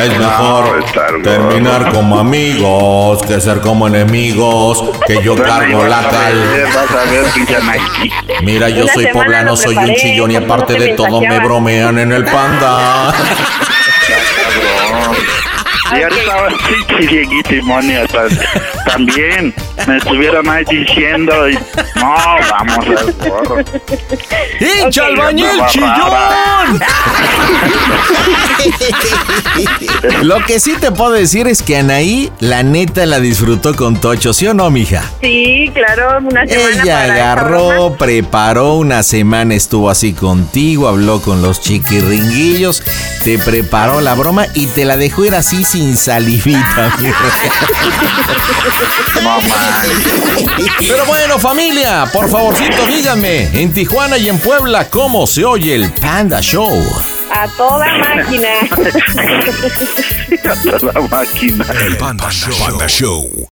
Es 0.00 0.16
mejor 0.16 0.84
terminar 1.24 1.92
como 1.92 2.20
amigos 2.20 3.20
que 3.22 3.40
ser 3.40 3.60
como 3.60 3.88
enemigos, 3.88 4.84
que 5.08 5.20
yo 5.24 5.34
cargo 5.34 5.84
la 5.84 6.08
cal. 6.08 6.68
Mira, 8.44 8.68
yo 8.68 8.86
soy 8.86 9.08
poblano, 9.08 9.56
soy 9.56 9.76
un 9.76 9.94
chillón 9.96 10.30
y 10.30 10.34
¿cómo 10.34 10.46
aparte 10.54 10.74
te 10.76 10.84
de 10.84 10.88
todo 10.94 11.20
me 11.20 11.40
bromean 11.40 11.98
en 11.98 12.12
el 12.12 12.24
panda. 12.24 13.12
Y 15.98 16.02
ahorita 16.02 16.48
pinche 16.68 17.06
Dieguito 17.06 17.54
y 17.54 17.62
Moni 17.62 17.94
hasta 17.94 18.24
también 18.86 19.54
me 19.86 19.96
estuvieron 19.96 20.48
ahí 20.48 20.64
diciendo 20.70 21.48
y 21.48 21.54
No, 21.54 22.14
vamos 22.50 22.78
al 22.98 23.12
gorro. 23.14 23.58
¡Hincha 24.60 25.02
Ok. 25.02 25.08
albañil 25.10 25.60
chillón! 25.68 26.80
Lo 30.22 30.44
que 30.44 30.60
sí 30.60 30.74
te 30.80 30.90
puedo 30.92 31.10
decir 31.12 31.46
es 31.48 31.62
que 31.62 31.76
Anaí, 31.78 32.30
la 32.40 32.62
neta, 32.62 33.06
la 33.06 33.20
disfrutó 33.20 33.74
con 33.74 34.00
Tocho, 34.00 34.32
¿sí 34.32 34.46
o 34.46 34.54
no, 34.54 34.70
mija? 34.70 35.04
Sí, 35.20 35.70
claro, 35.74 36.18
una 36.20 36.46
semana 36.46 36.82
Ella 36.82 36.94
para 36.98 37.14
agarró, 37.14 37.96
preparó 37.96 38.74
una 38.74 39.02
semana, 39.02 39.54
estuvo 39.54 39.90
así 39.90 40.12
contigo, 40.12 40.88
habló 40.88 41.20
con 41.20 41.42
los 41.42 41.60
chiquirringuillos, 41.60 42.82
te 43.24 43.38
preparó 43.38 44.00
la 44.00 44.14
broma 44.14 44.46
y 44.54 44.66
te 44.68 44.84
la 44.84 44.96
dejó 44.96 45.24
ir 45.24 45.34
así 45.34 45.64
sin 45.64 45.81
salivita. 45.96 46.96
mi 46.98 47.10
Pero 50.88 51.04
bueno, 51.06 51.38
familia, 51.38 52.06
por 52.12 52.28
favorcito 52.28 52.86
díganme, 52.86 53.48
en 53.52 53.72
Tijuana 53.72 54.16
y 54.18 54.28
en 54.28 54.38
Puebla, 54.38 54.88
¿cómo 54.88 55.26
se 55.26 55.44
oye 55.44 55.74
el 55.74 55.90
Panda 55.92 56.40
Show? 56.40 56.80
A 57.30 57.48
toda 57.48 57.86
máquina. 57.98 58.48
A 60.50 60.54
toda 60.62 61.00
máquina. 61.08 61.64
El 61.84 61.96
Panda 61.96 62.30
Show. 62.30 62.54
Panda 62.58 62.86
Show. 62.86 63.48